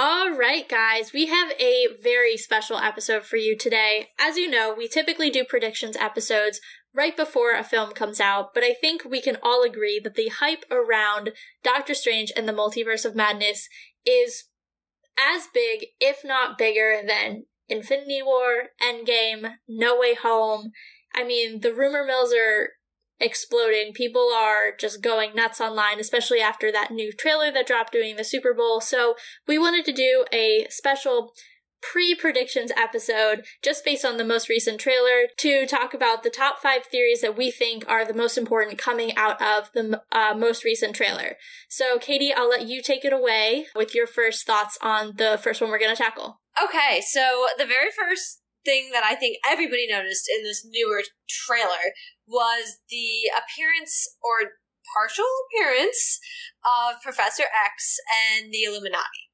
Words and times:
All 0.00 0.30
right, 0.30 0.68
guys, 0.68 1.12
we 1.12 1.26
have 1.26 1.50
a 1.58 1.88
very 2.00 2.36
special 2.36 2.78
episode 2.78 3.24
for 3.24 3.36
you 3.36 3.58
today. 3.58 4.10
As 4.16 4.36
you 4.36 4.48
know, 4.48 4.72
we 4.72 4.86
typically 4.86 5.28
do 5.28 5.42
predictions 5.44 5.96
episodes 5.96 6.60
right 6.94 7.16
before 7.16 7.56
a 7.56 7.64
film 7.64 7.90
comes 7.90 8.20
out, 8.20 8.54
but 8.54 8.62
I 8.62 8.74
think 8.74 9.04
we 9.04 9.20
can 9.20 9.38
all 9.42 9.64
agree 9.64 9.98
that 9.98 10.14
the 10.14 10.28
hype 10.28 10.64
around 10.70 11.32
Doctor 11.64 11.94
Strange 11.94 12.30
and 12.36 12.46
the 12.46 12.52
Multiverse 12.52 13.04
of 13.04 13.16
Madness 13.16 13.68
is 14.06 14.44
as 15.18 15.48
big, 15.52 15.86
if 15.98 16.18
not 16.24 16.56
bigger, 16.56 17.00
than 17.04 17.46
Infinity 17.68 18.22
War, 18.22 18.68
Endgame, 18.80 19.54
No 19.66 19.98
Way 19.98 20.14
Home. 20.14 20.70
I 21.12 21.24
mean, 21.24 21.62
the 21.62 21.74
rumor 21.74 22.04
mills 22.04 22.32
are 22.32 22.68
exploding. 23.20 23.92
People 23.92 24.30
are 24.34 24.72
just 24.78 25.02
going 25.02 25.34
nuts 25.34 25.60
online, 25.60 25.98
especially 25.98 26.40
after 26.40 26.70
that 26.72 26.90
new 26.90 27.12
trailer 27.12 27.50
that 27.52 27.66
dropped 27.66 27.92
during 27.92 28.16
the 28.16 28.24
Super 28.24 28.54
Bowl. 28.54 28.80
So 28.80 29.14
we 29.46 29.58
wanted 29.58 29.84
to 29.86 29.92
do 29.92 30.24
a 30.32 30.66
special 30.70 31.32
pre 31.80 32.14
predictions 32.14 32.72
episode 32.76 33.44
just 33.62 33.84
based 33.84 34.04
on 34.04 34.16
the 34.16 34.24
most 34.24 34.48
recent 34.48 34.80
trailer 34.80 35.28
to 35.38 35.66
talk 35.66 35.94
about 35.94 36.22
the 36.22 36.30
top 36.30 36.58
five 36.58 36.84
theories 36.84 37.20
that 37.20 37.36
we 37.36 37.50
think 37.50 37.84
are 37.88 38.04
the 38.04 38.14
most 38.14 38.36
important 38.36 38.78
coming 38.78 39.16
out 39.16 39.40
of 39.40 39.70
the 39.74 40.02
uh, 40.12 40.34
most 40.36 40.64
recent 40.64 40.94
trailer. 40.94 41.36
So, 41.68 41.98
Katie, 41.98 42.32
I'll 42.32 42.48
let 42.48 42.66
you 42.66 42.82
take 42.82 43.04
it 43.04 43.12
away 43.12 43.66
with 43.74 43.94
your 43.94 44.06
first 44.06 44.46
thoughts 44.46 44.78
on 44.82 45.14
the 45.16 45.38
first 45.42 45.60
one 45.60 45.70
we're 45.70 45.78
going 45.78 45.94
to 45.94 46.02
tackle. 46.02 46.40
Okay, 46.62 47.00
so 47.06 47.46
the 47.56 47.66
very 47.66 47.90
first 47.96 48.42
thing 48.68 48.90
that 48.92 49.02
I 49.02 49.14
think 49.14 49.40
everybody 49.48 49.88
noticed 49.88 50.28
in 50.28 50.44
this 50.44 50.60
newer 50.68 51.00
trailer 51.24 51.96
was 52.28 52.84
the 52.92 53.32
appearance 53.32 54.04
or 54.20 54.60
partial 54.92 55.24
appearance 55.48 56.20
of 56.60 57.00
Professor 57.00 57.48
X 57.48 57.96
and 58.12 58.52
the 58.52 58.68
Illuminati. 58.68 59.32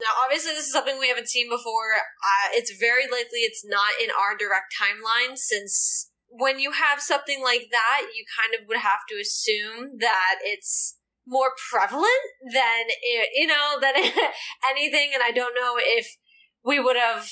Now, 0.00 0.12
obviously, 0.22 0.52
this 0.52 0.66
is 0.66 0.72
something 0.72 0.98
we 0.98 1.08
haven't 1.08 1.32
seen 1.32 1.48
before. 1.48 1.96
Uh, 1.96 2.52
it's 2.52 2.76
very 2.76 3.04
likely 3.04 3.40
it's 3.48 3.64
not 3.64 3.96
in 4.02 4.10
our 4.10 4.36
direct 4.36 4.74
timeline 4.76 5.38
since 5.38 6.10
when 6.28 6.58
you 6.58 6.72
have 6.72 7.00
something 7.00 7.42
like 7.42 7.68
that, 7.70 8.10
you 8.14 8.24
kind 8.26 8.60
of 8.60 8.66
would 8.66 8.78
have 8.78 9.06
to 9.08 9.20
assume 9.20 9.98
that 10.00 10.42
it's 10.42 10.98
more 11.26 11.52
prevalent 11.70 12.24
than, 12.52 12.90
you 13.34 13.46
know, 13.46 13.78
than 13.80 13.94
anything. 14.70 15.10
And 15.14 15.22
I 15.22 15.30
don't 15.30 15.54
know 15.54 15.76
if 15.78 16.16
we 16.64 16.80
would 16.80 16.96
have 16.96 17.30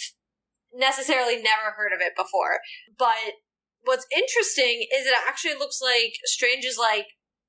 necessarily 0.75 1.37
never 1.37 1.77
heard 1.77 1.93
of 1.93 2.01
it 2.01 2.17
before. 2.17 2.61
But 2.99 3.41
what's 3.85 4.07
interesting 4.15 4.87
is 4.93 5.07
it 5.07 5.15
actually 5.27 5.55
looks 5.55 5.81
like 5.83 6.15
Strange 6.25 6.65
is 6.65 6.79
like 6.79 7.07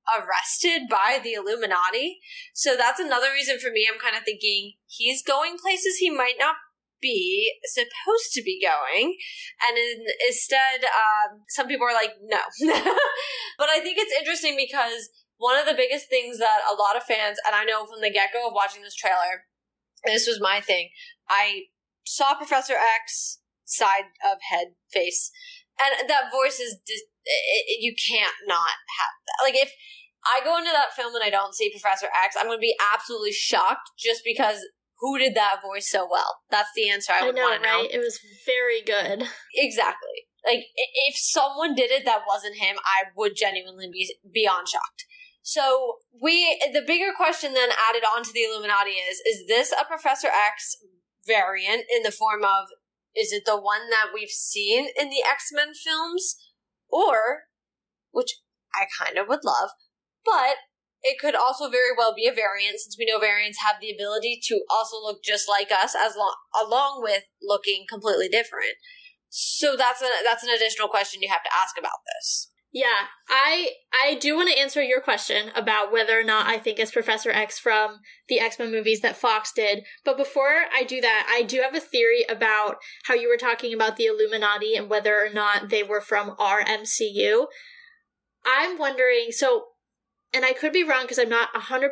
arrested 0.08 0.90
by 0.90 1.20
the 1.24 1.34
Illuminati. 1.34 2.20
So 2.54 2.76
that's 2.76 3.00
another 3.00 3.32
reason 3.32 3.60
for 3.60 3.72
me. 3.72 3.88
I'm 3.88 4.00
kind 4.00 4.18
of 4.18 4.24
thinking 4.24 4.74
he's 4.88 5.24
going 5.24 5.58
places 5.62 5.98
he 5.98 6.10
might 6.10 6.36
not 6.38 6.56
be 7.02 7.52
supposed 7.66 8.32
to 8.34 8.42
be 8.44 8.62
going. 8.64 9.16
And 9.62 9.78
in, 9.78 10.06
instead, 10.28 10.84
um, 10.84 11.44
some 11.50 11.68
people 11.68 11.88
are 11.88 11.94
like, 11.94 12.16
no. 12.24 12.40
but 13.58 13.70
I 13.70 13.80
think 13.80 13.98
it's 14.00 14.16
interesting 14.18 14.56
because 14.58 15.10
one 15.38 15.60
of 15.60 15.66
the 15.66 15.76
biggest 15.76 16.10
things 16.10 16.40
that 16.40 16.60
a 16.64 16.76
lot 16.76 16.96
of 16.96 17.04
fans, 17.04 17.38
and 17.46 17.56
I 17.56 17.66
know 17.66 17.86
from 17.86 18.02
the 18.02 18.12
get 18.12 18.32
go 18.34 18.48
of 18.48 18.54
watching 18.56 18.82
this 18.82 18.96
trailer, 18.96 19.44
this 20.06 20.28
was 20.28 20.40
my 20.42 20.60
thing. 20.60 20.90
I 21.30 21.64
saw 22.04 22.36
Professor 22.36 22.74
X 22.74 23.40
side 23.66 24.12
of 24.24 24.38
head 24.50 24.76
face, 24.92 25.32
and 25.80 26.10
that 26.10 26.32
voice 26.32 26.60
is 26.60 26.80
it, 26.86 27.04
it, 27.26 27.82
you 27.82 27.96
can't 27.96 28.36
not 28.48 28.76
have 29.00 29.16
that. 29.28 29.44
Like 29.44 29.56
if 29.56 29.72
I 30.24 30.44
go 30.44 30.58
into 30.58 30.72
that 30.72 30.94
film 30.96 31.16
and 31.16 31.24
I 31.24 31.30
don't 31.30 31.56
see 31.56 31.72
Professor 31.72 32.08
X, 32.08 32.36
I'm 32.38 32.48
going 32.48 32.58
to 32.58 32.62
be 32.62 32.76
absolutely 32.94 33.34
shocked 33.34 33.92
just 33.98 34.22
because 34.24 34.60
who 35.00 35.18
did 35.18 35.36
that 35.36 35.60
voice 35.62 35.90
so 35.90 36.08
well? 36.10 36.40
That's 36.50 36.70
the 36.76 36.90
answer 36.90 37.12
I 37.12 37.26
would 37.26 37.36
want 37.36 37.62
to 37.62 37.68
know. 37.68 37.82
Right? 37.82 37.92
It 37.92 38.00
was 38.00 38.20
very 38.46 38.82
good. 38.82 39.28
Exactly. 39.56 40.28
Like 40.46 40.64
if 40.76 41.16
someone 41.16 41.76
did 41.76 41.92
it 41.92 42.06
that 42.06 42.24
wasn't 42.28 42.58
him, 42.58 42.78
I 42.84 43.12
would 43.16 43.36
genuinely 43.36 43.90
be 43.92 44.16
beyond 44.34 44.68
shocked. 44.68 45.06
So 45.42 45.98
we 46.22 46.60
the 46.72 46.84
bigger 46.86 47.12
question 47.16 47.54
then 47.54 47.70
added 47.90 48.04
on 48.16 48.24
to 48.24 48.32
the 48.34 48.44
Illuminati 48.44 48.92
is 48.92 49.20
is 49.26 49.48
this 49.48 49.74
a 49.74 49.86
Professor 49.86 50.28
X 50.28 50.76
variant 51.26 51.86
in 51.94 52.04
the 52.04 52.12
form 52.12 52.44
of 52.44 52.68
is 53.16 53.32
it 53.32 53.44
the 53.46 53.60
one 53.60 53.90
that 53.90 54.10
we've 54.14 54.30
seen 54.30 54.88
in 55.00 55.10
the 55.10 55.24
X 55.28 55.50
Men 55.54 55.74
films? 55.74 56.36
Or, 56.90 57.50
which 58.12 58.42
I 58.74 58.86
kind 59.02 59.18
of 59.18 59.28
would 59.28 59.44
love, 59.44 59.70
but 60.26 60.58
it 61.04 61.20
could 61.20 61.36
also 61.36 61.70
very 61.70 61.92
well 61.98 62.14
be 62.16 62.28
a 62.28 62.34
variant 62.34 62.80
since 62.80 62.96
we 62.98 63.06
know 63.06 63.20
variants 63.20 63.60
have 63.62 63.76
the 63.82 63.92
ability 63.92 64.40
to 64.48 64.62
also 64.70 64.98
look 64.98 65.24
just 65.24 65.50
like 65.50 65.70
us 65.72 65.96
as 65.96 66.16
long 66.16 66.36
along 66.56 67.02
with 67.04 67.24
looking 67.42 67.86
completely 67.90 68.30
different. 68.30 68.80
So 69.30 69.76
that's 69.76 70.02
a 70.02 70.10
that's 70.24 70.44
an 70.44 70.54
additional 70.56 70.88
question 70.88 71.22
you 71.22 71.30
have 71.30 71.44
to 71.44 71.54
ask 71.54 71.78
about 71.78 72.06
this. 72.06 72.50
Yeah, 72.74 73.06
I 73.30 73.74
I 73.94 74.16
do 74.16 74.36
want 74.36 74.50
to 74.50 74.60
answer 74.60 74.82
your 74.82 75.00
question 75.00 75.52
about 75.56 75.92
whether 75.92 76.20
or 76.20 76.24
not 76.24 76.48
I 76.48 76.58
think 76.58 76.80
it's 76.80 76.92
Professor 76.92 77.30
X 77.30 77.60
from 77.60 78.00
the 78.28 78.40
X-Men 78.40 78.72
movies 78.72 79.02
that 79.02 79.16
Fox 79.16 79.52
did. 79.54 79.84
But 80.04 80.18
before 80.18 80.64
I 80.76 80.84
do 80.84 81.00
that, 81.00 81.28
I 81.30 81.44
do 81.44 81.62
have 81.62 81.76
a 81.76 81.80
theory 81.80 82.26
about 82.28 82.78
how 83.04 83.14
you 83.14 83.30
were 83.30 83.38
talking 83.38 83.76
about 83.76 83.96
the 83.96 84.08
Illuminati 84.08 84.74
and 84.74 84.90
whether 84.90 85.24
or 85.24 85.30
not 85.32 85.70
they 85.70 85.84
were 85.84 86.02
from 86.02 86.36
our 86.40 86.64
MCU. 86.64 87.46
I'm 88.44 88.80
wondering, 88.80 89.28
so 89.30 89.66
and 90.34 90.44
I 90.44 90.54
could 90.54 90.74
be 90.74 90.84
wrong 90.84 91.04
because 91.04 91.20
I'm 91.20 91.30
not 91.30 91.54
100% 91.54 91.92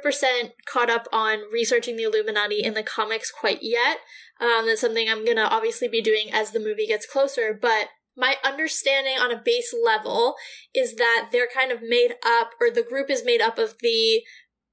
caught 0.65 0.89
up 0.89 1.07
on 1.13 1.41
researching 1.53 1.95
the 1.95 2.03
Illuminati 2.03 2.63
in 2.63 2.73
the 2.73 2.81
comics 2.81 3.29
quite 3.29 3.59
yet. 3.61 3.97
Um, 4.39 4.65
that's 4.65 4.81
something 4.81 5.07
I'm 5.07 5.23
going 5.23 5.37
to 5.37 5.47
obviously 5.47 5.87
be 5.87 6.01
doing 6.01 6.31
as 6.33 6.49
the 6.49 6.59
movie 6.59 6.87
gets 6.87 7.05
closer, 7.05 7.55
but 7.59 7.89
my 8.17 8.35
understanding 8.43 9.17
on 9.17 9.31
a 9.31 9.41
base 9.43 9.73
level 9.73 10.35
is 10.75 10.95
that 10.95 11.29
they're 11.31 11.47
kind 11.53 11.71
of 11.71 11.81
made 11.81 12.15
up, 12.25 12.51
or 12.59 12.69
the 12.69 12.83
group 12.83 13.09
is 13.09 13.25
made 13.25 13.41
up 13.41 13.57
of 13.57 13.75
the 13.81 14.21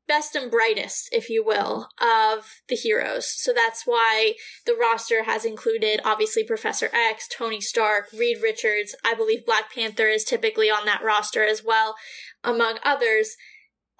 best 0.08 0.34
and 0.34 0.50
brightest, 0.50 1.10
if 1.12 1.28
you 1.28 1.44
will, 1.44 1.88
of 2.00 2.46
the 2.68 2.74
heroes. 2.74 3.30
So 3.30 3.52
that's 3.52 3.82
why 3.84 4.34
the 4.64 4.74
roster 4.74 5.24
has 5.24 5.44
included 5.44 6.00
obviously 6.02 6.44
Professor 6.44 6.88
X, 6.94 7.28
Tony 7.28 7.60
Stark, 7.60 8.06
Reed 8.18 8.38
Richards. 8.42 8.96
I 9.04 9.14
believe 9.14 9.44
Black 9.44 9.72
Panther 9.72 10.08
is 10.08 10.24
typically 10.24 10.70
on 10.70 10.86
that 10.86 11.04
roster 11.04 11.44
as 11.44 11.62
well, 11.62 11.94
among 12.42 12.78
others. 12.82 13.36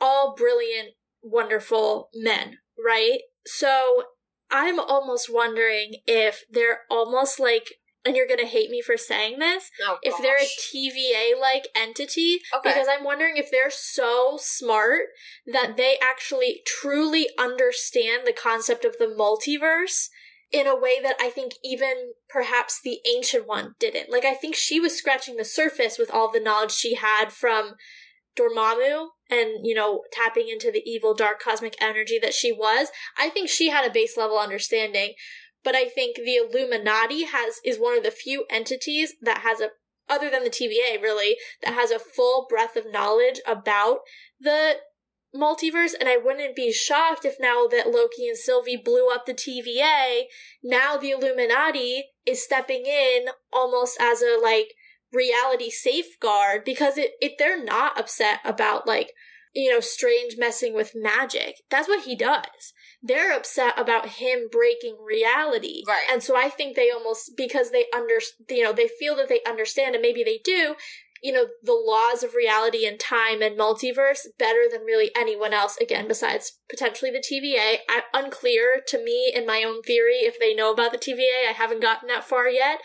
All 0.01 0.35
brilliant, 0.35 0.95
wonderful 1.23 2.09
men, 2.15 2.57
right? 2.83 3.21
So 3.45 4.05
I'm 4.51 4.81
almost 4.81 5.29
wondering 5.31 5.97
if 6.07 6.45
they're 6.51 6.81
almost 6.91 7.39
like 7.39 7.67
and 8.05 8.17
you're 8.17 8.27
gonna 8.27 8.47
hate 8.47 8.71
me 8.71 8.81
for 8.81 8.97
saying 8.97 9.39
this, 9.39 9.71
oh, 9.87 9.99
if 10.03 10.15
they're 10.23 10.37
a 10.37 10.41
TVA 10.41 11.41
like 11.41 11.69
entity, 11.75 12.41
okay. 12.55 12.71
because 12.71 12.89
I'm 12.91 13.05
wondering 13.05 13.37
if 13.37 13.51
they're 13.51 13.71
so 13.71 14.39
smart 14.41 15.09
that 15.47 15.77
they 15.77 15.99
actually 16.03 16.63
truly 16.67 17.29
understand 17.39 18.27
the 18.27 18.33
concept 18.33 18.85
of 18.85 18.97
the 18.99 19.07
multiverse 19.07 20.09
in 20.51 20.67
a 20.67 20.79
way 20.79 21.01
that 21.03 21.17
I 21.21 21.31
think 21.31 21.55
even 21.63 22.13
perhaps 22.29 22.81
the 22.83 23.01
ancient 23.07 23.47
one 23.47 23.75
didn't. 23.79 24.11
Like 24.11 24.25
I 24.25 24.35
think 24.35 24.55
she 24.55 24.81
was 24.81 24.97
scratching 24.97 25.37
the 25.37 25.45
surface 25.45 25.99
with 25.99 26.11
all 26.11 26.31
the 26.31 26.41
knowledge 26.41 26.73
she 26.73 26.95
had 26.95 27.33
from 27.33 27.75
Dormammu 28.39 29.09
and, 29.31 29.67
you 29.67 29.75
know, 29.75 30.03
tapping 30.13 30.49
into 30.49 30.71
the 30.73 30.83
evil 30.87 31.15
dark 31.15 31.41
cosmic 31.41 31.75
energy 31.81 32.19
that 32.23 32.33
she 32.33 32.53
was. 32.53 32.89
I 33.19 33.29
think 33.29 33.49
she 33.49 33.69
had 33.69 33.85
a 33.85 33.93
base 33.93 34.17
level 34.17 34.39
understanding 34.39 35.15
but 35.69 35.77
I 35.77 35.85
think 35.87 36.17
the 36.17 36.37
Illuminati 36.37 37.25
has 37.25 37.61
is 37.63 37.79
one 37.79 37.95
of 37.95 38.03
the 38.03 38.11
few 38.11 38.47
entities 38.49 39.17
that 39.21 39.41
has 39.41 39.61
a 39.61 39.69
other 40.09 40.31
than 40.31 40.43
the 40.43 40.49
TVA 40.49 40.99
really 41.03 41.37
that 41.63 41.75
has 41.75 41.91
a 41.91 41.99
full 41.99 42.47
breadth 42.49 42.75
of 42.75 42.91
knowledge 42.91 43.39
about 43.47 43.99
the 44.41 44.77
multiverse, 45.37 45.93
and 45.93 46.09
I 46.09 46.17
wouldn't 46.17 46.57
be 46.57 46.73
shocked 46.73 47.27
if 47.27 47.37
now 47.39 47.67
that 47.67 47.91
Loki 47.91 48.27
and 48.29 48.37
Sylvie 48.39 48.81
blew 48.83 49.11
up 49.11 49.27
the 49.27 49.35
TVA, 49.35 50.23
now 50.65 50.97
the 50.97 51.11
Illuminati 51.11 52.05
is 52.25 52.43
stepping 52.43 52.87
in 52.87 53.27
almost 53.53 53.99
as 54.01 54.23
a 54.23 54.39
like 54.43 54.73
reality 55.13 55.69
safeguard 55.69 56.65
because 56.65 56.95
it, 56.97 57.13
they're 57.39 57.63
not 57.63 58.01
upset 58.01 58.41
about 58.43 58.87
like 58.87 59.13
you 59.55 59.71
know 59.71 59.81
strange 59.81 60.37
messing 60.39 60.75
with 60.75 60.93
magic. 60.95 61.57
That's 61.69 61.89
what 61.89 62.07
he 62.07 62.17
does 62.17 62.73
they're 63.03 63.37
upset 63.37 63.79
about 63.79 64.09
him 64.09 64.49
breaking 64.51 64.97
reality. 65.05 65.83
Right. 65.87 66.05
and 66.11 66.23
so 66.23 66.37
i 66.37 66.49
think 66.49 66.77
they 66.77 66.91
almost 66.91 67.33
because 67.37 67.71
they 67.71 67.87
under 67.95 68.19
you 68.49 68.63
know 68.63 68.73
they 68.73 68.89
feel 68.89 69.17
that 69.17 69.29
they 69.29 69.41
understand 69.47 69.95
and 69.95 70.03
maybe 70.03 70.25
they 70.25 70.41
do 70.43 70.75
you 71.23 71.33
know 71.33 71.47
the 71.63 71.73
laws 71.73 72.23
of 72.23 72.35
reality 72.35 72.87
and 72.87 72.99
time 72.99 73.43
and 73.43 73.59
multiverse 73.59 74.27
better 74.39 74.65
than 74.71 74.83
really 74.83 75.11
anyone 75.17 75.53
else 75.53 75.77
again 75.79 76.07
besides 76.09 76.59
potentially 76.69 77.11
the 77.11 77.19
TVA 77.19 77.79
I, 77.89 78.03
unclear 78.15 78.81
to 78.89 79.03
me 79.03 79.33
in 79.35 79.47
my 79.47 79.63
own 79.63 79.83
theory 79.83 80.19
if 80.19 80.39
they 80.39 80.55
know 80.55 80.73
about 80.73 80.93
the 80.93 80.99
TVA 80.99 81.49
I 81.49 81.53
haven't 81.53 81.83
gotten 81.83 82.09
that 82.09 82.25
far 82.25 82.49
yet 82.49 82.81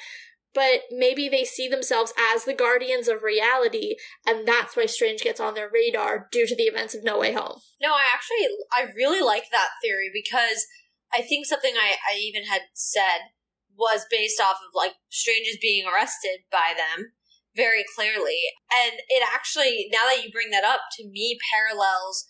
but 0.53 0.81
maybe 0.91 1.27
they 1.27 1.43
see 1.43 1.67
themselves 1.67 2.13
as 2.33 2.45
the 2.45 2.53
guardians 2.53 3.07
of 3.07 3.23
reality 3.23 3.95
and 4.25 4.47
that's 4.47 4.75
why 4.75 4.85
strange 4.85 5.21
gets 5.21 5.39
on 5.39 5.53
their 5.53 5.69
radar 5.71 6.27
due 6.31 6.47
to 6.47 6.55
the 6.55 6.63
events 6.63 6.93
of 6.93 7.03
no 7.03 7.19
way 7.19 7.33
home 7.33 7.59
No, 7.81 7.91
I 7.93 8.03
actually 8.13 8.47
I 8.71 8.91
really 8.95 9.21
like 9.21 9.45
that 9.51 9.69
theory 9.81 10.09
because 10.13 10.65
I 11.13 11.21
think 11.21 11.45
something 11.45 11.73
I, 11.75 11.95
I 12.11 12.17
even 12.17 12.45
had 12.45 12.61
said 12.73 13.29
was 13.77 14.05
based 14.09 14.41
off 14.41 14.57
of 14.57 14.73
like 14.73 14.93
strangers 15.09 15.57
being 15.61 15.85
arrested 15.85 16.45
by 16.51 16.73
them 16.75 17.11
very 17.55 17.85
clearly. 17.95 18.41
And 18.71 18.99
it 19.09 19.23
actually 19.33 19.89
now 19.91 20.09
that 20.09 20.23
you 20.23 20.31
bring 20.31 20.51
that 20.51 20.63
up 20.63 20.81
to 20.97 21.07
me 21.07 21.37
parallels 21.53 22.25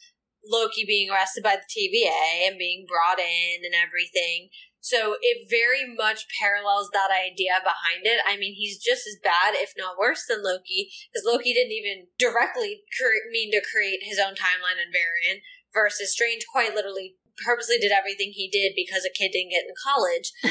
Loki 0.46 0.84
being 0.86 1.10
arrested 1.10 1.44
by 1.44 1.56
the 1.56 1.72
TVA 1.72 2.48
and 2.48 2.58
being 2.58 2.86
brought 2.88 3.20
in 3.20 3.64
and 3.64 3.74
everything. 3.74 4.50
So 4.83 5.15
it 5.24 5.47
very 5.47 5.88
much 5.88 6.27
parallels 6.27 6.91
that 6.91 7.07
idea 7.07 7.63
behind 7.63 8.03
it. 8.03 8.19
I 8.27 8.35
mean, 8.35 8.51
he's 8.51 8.83
just 8.83 9.07
as 9.07 9.15
bad, 9.24 9.56
if 9.56 9.71
not 9.80 9.95
worse, 9.95 10.27
than 10.27 10.44
Loki, 10.44 10.91
because 11.07 11.24
Loki 11.24 11.56
didn't 11.56 11.71
even 11.71 12.12
directly 12.19 12.83
cre- 12.91 13.31
mean 13.31 13.47
to 13.56 13.63
create 13.63 14.03
his 14.03 14.19
own 14.19 14.35
timeline 14.35 14.83
and 14.83 14.91
variant, 14.91 15.39
versus 15.71 16.12
Strange 16.12 16.44
quite 16.51 16.75
literally 16.75 17.15
purposely 17.47 17.80
did 17.80 17.95
everything 17.95 18.35
he 18.35 18.51
did 18.51 18.74
because 18.75 19.07
a 19.07 19.09
kid 19.09 19.31
didn't 19.31 19.56
get 19.56 19.63
in 19.63 19.74
college. 19.80 20.35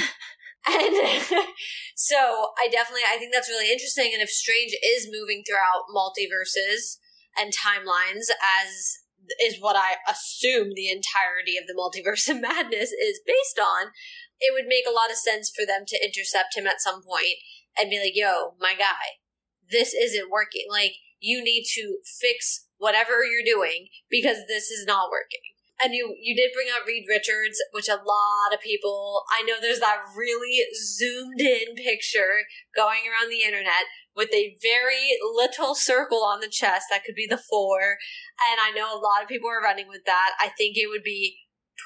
and 0.64 0.96
so 1.94 2.56
I 2.56 2.72
definitely 2.72 3.04
I 3.04 3.20
think 3.20 3.36
that's 3.36 3.52
really 3.52 3.70
interesting. 3.70 4.16
And 4.16 4.22
if 4.22 4.32
Strange 4.32 4.72
is 4.80 5.12
moving 5.12 5.44
throughout 5.44 5.92
multiverses 5.92 6.96
and 7.36 7.52
timelines 7.52 8.32
as 8.32 9.01
is 9.40 9.60
what 9.60 9.76
I 9.76 9.96
assume 10.10 10.74
the 10.74 10.90
entirety 10.90 11.56
of 11.56 11.66
the 11.66 11.74
multiverse 11.74 12.28
of 12.30 12.40
madness 12.40 12.90
is 12.92 13.20
based 13.26 13.58
on, 13.60 13.92
it 14.40 14.52
would 14.52 14.66
make 14.66 14.84
a 14.86 14.94
lot 14.94 15.10
of 15.10 15.16
sense 15.16 15.50
for 15.54 15.64
them 15.64 15.84
to 15.86 16.04
intercept 16.04 16.56
him 16.56 16.66
at 16.66 16.80
some 16.80 17.02
point 17.02 17.38
and 17.78 17.90
be 17.90 18.00
like, 18.00 18.14
yo, 18.14 18.54
my 18.60 18.74
guy, 18.76 19.22
this 19.70 19.94
isn't 19.94 20.30
working. 20.30 20.66
Like, 20.70 20.94
you 21.20 21.42
need 21.42 21.64
to 21.74 21.98
fix 22.20 22.66
whatever 22.78 23.24
you're 23.24 23.46
doing 23.46 23.86
because 24.10 24.38
this 24.48 24.70
is 24.70 24.84
not 24.84 25.10
working. 25.10 25.51
And 25.82 25.94
you 25.94 26.14
you 26.20 26.36
did 26.36 26.54
bring 26.54 26.68
up 26.68 26.86
Reed 26.86 27.06
Richards, 27.08 27.58
which 27.72 27.88
a 27.88 27.96
lot 27.96 28.54
of 28.54 28.60
people 28.60 29.24
I 29.30 29.42
know 29.42 29.54
there's 29.60 29.80
that 29.80 29.98
really 30.16 30.62
zoomed 30.74 31.40
in 31.40 31.74
picture 31.74 32.46
going 32.76 33.00
around 33.08 33.30
the 33.30 33.42
internet 33.44 33.90
with 34.14 34.32
a 34.32 34.56
very 34.62 35.18
little 35.34 35.74
circle 35.74 36.22
on 36.22 36.40
the 36.40 36.48
chest 36.48 36.86
that 36.90 37.04
could 37.04 37.14
be 37.14 37.26
the 37.28 37.40
four. 37.50 37.98
And 38.38 38.60
I 38.62 38.70
know 38.76 38.92
a 38.92 39.00
lot 39.00 39.22
of 39.22 39.28
people 39.28 39.48
are 39.48 39.62
running 39.62 39.88
with 39.88 40.02
that. 40.06 40.32
I 40.38 40.48
think 40.48 40.76
it 40.76 40.88
would 40.88 41.02
be 41.02 41.38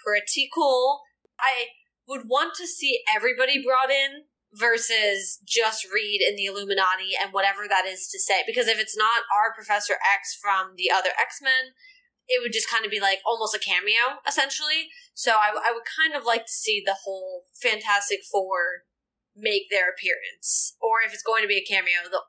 pretty 0.05 0.49
cool. 0.53 1.01
I 1.39 1.73
would 2.09 2.29
want 2.29 2.55
to 2.57 2.67
see 2.67 3.03
everybody 3.15 3.63
brought 3.63 3.91
in 3.91 4.25
versus 4.53 5.39
just 5.45 5.87
Reed 5.93 6.21
in 6.27 6.37
the 6.37 6.47
Illuminati 6.47 7.13
and 7.21 7.33
whatever 7.33 7.69
that 7.69 7.85
is 7.87 8.09
to 8.09 8.19
say. 8.19 8.43
Because 8.47 8.69
if 8.69 8.79
it's 8.79 8.97
not 8.97 9.23
our 9.35 9.53
Professor 9.55 9.95
X 9.95 10.37
from 10.41 10.75
the 10.77 10.91
other 10.91 11.11
X 11.21 11.41
Men, 11.43 11.75
it 12.29 12.43
would 12.43 12.53
just 12.53 12.71
kind 12.71 12.85
of 12.85 12.91
be 12.91 13.01
like 13.01 13.21
almost 13.25 13.55
a 13.55 13.59
cameo, 13.59 14.21
essentially. 14.27 14.89
So 15.15 15.33
I, 15.33 15.51
I 15.51 15.73
would 15.73 15.85
kind 15.87 16.15
of 16.15 16.27
like 16.27 16.47
to 16.47 16.53
see 16.53 16.83
the 16.85 16.97
whole 17.05 17.45
Fantastic 17.61 18.21
Four 18.31 18.87
make 19.37 19.71
their 19.71 19.91
appearance. 19.91 20.77
Or 20.81 20.99
if 21.07 21.13
it's 21.13 21.23
going 21.23 21.43
to 21.43 21.49
be 21.49 21.59
a 21.59 21.65
cameo, 21.65 22.09
the 22.11 22.23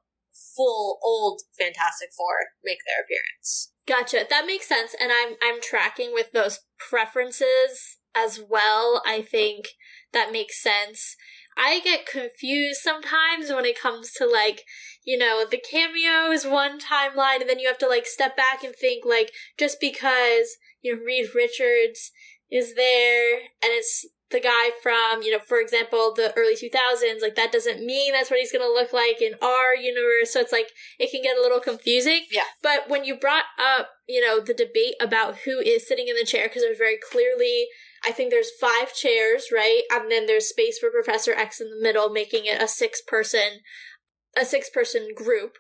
full 0.56 1.00
old 1.04 1.42
Fantastic 1.58 2.10
Four 2.16 2.54
make 2.64 2.80
their 2.86 3.04
appearance. 3.04 3.72
Gotcha. 3.88 4.28
That 4.30 4.46
makes 4.46 4.68
sense, 4.68 4.94
and 5.00 5.12
I'm 5.12 5.36
I'm 5.42 5.62
tracking 5.62 6.14
with 6.14 6.32
those 6.34 6.60
preferences 6.78 7.98
as 8.14 8.40
well. 8.48 9.02
I 9.06 9.22
think 9.22 9.70
that 10.14 10.32
makes 10.32 10.62
sense. 10.62 11.16
I 11.58 11.80
get 11.80 12.06
confused 12.06 12.82
sometimes 12.82 13.50
when 13.50 13.66
it 13.66 13.80
comes 13.80 14.12
to 14.14 14.26
like, 14.26 14.64
you 15.04 15.18
know, 15.18 15.46
the 15.50 15.60
cameo 15.60 16.32
is 16.32 16.46
one 16.46 16.80
timeline 16.80 17.42
and 17.42 17.50
then 17.50 17.60
you 17.60 17.68
have 17.68 17.78
to 17.80 17.88
like 17.88 18.06
step 18.06 18.38
back 18.38 18.64
and 18.64 18.76
think 18.76 19.06
like 19.06 19.32
just 19.58 19.80
because, 19.80 20.58
you 20.82 20.96
know, 20.96 21.02
Reed 21.04 21.30
Richards 21.34 22.12
is 22.52 22.76
there 22.76 23.38
and 23.38 23.72
it's 23.72 24.06
the 24.30 24.40
guy 24.42 24.72
from, 24.84 25.22
you 25.22 25.32
know, 25.32 25.40
for 25.40 25.60
example, 25.60 26.14
the 26.14 26.34
early 26.36 26.54
2000s, 26.54 27.22
like 27.22 27.36
that 27.36 27.52
doesn't 27.52 27.86
mean 27.86 28.12
that's 28.12 28.30
what 28.30 28.40
he's 28.40 28.52
going 28.52 28.62
to 28.62 28.68
look 28.68 28.92
like 28.92 29.22
in 29.22 29.34
our 29.42 29.74
universe. 29.74 30.34
So 30.34 30.42
it's 30.42 30.52
like 30.52 30.70
it 31.00 31.12
can 31.12 31.22
get 31.22 31.38
a 31.38 31.42
little 31.42 31.62
confusing. 31.62 32.26
Yeah. 32.30 32.42
But 32.62 32.90
when 32.90 33.06
you 33.06 33.16
brought 33.16 33.46
up, 33.58 33.90
you 34.08 34.22
know, 34.22 34.42
the 34.42 34.54
debate 34.54 34.96
about 35.00 35.38
who 35.46 35.60
is 35.60 35.88
sitting 35.88 36.08
in 36.10 36.16
the 36.16 36.26
chair, 36.26 36.48
because 36.48 36.62
there's 36.62 36.78
very 36.78 36.98
clearly, 37.12 37.68
I 38.06 38.12
think 38.12 38.32
there's 38.32 38.52
five 38.60 38.94
chairs, 38.94 39.48
right? 39.54 39.82
And 39.92 40.12
then 40.12 40.26
there's 40.26 40.50
space 40.50 40.80
for 40.80 40.90
Professor 40.90 41.34
X 41.34 41.60
in 41.62 41.70
the 41.70 41.82
middle, 41.82 42.10
making 42.10 42.46
it 42.46 42.62
a 42.62 42.68
six 42.68 43.02
person, 43.02 43.62
a 44.40 44.46
six 44.46 44.70
person 44.70 45.10
group. 45.16 45.54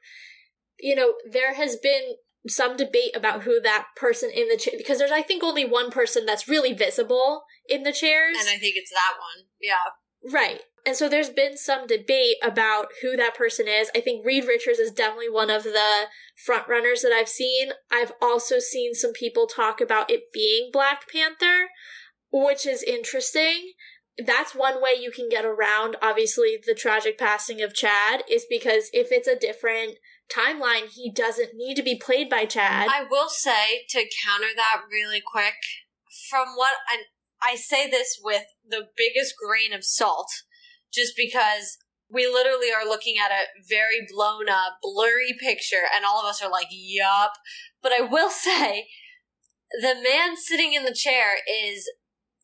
You 0.80 0.95
know, 0.95 1.13
there 1.30 1.56
has 1.56 1.75
been 1.75 2.16
some 2.48 2.78
debate 2.78 3.16
about 3.16 3.44
who 3.44 3.60
that 3.62 3.88
person 3.95 4.30
in 4.34 4.48
the 4.48 4.57
chair 4.57 4.74
because 4.78 5.00
there's 5.00 5.12
I 5.12 5.22
think 5.22 5.44
only 5.44 5.66
one 5.66 5.92
person 5.92 6.25
that's 6.25 6.48
really 6.48 6.74
visible 6.74 7.44
in 7.68 7.84
the 7.84 7.92
chairs. 7.92 8.38
And 8.39 8.48
I 8.48 8.57
think 8.57 8.75
it's 8.75 8.92
that 8.92 9.16
one. 9.19 9.48
Yeah. 9.62 10.31
Right. 10.31 10.62
And 10.86 10.95
so 10.95 11.10
there's 11.10 11.30
been 11.30 11.57
some 11.57 11.86
debate 11.86 12.38
about 12.42 12.88
who 13.01 13.18
that 13.18 13.36
person 13.36 13.68
is. 13.68 13.92
I 13.94 14.00
think 14.00 14.25
Reed 14.25 14.45
Richards 14.45 14.80
is 14.80 14.92
definitely 14.92 15.30
one 15.30 15.50
of 15.50 15.63
the 15.63 16.06
front 16.45 16.68
runners 16.69 17.01
that 17.01 17.12
I've 17.12 17.28
seen. 17.28 17.72
I've 17.92 18.13
also 18.22 18.60
seen 18.60 18.94
some 18.94 19.12
people 19.12 19.48
talk 19.48 19.81
about 19.81 20.10
it 20.10 20.31
being 20.34 20.69
Black 20.72 21.10
Panther, 21.12 21.68
which 22.31 22.65
is 22.65 22.83
interesting. 22.83 23.74
That's 24.17 24.55
one 24.55 24.81
way 24.81 24.91
you 25.00 25.12
can 25.12 25.29
get 25.29 25.46
around 25.46 25.96
obviously 26.01 26.57
the 26.65 26.74
tragic 26.74 27.17
passing 27.17 27.62
of 27.62 27.74
Chad 27.74 28.24
is 28.29 28.46
because 28.50 28.89
if 28.93 29.12
it's 29.12 29.27
a 29.27 29.38
different 29.38 29.98
timeline, 30.34 30.88
he 30.91 31.12
doesn't 31.12 31.55
need 31.55 31.75
to 31.75 31.84
be 31.84 31.96
played 31.96 32.29
by 32.29 32.46
Chad. 32.46 32.89
I 32.91 33.05
will 33.10 33.29
say 33.29 33.86
to 33.89 34.00
counter 34.25 34.53
that 34.55 34.81
really 34.91 35.22
quick, 35.25 35.55
from 36.29 36.48
what 36.55 36.74
I, 36.89 37.51
I 37.51 37.55
say 37.55 37.89
this 37.89 38.19
with 38.22 38.43
the 38.67 38.88
biggest 38.98 39.36
grain 39.38 39.74
of 39.74 39.86
salt, 39.86 40.29
just 40.91 41.13
because 41.15 41.77
we 42.10 42.27
literally 42.27 42.72
are 42.72 42.88
looking 42.88 43.15
at 43.17 43.31
a 43.31 43.46
very 43.67 44.07
blown 44.12 44.50
up, 44.50 44.77
blurry 44.81 45.36
picture, 45.39 45.84
and 45.93 46.05
all 46.05 46.22
of 46.22 46.29
us 46.29 46.41
are 46.41 46.51
like, 46.51 46.67
yup. 46.72 47.34
But 47.81 47.91
I 47.91 48.01
will 48.01 48.29
say, 48.31 48.88
the 49.81 49.96
man 49.96 50.38
sitting 50.38 50.74
in 50.74 50.86
the 50.86 50.93
chair 50.93 51.36
is 51.48 51.89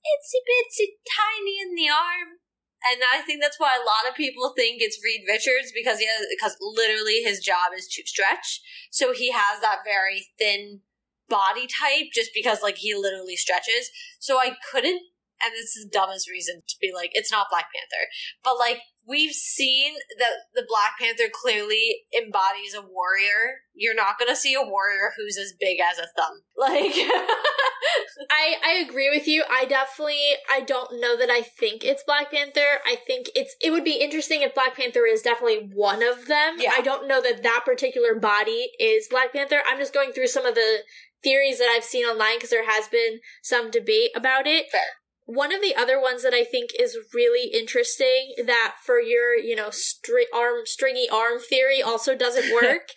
itsy 0.03 0.39
bitsy 0.43 0.99
tiny 1.07 1.59
in 1.59 1.75
the 1.75 1.89
arm. 1.89 2.43
And 2.83 2.99
I 2.99 3.21
think 3.21 3.41
that's 3.41 3.59
why 3.59 3.75
a 3.75 3.87
lot 3.87 4.09
of 4.09 4.15
people 4.15 4.51
think 4.55 4.81
it's 4.81 4.99
Reed 5.03 5.23
Richards 5.27 5.71
because 5.73 5.99
he 5.99 6.05
has, 6.05 6.27
because 6.27 6.57
literally 6.59 7.23
his 7.23 7.39
job 7.39 7.71
is 7.75 7.87
to 7.95 8.03
stretch. 8.05 8.59
So 8.91 9.13
he 9.13 9.31
has 9.31 9.61
that 9.61 9.87
very 9.87 10.27
thin 10.37 10.81
body 11.29 11.65
type 11.65 12.11
just 12.13 12.31
because 12.35 12.61
like 12.61 12.77
he 12.77 12.93
literally 12.93 13.37
stretches. 13.37 13.89
So 14.19 14.37
I 14.37 14.57
couldn't, 14.69 15.01
and 15.41 15.53
this 15.53 15.75
is 15.75 15.85
the 15.85 15.91
dumbest 15.91 16.29
reason 16.29 16.61
to 16.67 16.75
be 16.81 16.91
like, 16.93 17.11
it's 17.13 17.31
not 17.31 17.47
Black 17.49 17.67
Panther, 17.73 18.05
but 18.43 18.59
like 18.59 18.79
we've 19.07 19.33
seen 19.33 19.93
that 20.19 20.33
the 20.53 20.65
Black 20.67 20.93
Panther 20.99 21.31
clearly 21.31 22.03
embodies 22.15 22.73
a 22.73 22.81
warrior. 22.81 23.61
You're 23.73 23.95
not 23.95 24.19
gonna 24.19 24.35
see 24.35 24.53
a 24.53 24.61
warrior 24.61 25.11
who's 25.17 25.37
as 25.37 25.53
big 25.59 25.79
as 25.79 25.97
a 25.97 26.07
thumb. 26.15 26.41
Like, 26.55 26.93
I 28.29 28.55
I 28.63 28.85
agree 28.87 29.09
with 29.09 29.27
you. 29.27 29.43
I 29.49 29.65
definitely 29.65 30.21
I 30.49 30.61
don't 30.61 31.01
know 31.01 31.17
that 31.17 31.29
I 31.29 31.41
think 31.41 31.83
it's 31.83 32.03
Black 32.03 32.31
Panther. 32.31 32.79
I 32.85 32.95
think 32.95 33.27
it's 33.35 33.55
it 33.61 33.71
would 33.71 33.83
be 33.83 33.99
interesting 33.99 34.41
if 34.41 34.55
Black 34.55 34.77
Panther 34.77 35.05
is 35.05 35.21
definitely 35.21 35.69
one 35.73 36.01
of 36.01 36.27
them. 36.27 36.55
Yeah. 36.57 36.71
I 36.73 36.81
don't 36.81 37.07
know 37.07 37.21
that 37.21 37.43
that 37.43 37.63
particular 37.65 38.15
body 38.15 38.69
is 38.79 39.07
Black 39.09 39.33
Panther. 39.33 39.61
I'm 39.67 39.77
just 39.77 39.93
going 39.93 40.13
through 40.13 40.27
some 40.27 40.45
of 40.45 40.55
the 40.55 40.83
theories 41.23 41.57
that 41.59 41.67
I've 41.67 41.83
seen 41.83 42.05
online 42.05 42.37
because 42.37 42.51
there 42.51 42.69
has 42.69 42.87
been 42.87 43.19
some 43.41 43.71
debate 43.71 44.11
about 44.15 44.47
it. 44.47 44.69
Fair. 44.71 44.81
One 45.25 45.53
of 45.53 45.61
the 45.61 45.75
other 45.75 46.01
ones 46.01 46.23
that 46.23 46.33
I 46.33 46.43
think 46.43 46.71
is 46.77 46.97
really 47.13 47.49
interesting 47.53 48.33
that 48.45 48.75
for 48.83 48.99
your, 48.99 49.35
you 49.35 49.55
know, 49.55 49.69
stri- 49.69 50.33
arm 50.33 50.65
stringy 50.65 51.07
arm 51.09 51.39
theory 51.39 51.81
also 51.81 52.15
doesn't 52.15 52.53
work. 52.61 52.89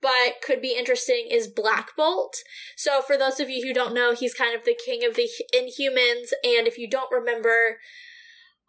but 0.00 0.40
could 0.44 0.60
be 0.60 0.76
interesting 0.76 1.26
is 1.30 1.48
Black 1.48 1.96
Bolt. 1.96 2.36
So 2.76 3.00
for 3.02 3.16
those 3.16 3.40
of 3.40 3.50
you 3.50 3.66
who 3.66 3.74
don't 3.74 3.94
know, 3.94 4.14
he's 4.14 4.34
kind 4.34 4.54
of 4.54 4.64
the 4.64 4.76
king 4.76 5.04
of 5.04 5.16
the 5.16 5.28
Inhumans, 5.54 6.32
and 6.44 6.66
if 6.66 6.78
you 6.78 6.88
don't 6.88 7.10
remember, 7.10 7.78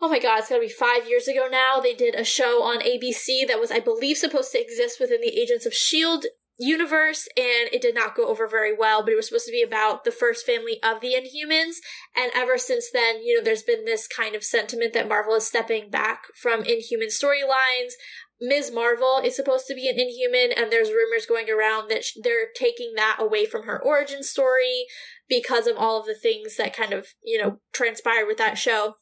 oh 0.01 0.09
my 0.09 0.19
god, 0.19 0.39
it's 0.39 0.49
gotta 0.49 0.61
be 0.61 0.69
five 0.69 1.07
years 1.07 1.27
ago 1.27 1.47
now. 1.49 1.79
They 1.79 1.93
did 1.93 2.15
a 2.15 2.23
show 2.23 2.63
on 2.63 2.79
ABC 2.79 3.47
that 3.47 3.59
was, 3.59 3.71
I 3.71 3.79
believe, 3.79 4.17
supposed 4.17 4.51
to 4.53 4.61
exist 4.61 4.99
within 4.99 5.21
the 5.21 5.37
Agents 5.39 5.65
of 5.65 5.73
S.H.I.E.L.D. 5.73 6.27
universe, 6.57 7.27
and 7.37 7.69
it 7.71 7.81
did 7.81 7.95
not 7.95 8.15
go 8.15 8.27
over 8.27 8.47
very 8.47 8.75
well, 8.75 9.03
but 9.03 9.13
it 9.13 9.15
was 9.15 9.27
supposed 9.27 9.45
to 9.45 9.51
be 9.51 9.61
about 9.61 10.03
the 10.03 10.11
first 10.11 10.45
family 10.45 10.79
of 10.83 11.01
the 11.01 11.13
Inhumans. 11.13 11.75
And 12.15 12.31
ever 12.35 12.57
since 12.57 12.89
then, 12.91 13.21
you 13.23 13.37
know, 13.37 13.43
there's 13.43 13.63
been 13.63 13.85
this 13.85 14.07
kind 14.07 14.35
of 14.35 14.43
sentiment 14.43 14.93
that 14.93 15.07
Marvel 15.07 15.35
is 15.35 15.47
stepping 15.47 15.89
back 15.89 16.23
from 16.35 16.61
Inhuman 16.61 17.09
storylines. 17.09 17.93
Ms. 18.39 18.71
Marvel 18.71 19.19
is 19.23 19.35
supposed 19.35 19.65
to 19.67 19.75
be 19.75 19.89
an 19.89 19.99
Inhuman, 19.99 20.51
and 20.55 20.71
there's 20.71 20.89
rumors 20.89 21.25
going 21.25 21.49
around 21.49 21.89
that 21.89 22.03
they're 22.23 22.49
taking 22.55 22.93
that 22.95 23.17
away 23.19 23.45
from 23.45 23.63
her 23.63 23.81
origin 23.81 24.23
story 24.23 24.85
because 25.27 25.67
of 25.67 25.75
all 25.75 25.99
of 25.99 26.05
the 26.05 26.15
things 26.15 26.55
that 26.57 26.75
kind 26.75 26.93
of, 26.93 27.07
you 27.23 27.41
know, 27.41 27.59
transpired 27.73 28.27
with 28.27 28.37
that 28.37 28.57
show 28.57 28.95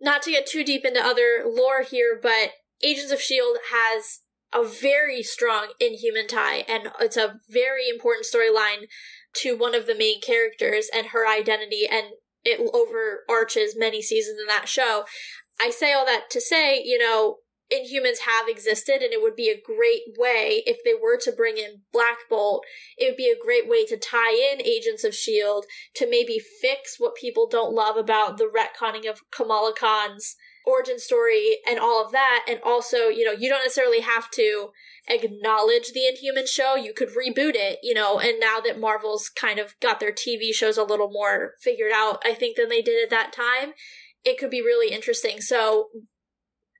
not 0.00 0.22
to 0.22 0.30
get 0.30 0.46
too 0.46 0.64
deep 0.64 0.84
into 0.84 1.00
other 1.00 1.44
lore 1.46 1.82
here, 1.82 2.18
but 2.20 2.50
Agents 2.82 3.10
of 3.10 3.18
S.H.I.E.L.D. 3.18 3.60
has 3.72 4.20
a 4.52 4.64
very 4.64 5.22
strong 5.22 5.72
inhuman 5.80 6.28
tie, 6.28 6.64
and 6.68 6.90
it's 7.00 7.16
a 7.16 7.40
very 7.48 7.88
important 7.88 8.26
storyline 8.26 8.86
to 9.42 9.56
one 9.56 9.74
of 9.74 9.86
the 9.86 9.94
main 9.94 10.20
characters 10.20 10.88
and 10.94 11.08
her 11.08 11.28
identity, 11.28 11.86
and 11.90 12.06
it 12.44 12.60
overarches 12.72 13.76
many 13.76 14.00
seasons 14.00 14.40
in 14.40 14.46
that 14.46 14.68
show. 14.68 15.04
I 15.60 15.70
say 15.70 15.92
all 15.92 16.06
that 16.06 16.30
to 16.30 16.40
say, 16.40 16.82
you 16.82 16.98
know, 16.98 17.38
Inhumans 17.72 18.20
have 18.20 18.48
existed, 18.48 19.02
and 19.02 19.12
it 19.12 19.20
would 19.20 19.34
be 19.34 19.48
a 19.48 19.60
great 19.60 20.02
way 20.16 20.62
if 20.66 20.84
they 20.84 20.94
were 20.94 21.18
to 21.18 21.32
bring 21.32 21.56
in 21.56 21.82
Black 21.92 22.18
Bolt. 22.30 22.64
It 22.96 23.10
would 23.10 23.16
be 23.16 23.28
a 23.28 23.44
great 23.44 23.68
way 23.68 23.84
to 23.86 23.96
tie 23.96 24.34
in 24.34 24.62
Agents 24.62 25.02
of 25.02 25.16
Shield 25.16 25.66
to 25.96 26.08
maybe 26.08 26.38
fix 26.38 26.94
what 26.98 27.16
people 27.16 27.48
don't 27.48 27.74
love 27.74 27.96
about 27.96 28.38
the 28.38 28.48
retconning 28.48 29.10
of 29.10 29.22
Kamala 29.32 29.74
Khan's 29.74 30.36
origin 30.66 30.98
story 30.98 31.58
and 31.68 31.78
all 31.78 32.04
of 32.04 32.12
that. 32.12 32.44
And 32.48 32.60
also, 32.64 33.08
you 33.08 33.24
know, 33.24 33.32
you 33.32 33.48
don't 33.48 33.62
necessarily 33.62 34.00
have 34.00 34.30
to 34.32 34.70
acknowledge 35.08 35.92
the 35.92 36.06
Inhuman 36.06 36.46
show. 36.46 36.74
You 36.74 36.92
could 36.92 37.10
reboot 37.10 37.54
it, 37.54 37.78
you 37.82 37.94
know. 37.94 38.18
And 38.18 38.40
now 38.40 38.60
that 38.60 38.80
Marvel's 38.80 39.28
kind 39.28 39.58
of 39.58 39.78
got 39.80 40.00
their 40.00 40.12
TV 40.12 40.52
shows 40.52 40.76
a 40.76 40.82
little 40.82 41.10
more 41.10 41.52
figured 41.62 41.92
out, 41.94 42.22
I 42.24 42.34
think 42.34 42.56
than 42.56 42.68
they 42.68 42.82
did 42.82 43.02
at 43.02 43.10
that 43.10 43.32
time 43.32 43.74
it 44.26 44.38
could 44.38 44.50
be 44.50 44.60
really 44.60 44.92
interesting. 44.92 45.40
So 45.40 45.88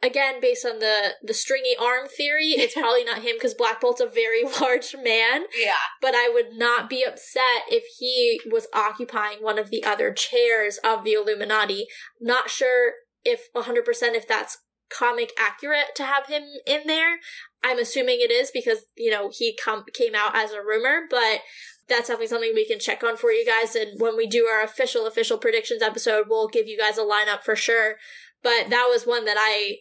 again 0.03 0.35
based 0.43 0.67
on 0.67 0.79
the 0.79 1.15
the 1.23 1.33
stringy 1.33 1.75
arm 1.81 2.07
theory 2.07 2.49
it's 2.51 2.75
probably 2.79 3.03
not 3.03 3.23
him 3.23 3.35
because 3.35 3.55
black 3.55 3.81
bolt's 3.81 4.01
a 4.01 4.07
very 4.07 4.45
large 4.61 4.95
man 5.03 5.45
yeah 5.59 5.89
but 6.03 6.15
i 6.15 6.31
would 6.33 6.53
not 6.53 6.91
be 6.91 7.03
upset 7.03 7.63
if 7.71 7.85
he 7.99 8.39
was 8.51 8.67
occupying 8.75 9.39
one 9.41 9.59
of 9.59 9.71
the 9.71 9.83
other 9.83 10.13
chairs 10.13 10.79
of 10.85 11.03
the 11.03 11.15
illuminati 11.15 11.87
not 12.21 12.51
sure 12.51 12.93
if 13.27 13.53
100% 13.55 14.15
if 14.15 14.27
that's 14.27 14.59
comic 14.91 15.33
accurate 15.39 15.95
to 15.97 16.05
have 16.05 16.27
him 16.27 16.43
in 16.67 16.83
there. 16.87 17.19
I'm 17.63 17.79
assuming 17.79 18.19
it 18.21 18.31
is 18.31 18.51
because 18.53 18.85
you 18.97 19.11
know 19.11 19.31
he 19.33 19.57
com- 19.63 19.85
came 19.93 20.15
out 20.15 20.37
as 20.37 20.53
a 20.53 20.63
rumor 20.63 21.03
but 21.11 21.41
that's 21.89 22.09
definitely 22.09 22.27
something 22.27 22.53
we 22.55 22.67
can 22.67 22.81
check 22.81 23.03
on 23.05 23.17
for 23.17 23.31
you 23.31 23.47
guys. 23.47 23.75
And 23.75 24.01
when 24.01 24.17
we 24.17 24.27
do 24.27 24.45
our 24.47 24.63
official 24.63 25.07
official 25.07 25.39
predictions 25.39 25.83
episode 25.83 26.27
we'll 26.29 26.49
give 26.49 26.67
you 26.67 26.79
guys 26.79 26.99
a 26.99 27.03
lineup 27.03 27.43
for 27.43 27.57
sure. 27.57 27.97
But 28.43 28.71
that 28.71 28.89
was 28.91 29.07
one 29.07 29.25
that 29.25 29.37
I 29.39 29.79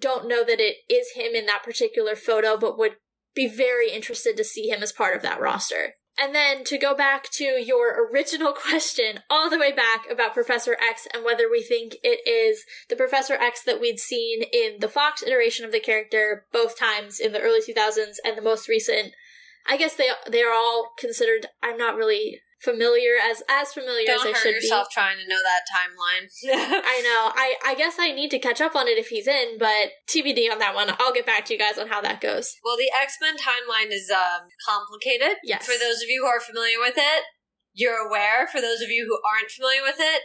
don't 0.00 0.28
know 0.28 0.44
that 0.44 0.60
it 0.60 0.76
is 0.88 1.12
him 1.14 1.34
in 1.34 1.46
that 1.46 1.62
particular 1.62 2.16
photo, 2.16 2.56
but 2.56 2.78
would 2.78 2.96
be 3.34 3.46
very 3.46 3.90
interested 3.90 4.36
to 4.36 4.44
see 4.44 4.68
him 4.68 4.82
as 4.82 4.92
part 4.92 5.14
of 5.14 5.22
that 5.22 5.40
roster. 5.40 5.94
And 6.18 6.34
then 6.34 6.64
to 6.64 6.78
go 6.78 6.94
back 6.94 7.30
to 7.32 7.44
your 7.44 8.08
original 8.10 8.52
question, 8.54 9.20
all 9.28 9.50
the 9.50 9.58
way 9.58 9.72
back 9.72 10.10
about 10.10 10.34
Professor 10.34 10.76
X 10.80 11.06
and 11.12 11.24
whether 11.24 11.48
we 11.50 11.62
think 11.62 11.96
it 12.02 12.26
is 12.26 12.64
the 12.88 12.96
Professor 12.96 13.34
X 13.34 13.62
that 13.64 13.80
we'd 13.80 13.98
seen 13.98 14.42
in 14.52 14.78
the 14.80 14.88
Fox 14.88 15.22
iteration 15.22 15.64
of 15.64 15.72
the 15.72 15.80
character 15.80 16.46
both 16.52 16.78
times 16.78 17.20
in 17.20 17.32
the 17.32 17.40
early 17.40 17.60
2000s 17.60 18.14
and 18.24 18.36
the 18.36 18.42
most 18.42 18.68
recent. 18.68 19.12
I 19.68 19.76
guess 19.76 19.94
they 19.94 20.08
they 20.30 20.42
are 20.42 20.54
all 20.54 20.92
considered. 20.96 21.46
I'm 21.62 21.76
not 21.76 21.96
really 21.96 22.40
familiar 22.62 23.12
as 23.22 23.42
as 23.48 23.72
familiar 23.72 24.06
Don't 24.06 24.20
as 24.20 24.26
I 24.26 24.28
hurt 24.32 24.42
should 24.42 24.54
yourself 24.54 24.88
be. 24.88 24.94
trying 24.94 25.18
to 25.18 25.28
know 25.28 25.38
that 25.42 25.64
timeline. 25.68 26.26
I 26.84 27.00
know. 27.02 27.32
I 27.34 27.56
I 27.64 27.74
guess 27.74 27.96
I 27.98 28.12
need 28.12 28.30
to 28.30 28.38
catch 28.38 28.60
up 28.60 28.74
on 28.74 28.88
it 28.88 28.98
if 28.98 29.08
he's 29.08 29.26
in, 29.28 29.58
but 29.58 29.92
TBD 30.08 30.50
on 30.50 30.58
that 30.58 30.74
one. 30.74 30.88
I'll 30.98 31.12
get 31.12 31.26
back 31.26 31.44
to 31.46 31.52
you 31.52 31.58
guys 31.58 31.78
on 31.78 31.88
how 31.88 32.00
that 32.02 32.20
goes. 32.20 32.54
well, 32.64 32.76
the 32.76 32.90
X 33.02 33.16
Men 33.20 33.36
timeline 33.36 33.92
is 33.92 34.10
um, 34.10 34.48
complicated. 34.66 35.36
Yes. 35.44 35.66
For 35.66 35.78
those 35.78 36.02
of 36.02 36.08
you 36.08 36.22
who 36.22 36.28
are 36.28 36.40
familiar 36.40 36.78
with 36.78 36.94
it, 36.96 37.24
you're 37.74 38.06
aware. 38.08 38.46
For 38.46 38.60
those 38.60 38.80
of 38.80 38.90
you 38.90 39.06
who 39.06 39.18
aren't 39.28 39.50
familiar 39.50 39.82
with 39.82 39.96
it, 39.98 40.22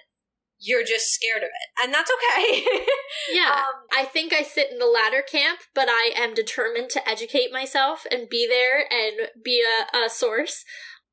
you're 0.64 0.84
just 0.84 1.12
scared 1.12 1.42
of 1.44 1.50
it, 1.50 1.84
and 1.84 1.94
that's 1.94 2.12
okay. 2.12 2.66
Yeah. 3.32 3.52
Um, 3.52 3.86
I 3.96 4.06
think 4.06 4.32
I 4.34 4.42
sit 4.42 4.72
in 4.72 4.80
the 4.80 4.86
latter 4.88 5.22
camp, 5.22 5.60
but 5.76 5.88
I 5.90 6.12
am 6.16 6.34
determined 6.34 6.90
to 6.92 7.08
educate 7.08 7.52
myself 7.52 8.06
and 8.10 8.30
be 8.30 8.48
there 8.48 8.80
and 8.92 9.30
be 9.44 9.62
a, 9.62 10.06
a 10.06 10.10
source. 10.10 10.64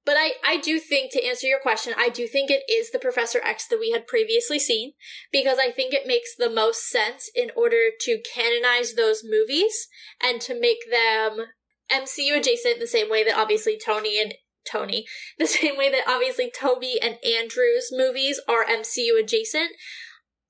But 0.08 0.16
I, 0.16 0.32
I 0.42 0.56
do 0.56 0.78
think, 0.78 1.12
to 1.12 1.22
answer 1.22 1.46
your 1.46 1.60
question, 1.60 1.92
I 1.94 2.08
do 2.08 2.26
think 2.26 2.50
it 2.50 2.62
is 2.66 2.90
the 2.90 2.98
Professor 2.98 3.42
X 3.44 3.68
that 3.68 3.78
we 3.78 3.90
had 3.90 4.06
previously 4.06 4.58
seen, 4.58 4.94
because 5.30 5.58
I 5.58 5.70
think 5.70 5.92
it 5.92 6.06
makes 6.06 6.34
the 6.34 6.48
most 6.48 6.88
sense 6.88 7.30
in 7.34 7.50
order 7.54 7.90
to 8.00 8.22
canonize 8.34 8.94
those 8.94 9.20
movies 9.22 9.86
and 10.18 10.40
to 10.40 10.58
make 10.58 10.78
them 10.90 11.48
MCU 11.92 12.38
adjacent 12.38 12.80
the 12.80 12.86
same 12.86 13.10
way 13.10 13.22
that 13.22 13.38
obviously 13.38 13.78
Tony 13.78 14.18
and 14.18 14.32
Tony, 14.64 15.04
the 15.38 15.46
same 15.46 15.76
way 15.76 15.90
that 15.90 16.08
obviously 16.08 16.50
Tobey 16.50 16.98
and 17.02 17.18
Andrew's 17.22 17.90
movies 17.92 18.40
are 18.48 18.64
MCU 18.64 19.20
adjacent. 19.20 19.72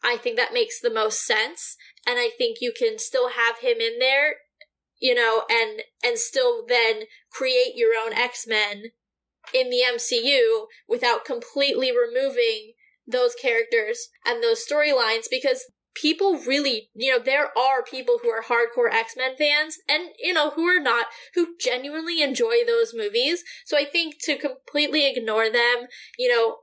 I 0.04 0.18
think 0.18 0.36
that 0.36 0.54
makes 0.54 0.80
the 0.80 0.88
most 0.88 1.26
sense. 1.26 1.76
And 2.06 2.20
I 2.20 2.30
think 2.38 2.58
you 2.60 2.72
can 2.78 2.96
still 3.00 3.30
have 3.30 3.58
him 3.58 3.78
in 3.80 3.98
there, 3.98 4.36
you 5.00 5.16
know, 5.16 5.42
and 5.50 5.82
and 6.04 6.16
still 6.16 6.64
then 6.64 7.06
create 7.32 7.72
your 7.74 7.94
own 8.00 8.12
X-Men 8.12 8.92
in 9.54 9.70
the 9.70 9.82
MCU 9.86 10.66
without 10.88 11.24
completely 11.24 11.90
removing 11.90 12.72
those 13.06 13.34
characters 13.34 14.08
and 14.24 14.42
those 14.42 14.64
storylines 14.66 15.24
because 15.30 15.64
people 15.94 16.38
really, 16.46 16.90
you 16.94 17.10
know, 17.10 17.22
there 17.22 17.46
are 17.58 17.82
people 17.82 18.18
who 18.22 18.28
are 18.28 18.42
hardcore 18.42 18.92
X-Men 18.92 19.36
fans 19.36 19.78
and, 19.88 20.10
you 20.18 20.32
know, 20.32 20.50
who 20.50 20.64
are 20.64 20.80
not, 20.80 21.06
who 21.34 21.56
genuinely 21.60 22.22
enjoy 22.22 22.64
those 22.66 22.92
movies. 22.94 23.42
So 23.64 23.76
I 23.76 23.84
think 23.84 24.16
to 24.22 24.36
completely 24.36 25.08
ignore 25.08 25.50
them, 25.50 25.86
you 26.18 26.28
know, 26.28 26.58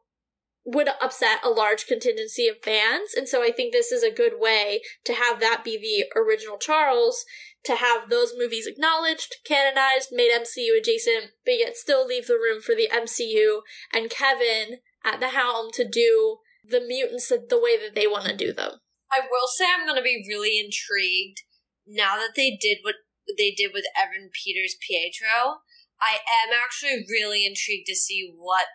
would 0.65 0.89
upset 1.01 1.39
a 1.43 1.49
large 1.49 1.85
contingency 1.85 2.47
of 2.47 2.57
fans. 2.63 3.13
And 3.15 3.27
so 3.27 3.43
I 3.43 3.51
think 3.51 3.71
this 3.71 3.91
is 3.91 4.03
a 4.03 4.11
good 4.11 4.33
way 4.39 4.81
to 5.05 5.13
have 5.13 5.39
that 5.39 5.63
be 5.63 5.77
the 5.77 6.19
original 6.19 6.57
Charles, 6.57 7.23
to 7.65 7.75
have 7.75 8.09
those 8.09 8.33
movies 8.37 8.67
acknowledged, 8.67 9.35
canonized, 9.45 10.09
made 10.11 10.31
MCU 10.31 10.77
adjacent, 10.77 11.31
but 11.45 11.57
yet 11.57 11.75
still 11.75 12.05
leave 12.05 12.27
the 12.27 12.35
room 12.35 12.61
for 12.61 12.75
the 12.75 12.89
MCU 12.93 13.61
and 13.93 14.09
Kevin 14.09 14.79
at 15.03 15.19
the 15.19 15.29
helm 15.29 15.71
to 15.73 15.87
do 15.87 16.37
the 16.63 16.81
mutants 16.81 17.29
the 17.29 17.59
way 17.59 17.77
that 17.77 17.95
they 17.95 18.07
want 18.07 18.25
to 18.25 18.35
do 18.35 18.53
them. 18.53 18.79
I 19.11 19.21
will 19.21 19.47
say 19.47 19.65
I'm 19.65 19.85
going 19.85 19.97
to 19.97 20.03
be 20.03 20.25
really 20.27 20.59
intrigued 20.59 21.41
now 21.87 22.15
that 22.15 22.33
they 22.35 22.57
did 22.59 22.79
what 22.83 22.95
they 23.37 23.51
did 23.51 23.71
with 23.73 23.85
Evan 23.97 24.29
Peters 24.33 24.75
Pietro. 24.87 25.61
I 26.01 26.19
am 26.25 26.53
actually 26.53 27.05
really 27.09 27.45
intrigued 27.45 27.87
to 27.87 27.95
see 27.95 28.31
what 28.35 28.65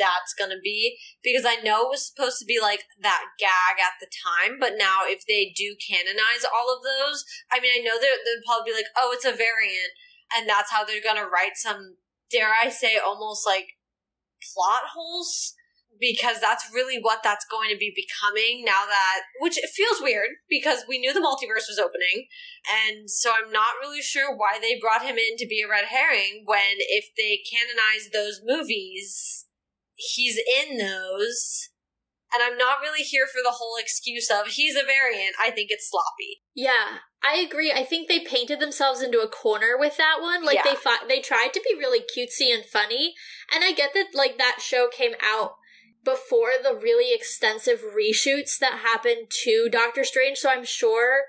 that's 0.00 0.32
going 0.32 0.50
to 0.50 0.58
be 0.64 0.96
because 1.22 1.44
I 1.44 1.60
know 1.60 1.84
it 1.84 1.92
was 1.92 2.08
supposed 2.08 2.40
to 2.40 2.48
be 2.48 2.56
like 2.56 2.88
that 3.04 3.36
gag 3.36 3.76
at 3.76 4.00
the 4.00 4.08
time, 4.08 4.56
but 4.56 4.80
now 4.80 5.04
if 5.04 5.28
they 5.28 5.52
do 5.52 5.76
canonize 5.76 6.48
all 6.48 6.72
of 6.72 6.80
those, 6.80 7.22
I 7.52 7.60
mean, 7.60 7.76
I 7.76 7.84
know 7.84 8.00
they'll 8.00 8.48
probably 8.48 8.72
be 8.72 8.80
like, 8.80 8.90
oh, 8.96 9.12
it's 9.12 9.28
a 9.28 9.36
variant, 9.36 9.92
and 10.32 10.48
that's 10.48 10.72
how 10.72 10.88
they're 10.88 11.04
going 11.04 11.20
to 11.20 11.28
write 11.28 11.60
some, 11.60 12.00
dare 12.32 12.50
I 12.50 12.72
say, 12.72 12.96
almost 12.96 13.44
like 13.44 13.76
plot 14.40 14.88
holes 14.96 15.52
because 16.00 16.40
that's 16.40 16.72
really 16.72 16.98
what 16.98 17.20
that's 17.22 17.44
going 17.44 17.68
to 17.70 17.76
be 17.76 17.92
becoming 17.94 18.64
now 18.64 18.88
that 18.88 19.20
which 19.40 19.58
it 19.58 19.68
feels 19.68 20.00
weird 20.00 20.30
because 20.48 20.84
we 20.88 20.98
knew 20.98 21.12
the 21.12 21.20
multiverse 21.20 21.68
was 21.68 21.78
opening 21.78 22.26
and 22.88 23.08
so 23.10 23.30
i'm 23.30 23.52
not 23.52 23.76
really 23.80 24.00
sure 24.00 24.34
why 24.34 24.58
they 24.60 24.80
brought 24.80 25.02
him 25.02 25.16
in 25.16 25.36
to 25.36 25.46
be 25.46 25.62
a 25.62 25.68
red 25.68 25.84
herring 25.84 26.42
when 26.46 26.78
if 26.78 27.10
they 27.16 27.38
canonize 27.44 28.08
those 28.12 28.40
movies 28.42 29.46
he's 30.14 30.38
in 30.38 30.78
those 30.78 31.68
and 32.32 32.42
i'm 32.42 32.56
not 32.58 32.80
really 32.80 33.02
here 33.02 33.26
for 33.26 33.40
the 33.42 33.52
whole 33.58 33.76
excuse 33.78 34.30
of 34.30 34.46
he's 34.48 34.76
a 34.76 34.84
variant 34.84 35.34
i 35.40 35.50
think 35.50 35.70
it's 35.70 35.88
sloppy 35.90 36.42
Yeah, 36.54 36.98
I 37.22 37.36
agree. 37.36 37.70
I 37.70 37.84
think 37.84 38.08
they 38.08 38.20
painted 38.20 38.60
themselves 38.60 39.02
into 39.02 39.20
a 39.20 39.28
corner 39.28 39.76
with 39.78 39.98
that 39.98 40.22
one. 40.22 40.42
Like 40.42 40.56
Yeah. 40.56 40.62
they 40.70 40.74
fi- 40.74 41.06
they 41.06 41.20
tried 41.20 41.52
to 41.52 41.60
be 41.60 41.74
really 41.78 42.00
cutesy 42.00 42.48
and 42.54 42.64
funny, 42.64 43.12
and 43.54 43.62
I 43.62 43.72
get 43.72 43.92
that 43.92 44.06
like 44.14 44.38
that 44.38 44.58
show 44.62 44.88
came 44.88 45.12
out 45.20 45.52
before 46.02 46.52
the 46.62 46.74
really 46.74 47.14
extensive 47.14 47.80
reshoots 47.82 48.58
that 48.58 48.80
happened 48.88 49.30
to 49.44 49.68
Doctor 49.70 50.02
Strange, 50.02 50.38
so 50.38 50.48
I'm 50.48 50.64
sure 50.64 51.24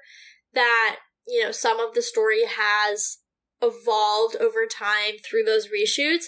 that 0.54 1.00
you 1.28 1.44
know 1.44 1.52
some 1.52 1.80
of 1.82 1.94
the 1.94 2.02
story 2.02 2.44
has 2.46 3.18
evolved 3.62 4.38
over 4.38 4.66
time 4.66 5.16
through 5.24 5.44
those 5.44 5.68
reshoots. 5.68 6.26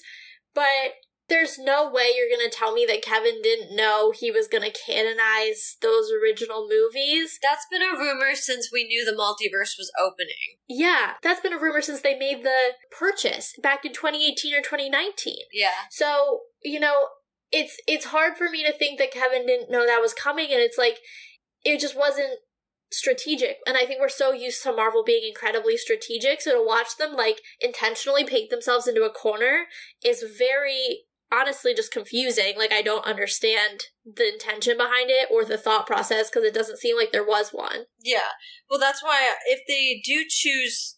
But 0.53 0.95
there's 1.29 1.57
no 1.57 1.89
way 1.89 2.11
you're 2.15 2.35
going 2.35 2.49
to 2.49 2.55
tell 2.55 2.73
me 2.73 2.85
that 2.87 3.01
Kevin 3.01 3.41
didn't 3.41 3.75
know 3.75 4.11
he 4.11 4.29
was 4.29 4.47
going 4.47 4.63
to 4.63 4.77
canonize 4.85 5.77
those 5.81 6.11
original 6.11 6.67
movies. 6.69 7.39
That's 7.41 7.65
been 7.71 7.81
a 7.81 7.97
rumor 7.97 8.35
since 8.35 8.69
we 8.71 8.83
knew 8.83 9.05
the 9.05 9.11
multiverse 9.11 9.77
was 9.77 9.91
opening. 10.01 10.59
Yeah, 10.67 11.13
that's 11.21 11.41
been 11.41 11.53
a 11.53 11.59
rumor 11.59 11.81
since 11.81 12.01
they 12.01 12.17
made 12.17 12.43
the 12.43 12.73
purchase 12.97 13.53
back 13.61 13.85
in 13.85 13.93
2018 13.93 14.53
or 14.53 14.61
2019. 14.61 15.35
Yeah. 15.53 15.69
So, 15.89 16.41
you 16.61 16.79
know, 16.79 17.07
it's 17.51 17.77
it's 17.87 18.05
hard 18.07 18.35
for 18.35 18.49
me 18.49 18.65
to 18.65 18.73
think 18.73 18.99
that 18.99 19.11
Kevin 19.11 19.45
didn't 19.45 19.71
know 19.71 19.85
that 19.85 20.01
was 20.01 20.13
coming 20.13 20.47
and 20.51 20.59
it's 20.59 20.77
like 20.77 20.97
it 21.63 21.79
just 21.79 21.97
wasn't 21.97 22.39
strategic. 22.91 23.57
And 23.65 23.77
I 23.77 23.85
think 23.85 23.99
we're 23.99 24.09
so 24.09 24.31
used 24.31 24.61
to 24.63 24.73
Marvel 24.73 25.03
being 25.03 25.27
incredibly 25.27 25.77
strategic, 25.77 26.41
so 26.41 26.51
to 26.51 26.65
watch 26.65 26.97
them 26.97 27.13
like 27.13 27.41
intentionally 27.61 28.25
paint 28.25 28.49
themselves 28.49 28.87
into 28.87 29.03
a 29.03 29.09
corner 29.09 29.65
is 30.03 30.23
very 30.37 31.05
honestly 31.33 31.73
just 31.73 31.91
confusing. 31.91 32.53
Like 32.57 32.71
I 32.71 32.81
don't 32.81 33.05
understand 33.05 33.85
the 34.05 34.31
intention 34.31 34.77
behind 34.77 35.09
it 35.09 35.29
or 35.31 35.43
the 35.43 35.57
thought 35.57 35.87
process 35.87 36.29
because 36.29 36.43
it 36.43 36.53
doesn't 36.53 36.79
seem 36.79 36.95
like 36.95 37.11
there 37.11 37.25
was 37.25 37.49
one. 37.51 37.85
Yeah. 38.01 38.37
Well, 38.69 38.79
that's 38.79 39.03
why 39.03 39.33
if 39.47 39.61
they 39.67 40.01
do 40.05 40.25
choose, 40.27 40.95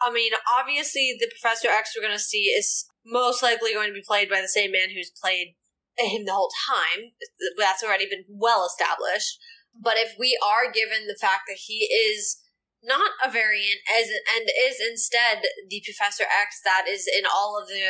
I 0.00 0.12
mean, 0.12 0.32
obviously 0.58 1.16
the 1.18 1.30
Professor 1.30 1.68
X 1.68 1.94
we're 1.96 2.06
going 2.06 2.16
to 2.16 2.22
see 2.22 2.52
is 2.56 2.86
most 3.04 3.42
likely 3.42 3.72
going 3.72 3.88
to 3.88 3.94
be 3.94 4.04
played 4.06 4.28
by 4.28 4.40
the 4.40 4.48
same 4.48 4.72
man 4.72 4.90
who's 4.94 5.12
played 5.22 5.54
him 5.98 6.24
the 6.24 6.32
whole 6.32 6.50
time. 6.68 7.12
That's 7.58 7.82
already 7.82 8.06
been 8.08 8.24
well 8.28 8.66
established. 8.66 9.38
But 9.74 9.94
if 9.96 10.14
we 10.18 10.38
are 10.44 10.72
given 10.72 11.06
the 11.06 11.18
fact 11.20 11.42
that 11.48 11.58
he 11.66 11.86
is 11.86 12.40
not 12.82 13.12
a 13.24 13.30
variant 13.30 13.80
as 13.88 14.08
and 14.08 14.48
is 14.48 14.80
instead 14.80 15.42
the 15.68 15.82
Professor 15.84 16.24
X 16.24 16.60
that 16.64 16.84
is 16.88 17.06
in 17.06 17.24
all 17.24 17.58
of 17.60 17.68
the 17.68 17.84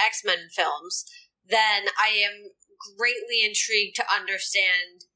X 0.00 0.22
Men 0.24 0.48
films, 0.54 1.04
then 1.48 1.88
I 1.98 2.16
am 2.22 2.50
greatly 2.98 3.44
intrigued 3.44 3.96
to 3.96 4.04
understand 4.12 5.08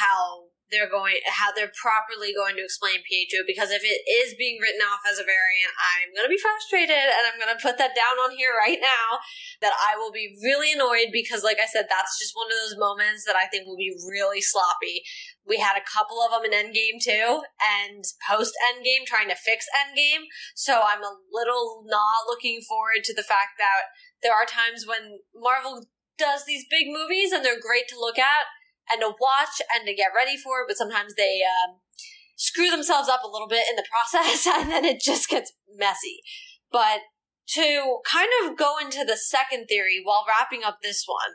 how 0.00 0.48
they're 0.70 0.88
going 0.88 1.16
how 1.26 1.52
they're 1.52 1.72
properly 1.80 2.32
going 2.36 2.56
to 2.56 2.64
explain 2.64 3.00
Pietro 3.08 3.40
because 3.46 3.72
if 3.72 3.80
it 3.84 4.04
is 4.04 4.36
being 4.36 4.60
written 4.60 4.84
off 4.84 5.00
as 5.08 5.16
a 5.16 5.24
variant, 5.24 5.72
I'm 5.80 6.12
to 6.12 6.28
be 6.28 6.40
frustrated 6.40 6.92
and 6.92 7.24
I'm 7.24 7.40
to 7.40 7.60
put 7.60 7.80
that 7.80 7.96
down 7.96 8.20
on 8.20 8.36
here 8.36 8.52
right 8.52 8.78
now 8.80 9.20
that 9.64 9.72
I 9.72 9.96
will 9.96 10.12
be 10.12 10.36
really 10.44 10.72
annoyed 10.72 11.08
because 11.12 11.42
like 11.42 11.56
I 11.56 11.66
said 11.66 11.88
that's 11.88 12.20
just 12.20 12.36
one 12.36 12.52
of 12.52 12.58
those 12.60 12.76
moments 12.76 13.24
that 13.24 13.36
I 13.36 13.48
think 13.48 13.64
will 13.66 13.80
be 13.80 13.96
really 14.04 14.44
sloppy. 14.44 15.04
We 15.48 15.56
had 15.56 15.80
a 15.80 15.88
couple 15.88 16.20
of 16.20 16.30
them 16.30 16.44
in 16.44 16.52
Endgame 16.52 17.00
too 17.00 17.40
and 17.64 18.04
post 18.28 18.52
Endgame 18.68 19.08
trying 19.08 19.32
to 19.32 19.40
fix 19.40 19.64
Endgame, 19.72 20.28
so 20.54 20.84
I'm 20.84 21.00
a 21.00 21.16
little 21.32 21.84
not 21.88 22.28
looking 22.28 22.60
forward 22.60 23.08
to 23.08 23.16
the 23.16 23.24
fact 23.24 23.56
that 23.56 23.88
there 24.22 24.34
are 24.34 24.46
times 24.46 24.86
when 24.86 25.20
Marvel 25.34 25.84
does 26.18 26.44
these 26.46 26.66
big 26.68 26.86
movies 26.88 27.32
and 27.32 27.44
they're 27.44 27.60
great 27.60 27.88
to 27.88 27.98
look 27.98 28.18
at 28.18 28.50
and 28.90 29.00
to 29.00 29.14
watch 29.20 29.62
and 29.74 29.86
to 29.86 29.94
get 29.94 30.16
ready 30.16 30.36
for, 30.36 30.64
but 30.66 30.76
sometimes 30.76 31.14
they 31.14 31.40
um, 31.42 31.76
screw 32.36 32.70
themselves 32.70 33.08
up 33.08 33.22
a 33.24 33.30
little 33.30 33.48
bit 33.48 33.66
in 33.70 33.76
the 33.76 33.86
process 33.90 34.46
and 34.46 34.70
then 34.70 34.84
it 34.84 35.00
just 35.00 35.28
gets 35.28 35.52
messy. 35.76 36.20
But 36.70 37.00
to 37.54 38.00
kind 38.04 38.28
of 38.44 38.58
go 38.58 38.76
into 38.78 39.04
the 39.04 39.16
second 39.16 39.66
theory 39.66 40.00
while 40.02 40.24
wrapping 40.28 40.64
up 40.64 40.78
this 40.82 41.04
one, 41.06 41.34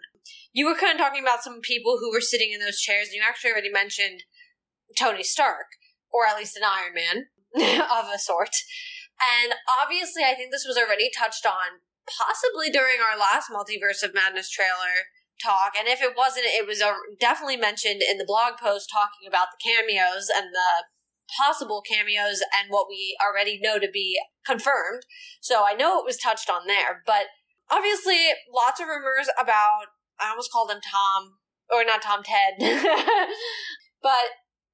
you 0.53 0.67
were 0.67 0.75
kind 0.75 0.93
of 0.93 0.99
talking 0.99 1.23
about 1.23 1.43
some 1.43 1.61
people 1.61 1.97
who 1.99 2.11
were 2.11 2.21
sitting 2.21 2.51
in 2.53 2.59
those 2.59 2.79
chairs, 2.79 3.07
and 3.07 3.15
you 3.15 3.23
actually 3.27 3.51
already 3.51 3.71
mentioned 3.71 4.23
Tony 4.97 5.23
Stark, 5.23 5.65
or 6.11 6.27
at 6.27 6.37
least 6.37 6.55
an 6.55 6.63
Iron 6.63 6.93
Man 6.93 7.25
of 7.81 8.05
a 8.13 8.19
sort. 8.19 8.53
And 9.17 9.53
obviously, 9.81 10.23
I 10.23 10.35
think 10.35 10.51
this 10.51 10.65
was 10.67 10.77
already 10.77 11.09
touched 11.09 11.45
on 11.45 11.81
possibly 12.07 12.69
during 12.69 13.00
our 13.00 13.17
last 13.17 13.50
Multiverse 13.50 14.03
of 14.03 14.13
Madness 14.13 14.50
trailer 14.50 15.10
talk. 15.41 15.74
And 15.77 15.88
if 15.88 16.01
it 16.01 16.15
wasn't, 16.15 16.45
it 16.48 16.67
was 16.67 16.83
definitely 17.19 17.57
mentioned 17.57 18.01
in 18.01 18.17
the 18.17 18.27
blog 18.27 18.57
post 18.57 18.89
talking 18.91 19.27
about 19.27 19.48
the 19.51 19.62
cameos 19.63 20.29
and 20.29 20.53
the 20.53 20.86
possible 21.38 21.81
cameos 21.81 22.41
and 22.53 22.70
what 22.70 22.87
we 22.89 23.18
already 23.24 23.59
know 23.61 23.79
to 23.79 23.89
be 23.92 24.20
confirmed. 24.46 25.03
So 25.42 25.63
I 25.66 25.74
know 25.74 26.00
it 26.00 26.05
was 26.05 26.18
touched 26.18 26.50
on 26.50 26.68
there, 26.68 27.01
but 27.05 27.27
obviously 27.72 28.27
lots 28.53 28.79
of 28.79 28.87
rumors 28.87 29.29
about, 29.39 29.92
I 30.20 30.29
almost 30.29 30.51
called 30.51 30.72
him 30.72 30.81
Tom, 30.83 31.37
or 31.72 31.83
not 31.83 32.01
Tom 32.01 32.22
Ted, 32.24 32.59
but 34.01 34.25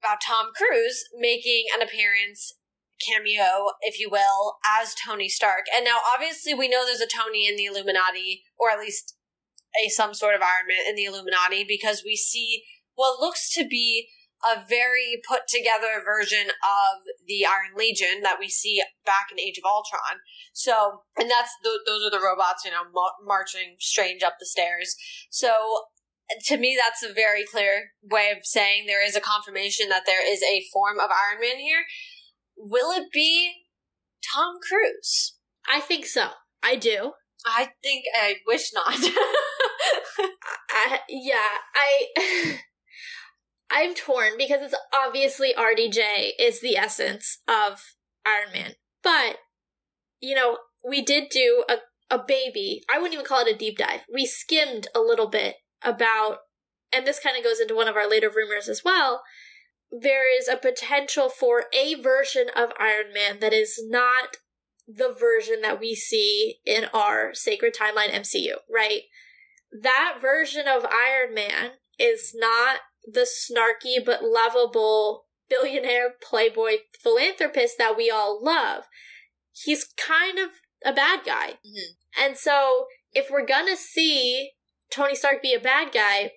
about 0.03 0.19
Tom 0.25 0.51
Cruise 0.55 1.03
making 1.17 1.65
an 1.75 1.81
appearance 1.81 2.53
cameo, 2.99 3.71
if 3.81 3.99
you 3.99 4.09
will, 4.09 4.57
as 4.79 4.95
Tony 4.95 5.29
Stark. 5.29 5.65
And 5.75 5.85
now, 5.85 5.99
obviously, 6.13 6.53
we 6.53 6.67
know 6.67 6.85
there's 6.85 7.01
a 7.01 7.07
Tony 7.07 7.47
in 7.47 7.55
the 7.55 7.65
Illuminati, 7.65 8.43
or 8.57 8.69
at 8.69 8.79
least 8.79 9.15
a 9.83 9.89
some 9.89 10.13
sort 10.13 10.35
of 10.35 10.41
Iron 10.41 10.67
Man 10.67 10.87
in 10.87 10.95
the 10.95 11.05
Illuminati, 11.05 11.63
because 11.67 12.03
we 12.05 12.15
see 12.15 12.63
what 12.95 13.19
looks 13.19 13.53
to 13.53 13.67
be 13.67 14.09
a 14.43 14.63
very 14.67 15.21
put 15.27 15.41
together 15.47 16.01
version 16.03 16.47
of 16.47 17.03
the 17.27 17.45
Iron 17.45 17.75
Legion 17.75 18.21
that 18.23 18.37
we 18.39 18.47
see 18.47 18.81
back 19.05 19.27
in 19.31 19.39
Age 19.39 19.57
of 19.57 19.65
Ultron. 19.65 20.23
So, 20.53 21.03
and 21.17 21.29
that's 21.29 21.51
those 21.63 22.05
are 22.05 22.11
the 22.11 22.23
robots, 22.23 22.63
you 22.63 22.71
know, 22.71 22.83
marching 23.25 23.75
strange 23.79 24.23
up 24.23 24.35
the 24.39 24.45
stairs. 24.45 24.95
So, 25.29 25.51
to 26.45 26.57
me, 26.57 26.77
that's 26.79 27.03
a 27.03 27.13
very 27.13 27.43
clear 27.43 27.91
way 28.03 28.29
of 28.31 28.45
saying 28.45 28.85
there 28.85 29.05
is 29.05 29.15
a 29.15 29.21
confirmation 29.21 29.89
that 29.89 30.03
there 30.05 30.25
is 30.25 30.41
a 30.43 30.63
form 30.71 30.99
of 30.99 31.09
Iron 31.09 31.41
Man 31.41 31.57
here 31.57 31.83
will 32.59 32.91
it 32.91 33.11
be 33.11 33.53
Tom 34.33 34.55
Cruise? 34.67 35.37
I 35.67 35.79
think 35.79 36.05
so. 36.05 36.29
I 36.61 36.75
do. 36.75 37.13
I 37.45 37.69
think 37.81 38.05
I 38.13 38.35
wish 38.45 38.71
not. 38.73 38.93
I, 40.69 40.99
yeah, 41.07 41.57
I 41.73 42.59
I'm 43.71 43.95
torn 43.95 44.31
because 44.37 44.61
it's 44.61 44.75
obviously 44.93 45.53
RDJ 45.57 46.31
is 46.39 46.59
the 46.59 46.75
essence 46.75 47.39
of 47.47 47.81
Iron 48.25 48.51
Man. 48.53 48.73
But 49.03 49.37
you 50.19 50.35
know, 50.35 50.57
we 50.87 51.01
did 51.01 51.29
do 51.29 51.63
a 51.69 51.77
a 52.11 52.21
baby. 52.21 52.83
I 52.91 52.97
wouldn't 52.97 53.13
even 53.13 53.25
call 53.25 53.45
it 53.45 53.53
a 53.53 53.57
deep 53.57 53.77
dive. 53.77 54.01
We 54.11 54.25
skimmed 54.25 54.87
a 54.95 54.99
little 54.99 55.29
bit 55.29 55.55
about 55.83 56.39
and 56.91 57.05
this 57.05 57.19
kind 57.19 57.37
of 57.37 57.43
goes 57.43 57.59
into 57.59 57.75
one 57.75 57.87
of 57.87 57.95
our 57.95 58.09
later 58.09 58.29
rumors 58.29 58.67
as 58.67 58.83
well 58.83 59.21
there 59.91 60.37
is 60.37 60.47
a 60.47 60.57
potential 60.57 61.29
for 61.29 61.65
a 61.73 61.95
version 61.95 62.47
of 62.55 62.71
Iron 62.79 63.13
Man 63.13 63.39
that 63.39 63.53
is 63.53 63.81
not 63.87 64.37
the 64.87 65.13
version 65.17 65.61
that 65.61 65.79
we 65.79 65.95
see 65.95 66.57
in 66.65 66.85
our 66.93 67.33
Sacred 67.33 67.75
Timeline 67.75 68.11
MCU, 68.11 68.55
right? 68.71 69.03
That 69.71 70.17
version 70.21 70.67
of 70.67 70.85
Iron 70.85 71.33
Man 71.33 71.71
is 71.99 72.33
not 72.35 72.79
the 73.05 73.27
snarky 73.27 74.03
but 74.03 74.23
lovable 74.23 75.25
billionaire 75.49 76.13
playboy 76.21 76.77
philanthropist 77.01 77.77
that 77.77 77.97
we 77.97 78.09
all 78.09 78.43
love. 78.43 78.83
He's 79.51 79.85
kind 79.97 80.37
of 80.39 80.49
a 80.85 80.93
bad 80.93 81.21
guy. 81.25 81.53
Mm-hmm. 81.65 82.23
And 82.23 82.37
so, 82.37 82.85
if 83.13 83.29
we're 83.29 83.45
gonna 83.45 83.75
see 83.75 84.51
Tony 84.91 85.15
Stark 85.15 85.41
be 85.41 85.53
a 85.53 85.59
bad 85.59 85.91
guy, 85.91 86.31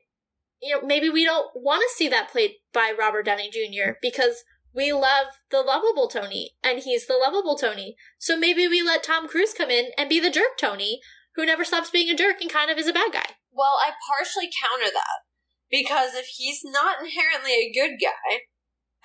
you 0.63 0.75
know, 0.75 0.87
maybe 0.87 1.11
we 1.11 1.25
don't 1.25 1.51
want 1.55 1.83
to 1.83 1.95
see 1.95 2.09
that 2.09 2.31
played 2.31 2.53
by 2.73 2.93
Robert 2.97 3.25
Downey 3.25 3.51
Jr. 3.51 3.95
because 4.01 4.45
we 4.75 4.93
love 4.93 5.27
the 5.51 5.61
lovable 5.61 6.09
Tony 6.09 6.53
and 6.63 6.79
he's 6.79 7.07
the 7.07 7.19
lovable 7.21 7.57
Tony. 7.57 7.97
So 8.19 8.39
maybe 8.39 8.69
we 8.69 8.81
let 8.81 9.03
Tom 9.03 9.29
Cruise 9.29 9.53
come 9.53 9.71
in 9.71 9.91
and 9.99 10.09
be 10.09 10.21
the 10.21 10.31
jerk 10.31 10.57
Tony 10.59 11.01
who 11.35 11.45
never 11.45 11.65
stops 11.65 11.91
being 11.91 12.09
a 12.09 12.17
jerk 12.17 12.41
and 12.41 12.51
kind 12.51 12.71
of 12.71 12.79
is 12.79 12.87
a 12.87 12.93
bad 12.93 13.13
guy. 13.13 13.37
Well, 13.51 13.77
I 13.83 13.93
partially 14.09 14.49
counter 14.63 14.91
that 14.93 15.27
because 15.71 16.15
if 16.15 16.27
he's 16.37 16.61
not 16.65 17.01
inherently 17.03 17.53
a 17.53 17.73
good 17.73 17.99
guy, 18.01 18.43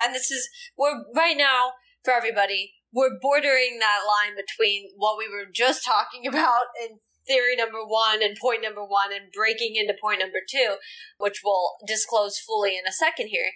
and 0.02 0.14
this 0.14 0.30
is 0.30 0.48
we're 0.76 1.04
right 1.14 1.36
now 1.36 1.72
for 2.04 2.12
everybody, 2.12 2.74
we're 2.92 3.18
bordering 3.20 3.78
that 3.80 4.00
line 4.06 4.36
between 4.36 4.90
what 4.96 5.18
we 5.18 5.28
were 5.28 5.50
just 5.52 5.84
talking 5.84 6.26
about 6.28 6.66
in 6.82 6.98
theory 7.28 7.54
number 7.54 7.84
one 7.84 8.22
and 8.22 8.36
point 8.40 8.62
number 8.62 8.82
one 8.82 9.12
and 9.12 9.30
breaking 9.30 9.76
into 9.76 9.94
point 10.00 10.20
number 10.20 10.38
two, 10.48 10.76
which 11.18 11.42
we'll 11.44 11.76
disclose 11.86 12.38
fully 12.38 12.76
in 12.76 12.86
a 12.88 12.92
second 12.92 13.28
here. 13.28 13.52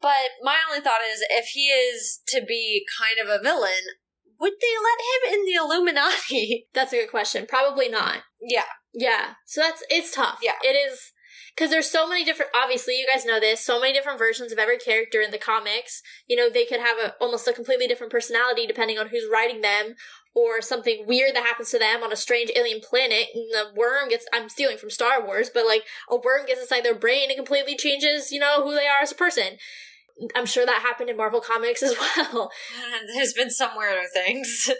But 0.00 0.36
my 0.42 0.56
only 0.68 0.82
thought 0.82 1.00
is 1.02 1.24
if 1.30 1.46
he 1.46 1.68
is 1.68 2.20
to 2.28 2.44
be 2.46 2.86
kind 3.00 3.18
of 3.18 3.28
a 3.28 3.42
villain, 3.42 3.96
would 4.38 4.52
they 4.60 4.74
let 4.82 5.32
him 5.32 5.40
in 5.40 5.44
the 5.46 5.54
Illuminati? 5.54 6.68
That's 6.74 6.92
a 6.92 6.96
good 6.96 7.10
question. 7.10 7.46
Probably 7.48 7.88
not. 7.88 8.18
Yeah. 8.40 8.68
Yeah. 8.92 9.34
So 9.46 9.60
that's 9.60 9.82
it's 9.90 10.14
tough. 10.14 10.38
Yeah. 10.42 10.52
It 10.62 10.74
is 10.74 11.12
because 11.56 11.70
there's 11.70 11.90
so 11.90 12.06
many 12.08 12.24
different 12.24 12.50
obviously 12.54 12.98
you 12.98 13.06
guys 13.06 13.24
know 13.24 13.40
this 13.40 13.64
so 13.64 13.80
many 13.80 13.92
different 13.92 14.18
versions 14.18 14.52
of 14.52 14.58
every 14.58 14.78
character 14.78 15.20
in 15.20 15.30
the 15.30 15.38
comics 15.38 16.02
you 16.28 16.36
know 16.36 16.50
they 16.50 16.66
could 16.66 16.80
have 16.80 16.98
a 16.98 17.14
almost 17.20 17.48
a 17.48 17.52
completely 17.52 17.86
different 17.86 18.12
personality 18.12 18.66
depending 18.66 18.98
on 18.98 19.08
who's 19.08 19.24
writing 19.30 19.60
them 19.62 19.94
or 20.36 20.60
something 20.60 21.06
weird 21.06 21.34
that 21.34 21.44
happens 21.44 21.70
to 21.70 21.78
them 21.78 22.02
on 22.02 22.12
a 22.12 22.16
strange 22.16 22.50
alien 22.54 22.80
planet 22.80 23.28
and 23.34 23.44
the 23.52 23.70
worm 23.74 24.10
gets 24.10 24.26
I'm 24.34 24.50
stealing 24.50 24.76
from 24.76 24.90
Star 24.90 25.24
Wars, 25.24 25.50
but 25.52 25.64
like 25.64 25.84
a 26.10 26.16
worm 26.16 26.44
gets 26.46 26.60
inside 26.60 26.84
their 26.84 26.94
brain 26.94 27.30
and 27.30 27.38
completely 27.38 27.74
changes, 27.74 28.30
you 28.30 28.38
know, 28.38 28.62
who 28.62 28.74
they 28.74 28.86
are 28.86 29.00
as 29.02 29.10
a 29.10 29.16
person. 29.16 29.56
I'm 30.34 30.46
sure 30.46 30.66
that 30.66 30.82
happened 30.82 31.08
in 31.08 31.16
Marvel 31.16 31.40
Comics 31.40 31.82
as 31.82 31.96
well. 32.16 32.50
There's 33.14 33.32
been 33.32 33.50
some 33.50 33.70
weirder 33.76 34.06
things. 34.12 34.70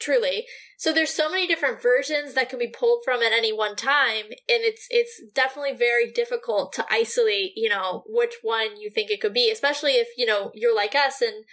Truly. 0.00 0.46
So 0.76 0.92
there's 0.92 1.12
so 1.12 1.28
many 1.28 1.48
different 1.48 1.82
versions 1.82 2.34
that 2.34 2.48
can 2.48 2.58
be 2.58 2.68
pulled 2.68 3.02
from 3.04 3.20
at 3.20 3.32
any 3.32 3.52
one 3.52 3.74
time, 3.74 4.26
and 4.26 4.62
it's 4.62 4.86
it's 4.90 5.20
definitely 5.34 5.74
very 5.76 6.10
difficult 6.10 6.72
to 6.74 6.86
isolate, 6.90 7.52
you 7.56 7.68
know, 7.68 8.04
which 8.06 8.34
one 8.42 8.80
you 8.80 8.88
think 8.88 9.10
it 9.10 9.20
could 9.20 9.34
be, 9.34 9.50
especially 9.50 9.92
if, 9.92 10.08
you 10.16 10.24
know, 10.24 10.52
you're 10.54 10.74
like 10.74 10.94
us 10.94 11.20
and 11.20 11.44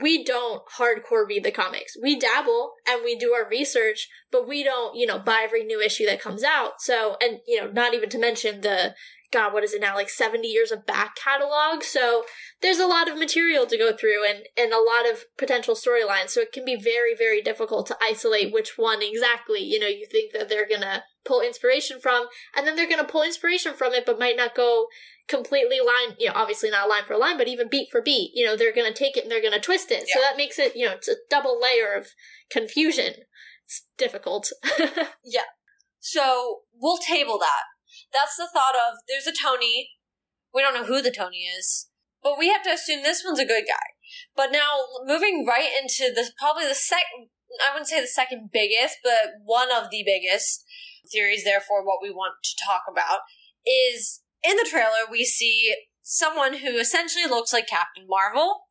we 0.00 0.24
don't 0.24 0.62
hardcore 0.78 1.26
read 1.28 1.44
the 1.44 1.50
comics. 1.50 1.96
We 2.00 2.18
dabble 2.18 2.74
and 2.88 3.02
we 3.04 3.16
do 3.16 3.32
our 3.32 3.48
research, 3.48 4.08
but 4.30 4.46
we 4.46 4.62
don't, 4.62 4.96
you 4.96 5.06
know, 5.06 5.18
buy 5.18 5.42
every 5.44 5.64
new 5.64 5.80
issue 5.80 6.06
that 6.06 6.22
comes 6.22 6.44
out. 6.44 6.80
So, 6.80 7.16
and, 7.20 7.40
you 7.46 7.60
know, 7.60 7.70
not 7.70 7.92
even 7.92 8.08
to 8.10 8.18
mention 8.18 8.60
the 8.60 8.94
God, 9.32 9.52
what 9.52 9.62
is 9.62 9.72
it 9.72 9.80
now? 9.80 9.94
Like 9.94 10.08
70 10.08 10.46
years 10.46 10.72
of 10.72 10.86
back 10.86 11.14
catalog. 11.16 11.82
So 11.82 12.24
there's 12.62 12.78
a 12.78 12.86
lot 12.86 13.08
of 13.08 13.18
material 13.18 13.66
to 13.66 13.78
go 13.78 13.92
through 13.92 14.28
and, 14.28 14.44
and 14.56 14.72
a 14.72 14.82
lot 14.82 15.10
of 15.10 15.24
potential 15.38 15.74
storylines. 15.74 16.30
So 16.30 16.40
it 16.40 16.52
can 16.52 16.64
be 16.64 16.76
very, 16.76 17.14
very 17.16 17.40
difficult 17.40 17.86
to 17.88 17.96
isolate 18.02 18.52
which 18.52 18.76
one 18.76 19.02
exactly, 19.02 19.60
you 19.60 19.78
know, 19.78 19.86
you 19.86 20.06
think 20.10 20.32
that 20.32 20.48
they're 20.48 20.68
going 20.68 20.80
to 20.80 21.04
pull 21.24 21.40
inspiration 21.40 22.00
from. 22.00 22.26
And 22.56 22.66
then 22.66 22.74
they're 22.74 22.88
going 22.88 23.04
to 23.04 23.10
pull 23.10 23.22
inspiration 23.22 23.74
from 23.74 23.92
it, 23.92 24.04
but 24.04 24.18
might 24.18 24.36
not 24.36 24.54
go 24.54 24.86
completely 25.28 25.78
line, 25.78 26.16
you 26.18 26.26
know, 26.26 26.34
obviously 26.34 26.70
not 26.70 26.88
line 26.88 27.04
for 27.06 27.16
line, 27.16 27.38
but 27.38 27.46
even 27.46 27.68
beat 27.70 27.88
for 27.92 28.02
beat. 28.02 28.32
You 28.34 28.44
know, 28.44 28.56
they're 28.56 28.74
going 28.74 28.92
to 28.92 28.98
take 28.98 29.16
it 29.16 29.22
and 29.22 29.30
they're 29.30 29.40
going 29.40 29.52
to 29.52 29.60
twist 29.60 29.92
it. 29.92 30.04
Yeah. 30.08 30.14
So 30.14 30.20
that 30.20 30.36
makes 30.36 30.58
it, 30.58 30.74
you 30.74 30.86
know, 30.86 30.92
it's 30.92 31.08
a 31.08 31.14
double 31.30 31.60
layer 31.60 31.94
of 31.96 32.08
confusion. 32.50 33.14
It's 33.64 33.86
difficult. 33.96 34.50
yeah. 35.24 35.42
So 36.00 36.62
we'll 36.74 36.98
table 36.98 37.38
that 37.38 37.62
that's 38.12 38.36
the 38.36 38.48
thought 38.52 38.74
of 38.74 38.98
there's 39.08 39.26
a 39.26 39.32
Tony. 39.32 39.90
We 40.52 40.62
don't 40.62 40.74
know 40.74 40.84
who 40.84 41.02
the 41.02 41.10
Tony 41.10 41.46
is, 41.46 41.88
but 42.22 42.38
we 42.38 42.48
have 42.48 42.62
to 42.64 42.72
assume 42.72 43.02
this 43.02 43.22
one's 43.24 43.38
a 43.38 43.46
good 43.46 43.64
guy. 43.66 43.94
But 44.34 44.52
now 44.52 44.84
moving 45.04 45.46
right 45.46 45.70
into 45.80 46.12
the 46.12 46.30
probably 46.38 46.66
the 46.66 46.74
second, 46.74 47.30
I 47.64 47.72
wouldn't 47.72 47.88
say 47.88 48.00
the 48.00 48.06
second 48.06 48.50
biggest, 48.52 48.98
but 49.04 49.38
one 49.44 49.68
of 49.70 49.90
the 49.90 50.02
biggest 50.04 50.64
theories. 51.10 51.44
Therefore, 51.44 51.84
what 51.84 52.02
we 52.02 52.10
want 52.10 52.34
to 52.42 52.64
talk 52.64 52.82
about 52.90 53.20
is 53.66 54.22
in 54.42 54.56
the 54.56 54.68
trailer 54.68 55.06
we 55.10 55.24
see 55.24 55.74
someone 56.02 56.58
who 56.58 56.78
essentially 56.78 57.26
looks 57.26 57.52
like 57.52 57.68
Captain 57.68 58.06
Marvel. 58.08 58.62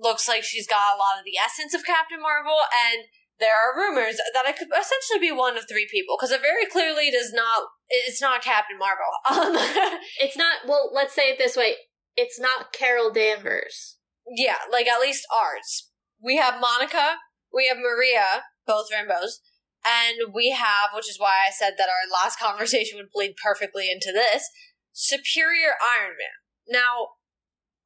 Looks 0.00 0.26
like 0.26 0.42
she's 0.42 0.66
got 0.66 0.96
a 0.96 0.98
lot 0.98 1.18
of 1.18 1.24
the 1.24 1.36
essence 1.38 1.74
of 1.74 1.84
Captain 1.84 2.20
Marvel 2.20 2.58
and 2.90 3.04
there 3.42 3.54
are 3.54 3.76
rumors 3.76 4.16
that 4.16 4.46
it 4.46 4.56
could 4.56 4.68
essentially 4.70 5.18
be 5.20 5.32
one 5.32 5.56
of 5.56 5.64
three 5.68 5.88
people 5.90 6.16
because 6.16 6.30
it 6.30 6.40
very 6.40 6.66
clearly 6.66 7.10
does 7.10 7.32
not. 7.32 7.68
It's 7.88 8.22
not 8.22 8.42
Captain 8.42 8.78
Marvel. 8.78 9.10
Um, 9.32 9.98
it's 10.20 10.36
not. 10.36 10.66
Well, 10.66 10.90
let's 10.94 11.14
say 11.14 11.30
it 11.30 11.38
this 11.38 11.56
way: 11.56 11.74
it's 12.16 12.38
not 12.38 12.72
Carol 12.72 13.12
Danvers. 13.12 13.98
Yeah, 14.26 14.58
like 14.70 14.86
at 14.86 15.00
least 15.00 15.26
ours. 15.34 15.90
We 16.22 16.36
have 16.36 16.60
Monica. 16.60 17.16
We 17.52 17.66
have 17.68 17.76
Maria, 17.76 18.44
both 18.66 18.86
Rambeaus, 18.92 19.40
and 19.84 20.32
we 20.32 20.50
have, 20.50 20.90
which 20.94 21.10
is 21.10 21.18
why 21.18 21.44
I 21.46 21.50
said 21.50 21.74
that 21.76 21.88
our 21.88 22.10
last 22.10 22.38
conversation 22.40 22.98
would 22.98 23.12
bleed 23.12 23.34
perfectly 23.42 23.90
into 23.90 24.12
this. 24.12 24.48
Superior 24.92 25.74
Iron 25.98 26.16
Man. 26.18 26.38
Now, 26.68 27.08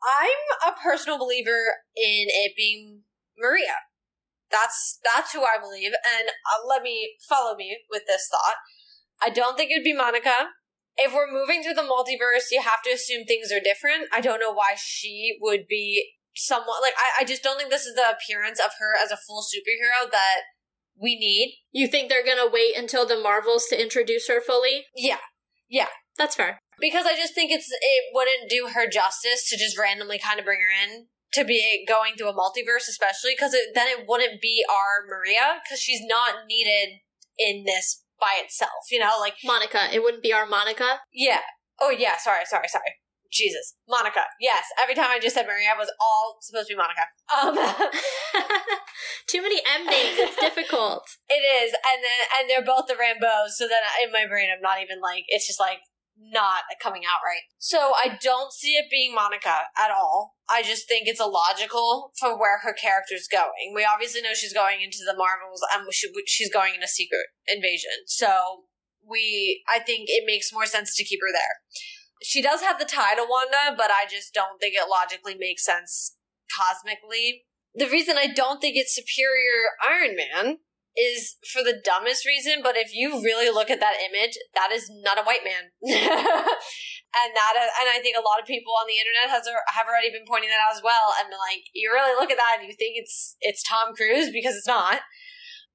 I'm 0.05 0.73
a 0.73 0.77
personal 0.81 1.19
believer 1.19 1.81
in 1.97 2.27
it 2.29 2.53
being 2.57 3.03
Maria. 3.39 3.86
That's 4.51 4.99
that's 5.03 5.33
who 5.33 5.43
I 5.43 5.59
believe, 5.61 5.93
and 5.93 6.29
uh, 6.29 6.67
let 6.69 6.83
me 6.83 7.17
follow 7.29 7.57
me 7.57 7.79
with 7.91 8.03
this 8.07 8.29
thought. 8.31 8.57
I 9.21 9.31
don't 9.31 9.57
think 9.57 9.71
it 9.71 9.79
would 9.79 9.85
be 9.85 9.97
Monica. 9.97 10.51
If 10.97 11.13
we're 11.13 11.31
moving 11.31 11.63
through 11.63 11.75
the 11.75 11.83
multiverse, 11.83 12.49
you 12.51 12.63
have 12.63 12.83
to 12.85 12.91
assume 12.91 13.25
things 13.25 13.53
are 13.53 13.61
different. 13.61 14.09
I 14.13 14.21
don't 14.21 14.41
know 14.41 14.53
why 14.53 14.75
she 14.77 15.37
would 15.41 15.67
be 15.69 16.13
somewhat 16.35 16.81
like 16.83 16.95
I, 16.97 17.23
I 17.23 17.25
just 17.25 17.43
don't 17.43 17.59
think 17.59 17.71
this 17.71 17.87
is 17.87 17.97
the 17.97 18.09
appearance 18.09 18.61
of 18.61 18.73
her 18.79 18.95
as 18.95 19.11
a 19.11 19.19
full 19.27 19.43
superhero 19.43 20.11
that 20.11 20.43
we 21.01 21.17
need. 21.17 21.57
You 21.73 21.89
think 21.89 22.09
they're 22.09 22.25
gonna 22.25 22.51
wait 22.51 22.77
until 22.77 23.07
the 23.07 23.21
Marvels 23.21 23.67
to 23.71 23.81
introduce 23.81 24.29
her 24.29 24.41
fully? 24.41 24.85
Yeah. 24.95 25.19
Yeah. 25.69 25.89
That's 26.17 26.37
fair. 26.37 26.61
Because 26.81 27.07
I 27.07 27.15
just 27.15 27.35
think 27.35 27.51
it's 27.51 27.69
it 27.71 28.05
wouldn't 28.13 28.51
do 28.51 28.71
her 28.75 28.89
justice 28.89 29.49
to 29.49 29.57
just 29.57 29.79
randomly 29.79 30.19
kind 30.19 30.39
of 30.39 30.45
bring 30.45 30.61
her 30.61 30.93
in 30.93 31.07
to 31.33 31.45
be 31.45 31.85
going 31.87 32.15
through 32.17 32.29
a 32.29 32.35
multiverse, 32.35 32.89
especially 32.89 33.33
because 33.37 33.53
then 33.75 33.89
it 33.89 34.05
wouldn't 34.07 34.41
be 34.41 34.65
our 34.69 35.07
Maria 35.07 35.61
because 35.63 35.81
she's 35.81 36.01
not 36.03 36.47
needed 36.49 37.01
in 37.39 37.65
this 37.65 38.03
by 38.21 38.41
itself. 38.43 38.91
You 38.91 39.01
know, 39.01 39.13
like 39.21 39.35
Monica. 39.45 39.89
It 39.93 40.03
wouldn't 40.03 40.23
be 40.23 40.33
our 40.33 40.47
Monica. 40.47 41.01
Yeah. 41.13 41.41
Oh 41.81 41.91
yeah. 41.91 42.17
Sorry. 42.19 42.45
Sorry. 42.47 42.69
Sorry. 42.69 42.95
Jesus, 43.33 43.75
Monica. 43.89 44.23
Yes, 44.41 44.65
every 44.81 44.95
time 44.95 45.11
I 45.11 45.19
just 45.19 45.35
said 45.35 45.47
Maria 45.47 45.71
it 45.75 45.79
was 45.79 45.93
all 46.01 46.39
supposed 46.41 46.69
to 46.69 46.75
be 46.75 46.79
Monica. 46.79 47.11
Um, 47.29 47.53
Too 49.29 49.43
many 49.43 49.61
M 49.67 49.85
names. 49.85 50.17
It's 50.19 50.41
difficult. 50.41 51.05
It 51.29 51.43
is, 51.43 51.75
and 51.75 52.01
then 52.01 52.21
and 52.39 52.49
they're 52.49 52.65
both 52.65 52.87
the 52.87 52.95
Rambeaus. 52.95 53.59
So 53.59 53.67
then 53.67 53.83
in 54.03 54.13
my 54.13 54.27
brain, 54.31 54.49
I'm 54.49 54.63
not 54.63 54.81
even 54.81 55.03
like 55.03 55.25
it's 55.27 55.47
just 55.47 55.59
like 55.59 55.83
not 56.19 56.65
coming 56.83 57.03
out 57.05 57.21
right. 57.25 57.45
So 57.59 57.93
I 57.93 58.19
don't 58.21 58.53
see 58.53 58.75
it 58.75 58.87
being 58.91 59.15
Monica 59.15 59.69
at 59.77 59.91
all. 59.91 60.37
I 60.49 60.63
just 60.63 60.89
think 60.89 61.07
it's 61.07 61.21
illogical 61.21 62.13
for 62.19 62.39
where 62.39 62.61
her 62.63 62.73
character's 62.73 63.29
going. 63.31 63.75
We 63.75 63.85
obviously 63.85 64.23
know 64.23 64.35
she's 64.35 64.55
going 64.55 64.81
into 64.83 64.99
the 65.05 65.17
Marvels 65.17 65.61
and 65.75 65.87
she, 65.93 66.09
she's 66.27 66.53
going 66.53 66.75
in 66.75 66.83
a 66.83 66.89
secret 66.89 67.27
invasion. 67.47 68.07
So 68.07 68.65
we, 69.07 69.63
I 69.69 69.79
think 69.79 70.07
it 70.09 70.25
makes 70.27 70.53
more 70.53 70.67
sense 70.67 70.97
to 70.97 71.05
keep 71.05 71.21
her 71.21 71.33
there. 71.33 71.61
She 72.23 72.41
does 72.41 72.63
have 72.63 72.79
the 72.79 72.87
title 72.87 73.27
Wanda, 73.29 73.77
but 73.77 73.91
I 73.91 74.07
just 74.11 74.33
don't 74.33 74.59
think 74.59 74.75
it 74.75 74.89
logically 74.91 75.35
makes 75.39 75.65
sense 75.65 76.17
cosmically. 76.57 77.45
The 77.75 77.89
reason 77.89 78.17
I 78.17 78.27
don't 78.27 78.61
think 78.61 78.77
it's 78.77 78.95
superior 78.95 79.77
Iron 79.87 80.17
Man 80.17 80.59
is 80.97 81.37
for 81.45 81.63
the 81.63 81.77
dumbest 81.77 82.25
reason, 82.25 82.65
but 82.65 82.77
if 82.77 82.95
you 82.97 83.21
really 83.23 83.53
look 83.53 83.69
at 83.69 83.81
that 83.81 84.01
image, 84.01 84.41
that 84.57 84.73
is 84.73 84.89
not 85.05 85.21
a 85.21 85.23
white 85.29 85.45
man. 85.45 85.69
and 85.85 87.31
that 87.37 87.55
uh, 87.57 87.71
and 87.81 87.89
I 87.93 88.01
think 88.01 88.17
a 88.17 88.25
lot 88.25 88.41
of 88.41 88.49
people 88.49 88.73
on 88.73 88.89
the 88.89 88.97
internet 88.97 89.29
has 89.29 89.47
uh, 89.47 89.61
have 89.77 89.87
already 89.87 90.11
been 90.11 90.25
pointing 90.27 90.49
that 90.49 90.61
out 90.61 90.75
as 90.75 90.83
well 90.83 91.13
and 91.21 91.29
like 91.29 91.69
you 91.77 91.93
really 91.93 92.17
look 92.17 92.33
at 92.33 92.41
that 92.41 92.59
and 92.59 92.67
you 92.67 92.75
think 92.75 92.97
it's 92.97 93.37
it's 93.41 93.63
Tom 93.63 93.93
Cruise 93.95 94.33
because 94.33 94.57
it's 94.57 94.67
not. 94.67 95.05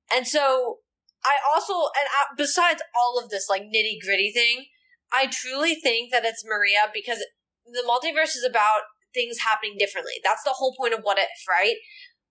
And 0.09 0.27
so 0.27 0.81
I 1.23 1.37
also 1.53 1.93
and 1.93 2.09
besides 2.35 2.81
all 2.97 3.21
of 3.21 3.29
this 3.29 3.45
like 3.47 3.69
nitty-gritty 3.69 4.33
thing, 4.33 4.65
I 5.13 5.27
truly 5.27 5.75
think 5.75 6.11
that 6.11 6.25
it's 6.25 6.43
Maria 6.45 6.89
because 6.93 7.21
the 7.65 7.85
multiverse 7.85 8.35
is 8.35 8.45
about 8.47 8.89
things 9.13 9.45
happening 9.45 9.75
differently. 9.77 10.13
That's 10.23 10.43
the 10.43 10.55
whole 10.55 10.73
point 10.77 10.93
of 10.93 11.01
what 11.01 11.19
if, 11.19 11.29
right? 11.47 11.75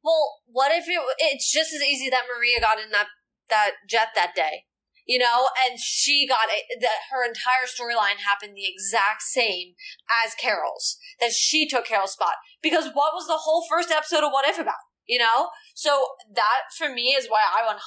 Well, 0.02 0.40
what 0.46 0.72
if 0.72 0.88
it, 0.88 1.00
it's 1.18 1.50
just 1.50 1.72
as 1.74 1.82
easy 1.82 2.08
that 2.10 2.24
Maria 2.34 2.60
got 2.60 2.80
in 2.80 2.90
that 2.90 3.08
that 3.48 3.72
jet 3.88 4.08
that 4.14 4.34
day, 4.34 4.64
you 5.06 5.18
know, 5.18 5.48
and 5.66 5.78
she 5.78 6.26
got 6.26 6.48
it, 6.48 6.80
that 6.80 7.10
her 7.10 7.26
entire 7.26 7.66
storyline 7.66 8.22
happened 8.24 8.54
the 8.54 8.70
exact 8.70 9.22
same 9.22 9.74
as 10.08 10.34
Carol's, 10.34 10.96
that 11.20 11.32
she 11.32 11.68
took 11.68 11.84
Carol's 11.84 12.12
spot. 12.12 12.34
Because 12.62 12.86
what 12.94 13.12
was 13.12 13.26
the 13.26 13.42
whole 13.42 13.66
first 13.68 13.90
episode 13.90 14.24
of 14.24 14.30
What 14.32 14.48
If 14.48 14.58
about? 14.58 14.74
You 15.06 15.18
know? 15.18 15.48
So 15.74 16.04
that 16.34 16.72
for 16.76 16.92
me 16.92 17.14
is 17.16 17.26
why 17.28 17.40
I 17.40 17.66
100% 17.66 17.78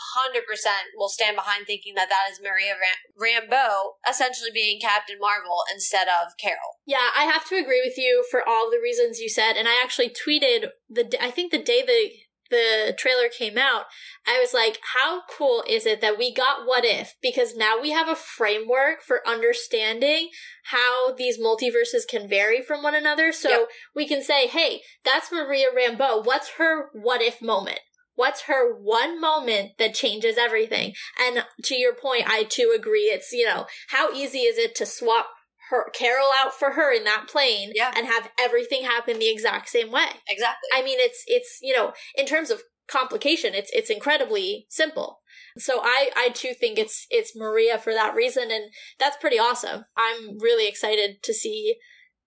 will 0.97 1.09
stand 1.09 1.35
behind 1.35 1.65
thinking 1.65 1.95
that 1.95 2.09
that 2.09 2.31
is 2.31 2.41
Maria 2.41 2.73
Ram- 2.73 3.49
Rambeau 3.49 3.93
essentially 4.09 4.51
being 4.53 4.79
Captain 4.79 5.17
Marvel 5.19 5.63
instead 5.71 6.07
of 6.07 6.37
Carol. 6.39 6.79
Yeah, 6.85 7.09
I 7.15 7.25
have 7.25 7.47
to 7.49 7.55
agree 7.55 7.81
with 7.85 7.97
you 7.97 8.25
for 8.29 8.47
all 8.47 8.69
the 8.69 8.81
reasons 8.81 9.19
you 9.19 9.29
said. 9.29 9.53
And 9.53 9.67
I 9.67 9.81
actually 9.81 10.09
tweeted 10.09 10.69
the, 10.89 11.15
I 11.21 11.31
think 11.31 11.51
the 11.51 11.61
day 11.61 11.83
the 11.85 12.11
the 12.49 12.93
trailer 12.97 13.29
came 13.29 13.57
out, 13.57 13.85
I 14.27 14.39
was 14.39 14.53
like, 14.53 14.79
how 14.93 15.21
cool 15.29 15.63
is 15.67 15.85
it 15.85 16.01
that 16.01 16.17
we 16.17 16.33
got 16.33 16.65
What 16.65 16.85
If? 16.85 17.15
Because 17.21 17.55
now 17.55 17.79
we 17.81 17.91
have 17.91 18.07
a 18.07 18.15
framework 18.15 19.01
for 19.01 19.27
understanding 19.27 20.29
how 20.65 21.13
these 21.13 21.39
multiverses 21.39 22.07
can 22.07 22.27
vary 22.27 22.61
from 22.61 22.83
one 22.83 22.95
another. 22.95 23.31
So 23.31 23.49
yep. 23.49 23.67
we 23.95 24.07
can 24.07 24.21
say, 24.21 24.47
hey, 24.47 24.81
that's 25.03 25.31
Maria 25.31 25.67
Rambeau. 25.75 26.25
What's 26.25 26.51
her 26.57 26.89
What 26.93 27.21
If 27.21 27.41
moment? 27.41 27.79
What's 28.15 28.41
her 28.41 28.73
one 28.73 29.19
moment 29.19 29.71
that 29.79 29.95
changes 29.95 30.37
everything? 30.37 30.93
And 31.19 31.45
to 31.63 31.75
your 31.75 31.95
point, 31.95 32.25
I 32.27 32.43
too 32.43 32.73
agree. 32.75 33.05
It's, 33.05 33.31
you 33.31 33.45
know, 33.45 33.65
how 33.89 34.13
easy 34.13 34.39
is 34.39 34.57
it 34.59 34.75
to 34.75 34.85
swap 34.85 35.29
her 35.69 35.89
Carol 35.91 36.29
out 36.35 36.53
for 36.53 36.71
her 36.71 36.93
in 36.93 37.03
that 37.03 37.27
plane 37.27 37.71
yeah. 37.75 37.91
and 37.95 38.07
have 38.07 38.29
everything 38.39 38.83
happen 38.83 39.19
the 39.19 39.31
exact 39.31 39.69
same 39.69 39.91
way. 39.91 40.07
Exactly. 40.27 40.69
I 40.73 40.81
mean 40.81 40.97
it's 40.99 41.23
it's 41.27 41.59
you 41.61 41.75
know, 41.75 41.93
in 42.15 42.25
terms 42.25 42.49
of 42.49 42.63
complication, 42.87 43.53
it's 43.53 43.71
it's 43.73 43.89
incredibly 43.89 44.65
simple. 44.69 45.21
So 45.57 45.79
I 45.81 46.09
I 46.15 46.29
too 46.29 46.53
think 46.53 46.77
it's 46.77 47.07
it's 47.09 47.35
Maria 47.35 47.77
for 47.77 47.93
that 47.93 48.15
reason 48.15 48.51
and 48.51 48.71
that's 48.99 49.17
pretty 49.17 49.39
awesome. 49.39 49.85
I'm 49.95 50.37
really 50.39 50.67
excited 50.67 51.23
to 51.23 51.33
see 51.33 51.75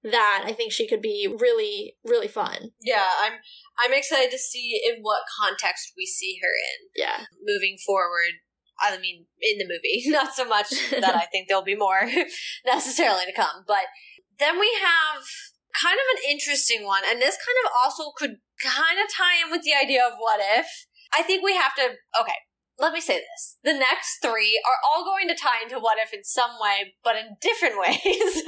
that. 0.03 0.45
I 0.47 0.53
think 0.53 0.73
she 0.73 0.89
could 0.89 1.03
be 1.03 1.29
really 1.39 1.97
really 2.05 2.29
fun. 2.29 2.71
Yeah, 2.81 3.07
I'm 3.21 3.35
I'm 3.79 3.93
excited 3.93 4.31
to 4.31 4.39
see 4.39 4.81
in 4.87 5.03
what 5.03 5.23
context 5.41 5.93
we 5.97 6.07
see 6.07 6.39
her 6.43 6.49
in. 6.49 7.03
Yeah. 7.03 7.27
Moving 7.45 7.77
forward 7.85 8.41
I 8.81 8.99
mean, 8.99 9.27
in 9.41 9.59
the 9.59 9.65
movie, 9.65 10.05
not 10.11 10.35
so 10.35 10.45
much 10.45 10.71
that 10.91 11.15
I 11.15 11.27
think 11.27 11.49
there'll 11.49 11.65
be 11.65 11.77
more 11.77 12.09
necessarily 12.67 13.25
to 13.27 13.33
come. 13.35 13.65
But 13.67 13.87
then 14.39 14.59
we 14.59 14.71
have 14.83 15.23
kind 15.81 15.97
of 15.97 16.07
an 16.17 16.31
interesting 16.31 16.85
one, 16.85 17.03
and 17.09 17.21
this 17.21 17.37
kind 17.37 17.59
of 17.65 17.73
also 17.85 18.13
could 18.17 18.37
kind 18.63 18.99
of 18.99 19.13
tie 19.13 19.45
in 19.45 19.51
with 19.51 19.63
the 19.63 19.75
idea 19.75 20.05
of 20.05 20.15
what 20.19 20.41
if. 20.41 20.67
I 21.15 21.23
think 21.23 21.45
we 21.45 21.55
have 21.55 21.75
to, 21.77 21.97
okay, 22.21 22.37
let 22.79 22.93
me 22.93 23.01
say 23.01 23.19
this. 23.19 23.57
The 23.65 23.79
next 23.79 24.19
three 24.21 24.61
are 24.67 24.79
all 24.85 25.05
going 25.05 25.29
to 25.29 25.35
tie 25.35 25.63
into 25.63 25.79
what 25.79 25.99
if 25.99 26.13
in 26.13 26.25
some 26.25 26.59
way, 26.61 26.95
but 27.03 27.17
in 27.17 27.37
different 27.41 27.79
ways. 27.81 28.43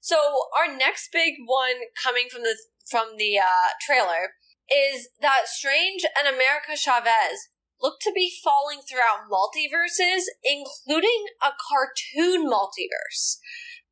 so 0.00 0.16
our 0.58 0.74
next 0.74 1.10
big 1.12 1.34
one 1.46 1.86
coming 2.02 2.26
from 2.30 2.42
the 2.42 2.56
from 2.90 3.16
the 3.18 3.38
uh, 3.38 3.70
trailer 3.86 4.34
is 4.70 5.10
that 5.20 5.46
Strange 5.46 6.02
and 6.18 6.26
America 6.26 6.76
Chavez 6.76 7.50
look 7.82 8.00
to 8.00 8.12
be 8.14 8.32
falling 8.42 8.80
throughout 8.80 9.30
multiverses, 9.30 10.24
including 10.44 11.26
a 11.42 11.50
cartoon 11.68 12.46
multiverse. 12.46 13.38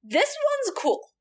This 0.02 0.34
one's 0.36 0.78
cool 0.78 1.12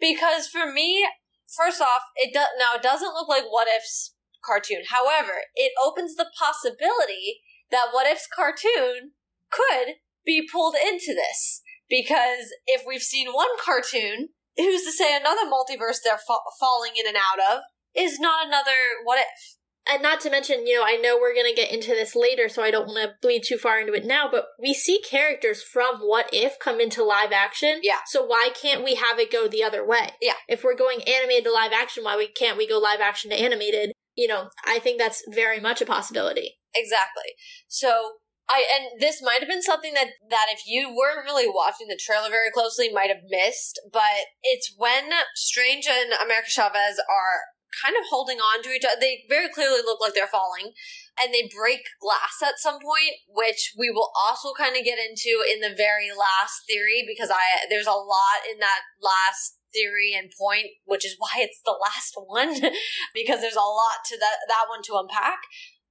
because 0.00 0.48
for 0.48 0.70
me, 0.70 1.06
first 1.46 1.80
off, 1.80 2.02
it 2.16 2.32
does 2.32 2.48
now 2.58 2.76
it 2.76 2.82
doesn't 2.82 3.14
look 3.14 3.28
like 3.28 3.44
What 3.48 3.68
If's 3.68 4.14
cartoon. 4.44 4.82
However, 4.88 5.32
it 5.54 5.72
opens 5.82 6.16
the 6.16 6.30
possibility 6.38 7.40
that 7.70 7.88
What 7.92 8.06
If's 8.06 8.28
cartoon 8.34 9.12
could 9.50 9.96
be 10.24 10.46
pulled 10.50 10.74
into 10.74 11.14
this 11.14 11.62
because 11.88 12.54
if 12.66 12.82
we've 12.86 13.02
seen 13.02 13.32
one 13.32 13.50
cartoon, 13.62 14.30
who's 14.56 14.84
to 14.84 14.92
say 14.92 15.16
another 15.16 15.42
multiverse 15.42 15.98
they're 16.04 16.18
fa- 16.18 16.48
falling 16.58 16.92
in 16.98 17.06
and 17.06 17.16
out 17.16 17.38
of 17.52 17.62
is 17.94 18.18
not 18.18 18.46
another 18.46 19.02
What 19.04 19.18
If? 19.18 19.58
And 19.88 20.02
not 20.02 20.20
to 20.20 20.30
mention, 20.30 20.66
you 20.66 20.78
know, 20.78 20.84
I 20.84 20.96
know 20.96 21.18
we're 21.20 21.34
going 21.34 21.52
to 21.52 21.60
get 21.60 21.72
into 21.72 21.88
this 21.88 22.14
later, 22.14 22.48
so 22.48 22.62
I 22.62 22.70
don't 22.70 22.86
want 22.86 23.02
to 23.02 23.14
bleed 23.20 23.42
too 23.46 23.58
far 23.58 23.80
into 23.80 23.92
it 23.94 24.04
now, 24.04 24.28
but 24.30 24.46
we 24.60 24.74
see 24.74 25.00
characters 25.02 25.62
from 25.62 25.98
What 25.98 26.30
If 26.32 26.58
come 26.60 26.80
into 26.80 27.02
live 27.02 27.32
action. 27.32 27.80
Yeah. 27.82 27.98
So 28.06 28.24
why 28.24 28.50
can't 28.54 28.84
we 28.84 28.94
have 28.94 29.18
it 29.18 29.32
go 29.32 29.48
the 29.48 29.64
other 29.64 29.86
way? 29.86 30.10
Yeah. 30.20 30.34
If 30.48 30.62
we're 30.62 30.76
going 30.76 31.02
animated 31.02 31.44
to 31.44 31.52
live 31.52 31.72
action, 31.72 32.04
why 32.04 32.16
we 32.16 32.28
can't 32.28 32.58
we 32.58 32.68
go 32.68 32.78
live 32.78 33.00
action 33.00 33.30
to 33.30 33.40
animated? 33.40 33.92
You 34.14 34.28
know, 34.28 34.50
I 34.64 34.78
think 34.78 34.98
that's 34.98 35.24
very 35.28 35.58
much 35.58 35.80
a 35.80 35.86
possibility. 35.86 36.58
Exactly. 36.74 37.34
So 37.66 38.12
I 38.48 38.64
and 38.74 39.00
this 39.00 39.20
might 39.22 39.40
have 39.40 39.48
been 39.48 39.62
something 39.62 39.94
that 39.94 40.08
that 40.30 40.46
if 40.50 40.62
you 40.66 40.94
weren't 40.94 41.24
really 41.24 41.48
watching 41.48 41.88
the 41.88 41.98
trailer 42.00 42.28
very 42.28 42.50
closely 42.50 42.92
might 42.92 43.08
have 43.08 43.24
missed, 43.28 43.80
but 43.92 44.30
it's 44.42 44.74
when 44.76 45.10
Strange 45.34 45.86
and 45.86 46.12
America 46.12 46.50
Chavez 46.50 46.98
are 46.98 47.52
kind 47.72 47.96
of 47.96 48.08
holding 48.08 48.38
on 48.38 48.62
to 48.62 48.70
each 48.70 48.84
other. 48.84 49.00
They 49.00 49.24
very 49.28 49.48
clearly 49.48 49.80
look 49.84 50.00
like 50.00 50.14
they're 50.14 50.26
falling. 50.30 50.72
And 51.20 51.32
they 51.32 51.48
break 51.48 51.84
glass 52.00 52.40
at 52.40 52.58
some 52.58 52.80
point, 52.80 53.20
which 53.28 53.74
we 53.76 53.90
will 53.90 54.10
also 54.16 54.52
kind 54.56 54.76
of 54.76 54.84
get 54.84 54.98
into 54.98 55.44
in 55.44 55.60
the 55.60 55.74
very 55.76 56.08
last 56.08 56.64
theory 56.66 57.04
because 57.06 57.30
I 57.30 57.68
there's 57.68 57.86
a 57.86 57.92
lot 57.92 58.48
in 58.50 58.60
that 58.60 58.80
last 59.00 59.60
theory 59.72 60.16
and 60.16 60.32
point, 60.32 60.72
which 60.84 61.04
is 61.04 61.16
why 61.18 61.44
it's 61.44 61.60
the 61.64 61.76
last 61.76 62.16
one 62.16 62.72
because 63.14 63.40
there's 63.40 63.60
a 63.60 63.60
lot 63.60 64.04
to 64.08 64.16
that 64.18 64.40
that 64.48 64.68
one 64.68 64.82
to 64.84 64.96
unpack. 64.96 65.40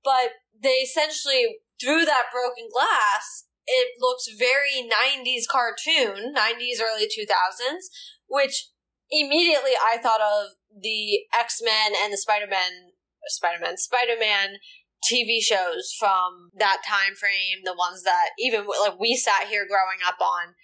But 0.04 0.41
they 0.58 0.82
essentially 0.82 1.62
through 1.82 2.06
that 2.06 2.34
broken 2.34 2.70
glass, 2.72 3.46
it 3.65 3.98
looks 4.00 4.28
very 4.38 4.89
90s 4.89 5.46
cartoon, 5.50 6.34
90s 6.34 6.82
early 6.82 7.06
2000s, 7.06 7.89
which 8.28 8.70
immediately 9.10 9.72
I 9.78 9.98
thought 9.98 10.22
of 10.22 10.52
the 10.79 11.19
X 11.34 11.62
Men 11.63 11.93
and 12.01 12.13
the 12.13 12.17
Spider 12.17 12.47
Man, 12.47 12.93
Spider 13.27 13.60
Man, 13.62 13.77
Spider 13.77 14.19
Man 14.19 14.57
TV 15.10 15.41
shows 15.41 15.93
from 15.97 16.51
that 16.57 16.81
time 16.88 17.15
frame, 17.15 17.63
the 17.63 17.73
ones 17.73 18.03
that 18.03 18.29
even 18.39 18.65
like 18.67 18.99
we 18.99 19.15
sat 19.15 19.47
here 19.47 19.65
growing 19.67 19.99
up 20.05 20.21
on. 20.21 20.55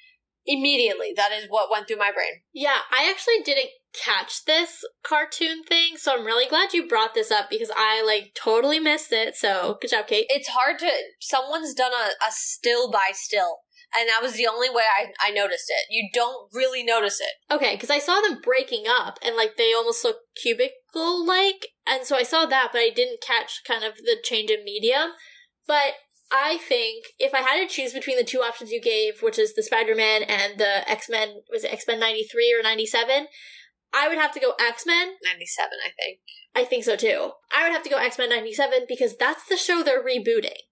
Immediately, 0.50 1.12
that 1.18 1.34
is 1.34 1.48
what 1.50 1.70
went 1.70 1.90
through 1.90 1.98
my 1.98 2.10
brain. 2.14 2.40
Yeah, 2.54 2.78
I 2.90 3.10
actually 3.12 3.44
didn't 3.44 3.68
catch 3.94 4.46
this 4.46 4.86
cartoon 5.04 5.64
thing, 5.64 5.98
so 5.98 6.14
I'm 6.14 6.26
really 6.26 6.48
glad 6.48 6.74
you 6.74 6.88
brought 6.88 7.14
this 7.14 7.32
up 7.32 7.50
because 7.50 7.70
I 7.76 8.02
like 8.02 8.32
totally 8.34 8.80
missed 8.80 9.12
it. 9.12 9.36
So 9.36 9.78
good 9.82 9.90
job, 9.90 10.08
Kate. 10.08 10.28
It's 10.30 10.48
hard 10.48 10.80
to. 10.80 10.90
Someone's 11.20 11.74
done 11.74 11.92
a, 11.92 12.12
a 12.26 12.32
still 12.32 12.90
by 12.90 13.10
still, 13.12 13.58
and 13.96 14.10
that 14.10 14.22
was 14.22 14.34
the 14.34 14.48
only 14.48 14.70
way 14.70 14.84
I, 14.84 15.30
I 15.30 15.32
noticed 15.32 15.70
it. 15.70 15.88
You 15.90 16.10
don't 16.14 16.50
really 16.54 16.84
notice 16.84 17.20
it. 17.22 17.54
Okay, 17.54 17.76
because 17.76 17.90
I 17.90 18.00
saw 18.00 18.20
them 18.22 18.42
breaking 18.44 18.84
up 18.88 19.18
and 19.24 19.36
like 19.36 19.58
they 19.58 19.74
almost 19.74 20.04
look 20.04 20.18
cubicle 20.42 21.26
like, 21.26 21.68
and 21.86 22.06
so 22.06 22.16
I 22.16 22.24
saw 22.24 22.46
that, 22.46 22.70
but 22.72 22.80
I 22.80 22.90
didn't 22.90 23.22
catch 23.26 23.62
kind 23.68 23.84
of 23.84 23.98
the 23.98 24.18
change 24.24 24.50
in 24.50 24.64
medium. 24.64 25.12
But 25.68 25.96
I 26.32 26.58
think 26.58 27.06
if 27.20 27.34
I 27.34 27.42
had 27.42 27.62
to 27.62 27.74
choose 27.74 27.94
between 27.94 28.18
the 28.18 28.24
two 28.24 28.40
options 28.40 28.72
you 28.72 28.82
gave, 28.82 29.22
which 29.22 29.40
is 29.40 29.56
the 29.56 29.64
Spider 29.64 29.96
Man 29.96 30.24
and 30.24 30.60
the 30.60 30.90
X 30.90 31.10
Men, 31.10 31.42
was 31.52 31.64
it 31.64 31.72
X 31.72 31.86
Men 31.88 32.00
93 32.00 32.56
or 32.60 32.64
97? 32.64 33.28
I 33.94 34.08
would 34.10 34.18
have 34.18 34.34
to 34.34 34.40
go 34.40 34.54
X 34.60 34.86
Men. 34.86 35.14
97, 35.24 35.70
I 35.86 35.90
think. 35.90 36.20
I 36.54 36.66
think 36.66 36.84
so 36.84 36.96
too. 36.96 37.32
I 37.56 37.64
would 37.64 37.72
have 37.72 37.84
to 37.84 37.90
go 37.90 37.98
X 37.98 38.18
Men 38.18 38.30
97 38.30 38.86
because 38.88 39.16
that's 39.16 39.48
the 39.48 39.56
show 39.56 39.82
they're 39.84 40.04
rebooting. 40.04 40.67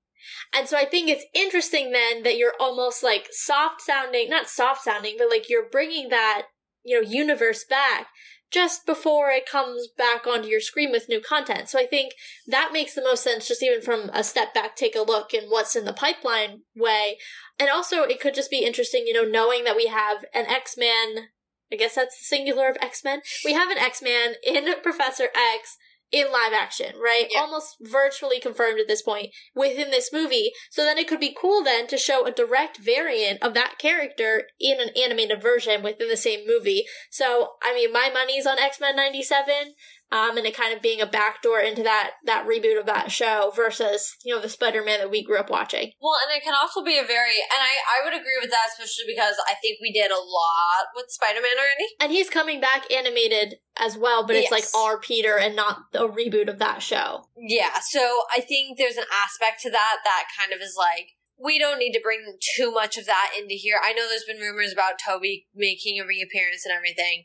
And 0.54 0.68
so 0.68 0.78
I 0.78 0.86
think 0.86 1.10
it's 1.10 1.26
interesting 1.34 1.92
then 1.92 2.24
that 2.24 2.38
you're 2.38 2.54
almost 2.60 3.04
like 3.04 3.28
soft 3.32 3.82
sounding, 3.82 4.30
not 4.30 4.50
soft 4.50 4.84
sounding, 4.84 5.16
but 5.18 5.30
like 5.30 5.50
you're 5.50 5.70
bringing 5.70 6.10
that, 6.10 6.44
you 6.84 7.00
know, 7.00 7.08
universe 7.08 7.66
back 7.70 8.08
just 8.52 8.86
before 8.86 9.30
it 9.30 9.50
comes 9.50 9.88
back 9.98 10.28
onto 10.28 10.48
your 10.48 10.62
screen 10.62 10.92
with 10.92 11.10
new 11.10 11.20
content. 11.20 11.68
So 11.68 11.80
I 11.80 11.86
think 11.86 12.14
that 12.48 12.72
makes 12.72 12.94
the 12.94 13.02
most 13.02 13.24
sense 13.24 13.48
just 13.48 13.64
even 13.64 13.82
from 13.82 14.10
a 14.14 14.24
step 14.24 14.54
back, 14.54 14.76
take 14.76 14.96
a 14.96 15.02
look 15.02 15.34
in 15.34 15.46
what's 15.46 15.76
in 15.76 15.86
the 15.86 15.94
pipeline 15.94 16.62
way. 16.76 17.18
And 17.60 17.70
also 17.70 18.04
it 18.04 18.20
could 18.20 18.36
just 18.36 18.52
be 18.52 18.66
interesting, 18.66 19.06
you 19.08 19.14
know, 19.14 19.30
knowing 19.30 19.64
that 19.64 19.76
we 19.76 19.88
have 19.88 20.26
an 20.34 20.46
X-Man 20.46 21.28
I 21.72 21.76
guess 21.78 21.96
that's 21.96 22.20
the 22.20 22.26
singular 22.26 22.70
of 22.70 22.78
X 22.82 23.04
Men. 23.04 23.22
We 23.44 23.54
have 23.54 23.70
an 23.70 23.78
X 23.78 24.02
Man 24.02 24.36
in 24.44 24.68
Professor 24.84 25.30
X 25.36 25.78
in 26.12 26.32
live 26.32 26.54
action, 26.54 26.94
right? 27.02 27.28
Yeah. 27.32 27.42
Almost 27.42 27.78
virtually 27.82 28.40
confirmed 28.40 28.80
at 28.80 28.88
this 28.88 29.02
point 29.02 29.30
within 29.56 29.92
this 29.92 30.12
movie. 30.14 30.52
So 30.70 30.84
then 30.84 30.98
it 30.98 31.08
could 31.08 31.20
be 31.20 31.36
cool 31.40 31.64
then 31.64 31.88
to 31.88 31.98
show 31.98 32.26
a 32.26 32.32
direct 32.32 32.78
variant 32.78 33.42
of 33.44 33.54
that 33.54 33.78
character 33.80 34.48
in 34.60 34.80
an 34.80 34.90
animated 34.96 35.42
version 35.42 35.84
within 35.84 36.10
the 36.10 36.18
same 36.18 36.46
movie. 36.48 36.86
So, 37.10 37.50
I 37.64 37.74
mean, 37.74 37.92
my 37.92 38.10
money's 38.14 38.46
on 38.46 38.60
X 38.60 38.80
Men 38.80 38.96
97 38.96 39.74
um, 40.12 40.38
and 40.38 40.46
it 40.46 40.56
kind 40.56 40.74
of 40.74 40.82
being 40.82 41.02
a 41.02 41.06
backdoor 41.06 41.60
into 41.60 41.84
that 41.84 42.12
that 42.26 42.46
reboot 42.48 42.80
of 42.80 42.86
that 42.86 43.12
show 43.12 43.52
versus 43.56 44.16
you 44.24 44.34
know 44.34 44.42
the 44.42 44.50
Spider 44.50 44.84
Man 44.84 45.00
that 45.00 45.10
we 45.12 45.24
grew 45.24 45.38
up 45.38 45.50
watching. 45.50 45.92
Well, 46.00 46.18
and 46.26 46.36
it 46.38 46.44
can 46.44 46.54
also 46.54 46.84
be 46.84 46.98
a 46.98 47.04
very, 47.04 47.38
and 47.52 47.62
I, 47.62 48.00
I 48.00 48.06
would 48.06 48.14
agree 48.14 48.38
with 48.42 48.52
that, 48.52 48.70
especially 48.72 49.06
because 49.08 49.36
I 49.50 49.56
think 49.62 49.80
we 49.82 49.92
did 49.92 50.12
a 50.12 50.16
lot 50.16 50.86
with 50.96 51.06
Spider 51.10 51.42
Man 51.42 51.58
already. 51.58 51.90
And 52.00 52.12
he's 52.12 52.30
coming 52.30 52.60
back 52.62 52.92
animated 52.92 53.56
as 53.80 53.98
well, 53.98 54.26
but 54.26 54.36
it's 54.36 54.52
Yes. 54.52 54.74
like 54.74 54.82
our 54.82 55.00
Peter 55.00 55.38
and 55.38 55.56
not 55.56 55.80
a 55.94 56.08
reboot 56.08 56.50
of 56.50 56.60
that 56.60 56.82
show. 56.82 57.26
Yeah, 57.38 57.80
so 57.82 58.22
I 58.34 58.40
think 58.42 58.78
there's 58.78 58.98
an 58.98 59.06
aspect 59.12 59.62
to 59.64 59.72
that 59.72 59.98
that 60.04 60.26
kind 60.40 60.54
of 60.54 60.62
is 60.62 60.76
like, 60.78 61.10
we 61.38 61.60
don't 61.60 61.80
need 61.80 61.92
to 61.92 62.00
bring 62.02 62.38
too 62.56 62.72
much 62.72 62.98
of 62.98 63.06
that 63.08 63.32
into 63.38 63.56
here. 63.56 63.76
I 63.84 63.92
know 63.92 64.08
there's 64.08 64.24
been 64.24 64.40
rumors 64.40 64.72
about 64.72 64.94
Tobey 65.06 65.48
making 65.54 66.00
a 66.00 66.06
reappearance 66.06 66.66
and 66.66 66.74
everything. 66.74 67.24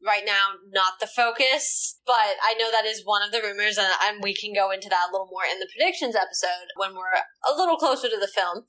Right 0.00 0.24
now, 0.24 0.56
not 0.72 0.96
the 0.98 1.06
focus, 1.06 2.00
but 2.06 2.40
I 2.40 2.54
know 2.58 2.70
that 2.72 2.88
is 2.88 3.04
one 3.04 3.20
of 3.20 3.32
the 3.32 3.42
rumors, 3.44 3.76
and, 3.76 4.22
we 4.22 4.32
can 4.32 4.54
go 4.54 4.70
into 4.70 4.88
that 4.88 5.08
a 5.08 5.12
little 5.12 5.28
more 5.28 5.44
in 5.44 5.60
the 5.60 5.68
predictions 5.68 6.16
episode 6.16 6.72
when 6.76 6.96
we're 6.96 7.20
a 7.44 7.52
little 7.56 7.76
closer 7.76 8.08
to 8.08 8.16
the 8.16 8.26
film. 8.26 8.64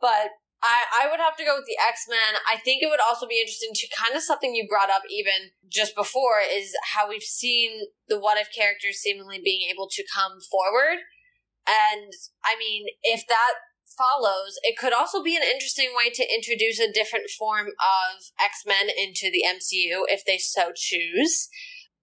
But 0.00 0.36
I, 0.62 1.04
I 1.04 1.10
would 1.10 1.20
have 1.20 1.36
to 1.36 1.44
go 1.44 1.56
with 1.56 1.68
the 1.68 1.76
X 1.80 2.04
Men. 2.08 2.40
I 2.48 2.56
think 2.56 2.82
it 2.82 2.88
would 2.88 3.00
also 3.00 3.26
be 3.26 3.40
interesting 3.40 3.72
to 3.72 3.96
kind 3.96 4.16
of 4.16 4.22
something 4.22 4.54
you 4.54 4.66
brought 4.68 4.90
up 4.90 5.02
even 5.08 5.52
just 5.68 5.94
before 5.94 6.40
is 6.40 6.72
how 6.94 7.08
we've 7.08 7.24
seen 7.24 7.88
the 8.08 8.18
what 8.18 8.38
if 8.38 8.48
characters 8.52 8.98
seemingly 8.98 9.40
being 9.42 9.68
able 9.68 9.88
to 9.92 10.04
come 10.12 10.40
forward. 10.40 11.04
And 11.68 12.12
I 12.44 12.56
mean, 12.58 12.86
if 13.02 13.26
that 13.28 13.54
follows, 13.96 14.58
it 14.62 14.76
could 14.78 14.92
also 14.92 15.22
be 15.22 15.36
an 15.36 15.42
interesting 15.42 15.90
way 15.96 16.10
to 16.10 16.34
introduce 16.34 16.78
a 16.78 16.92
different 16.92 17.30
form 17.30 17.68
of 17.80 18.30
X 18.42 18.62
Men 18.66 18.88
into 18.88 19.30
the 19.30 19.42
MCU 19.46 20.04
if 20.08 20.24
they 20.24 20.38
so 20.38 20.72
choose. 20.74 21.48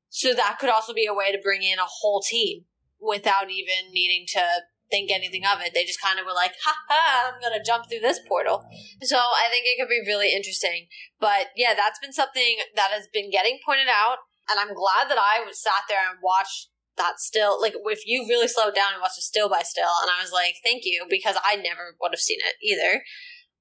So 0.09 0.33
that 0.33 0.57
could 0.59 0.69
also 0.69 0.93
be 0.93 1.05
a 1.05 1.13
way 1.13 1.31
to 1.31 1.41
bring 1.41 1.63
in 1.63 1.79
a 1.79 1.89
whole 1.89 2.21
team 2.21 2.65
without 2.99 3.49
even 3.49 3.91
needing 3.91 4.25
to 4.29 4.43
think 4.91 5.09
anything 5.09 5.41
of 5.41 5.59
it. 5.61 5.73
They 5.73 5.85
just 5.85 6.01
kind 6.01 6.19
of 6.19 6.25
were 6.25 6.37
like, 6.37 6.53
ha 6.63 6.75
ha, 6.87 7.33
I'm 7.33 7.41
going 7.41 7.57
to 7.57 7.65
jump 7.65 7.89
through 7.89 8.05
this 8.05 8.19
portal. 8.27 8.63
So 9.01 9.17
I 9.17 9.49
think 9.49 9.65
it 9.65 9.81
could 9.81 9.89
be 9.89 10.05
really 10.05 10.33
interesting. 10.33 10.85
But 11.19 11.49
yeah, 11.55 11.73
that's 11.73 11.97
been 11.97 12.13
something 12.13 12.61
that 12.75 12.93
has 12.93 13.07
been 13.11 13.31
getting 13.31 13.57
pointed 13.65 13.89
out. 13.89 14.21
And 14.49 14.59
I'm 14.59 14.75
glad 14.75 15.09
that 15.09 15.17
I 15.17 15.41
sat 15.51 15.89
there 15.89 16.03
and 16.05 16.19
watched 16.21 16.69
that 16.97 17.19
still. 17.19 17.61
Like, 17.61 17.73
if 17.85 18.05
you 18.05 18.25
really 18.27 18.47
slowed 18.47 18.75
down 18.75 18.93
and 18.93 19.01
watched 19.01 19.17
it 19.17 19.23
still 19.23 19.49
by 19.49 19.61
still, 19.63 19.91
and 20.01 20.11
I 20.11 20.21
was 20.21 20.31
like, 20.31 20.55
thank 20.63 20.83
you, 20.85 21.05
because 21.09 21.35
I 21.43 21.55
never 21.55 21.95
would 22.01 22.11
have 22.11 22.19
seen 22.19 22.39
it 22.41 22.55
either. 22.63 23.03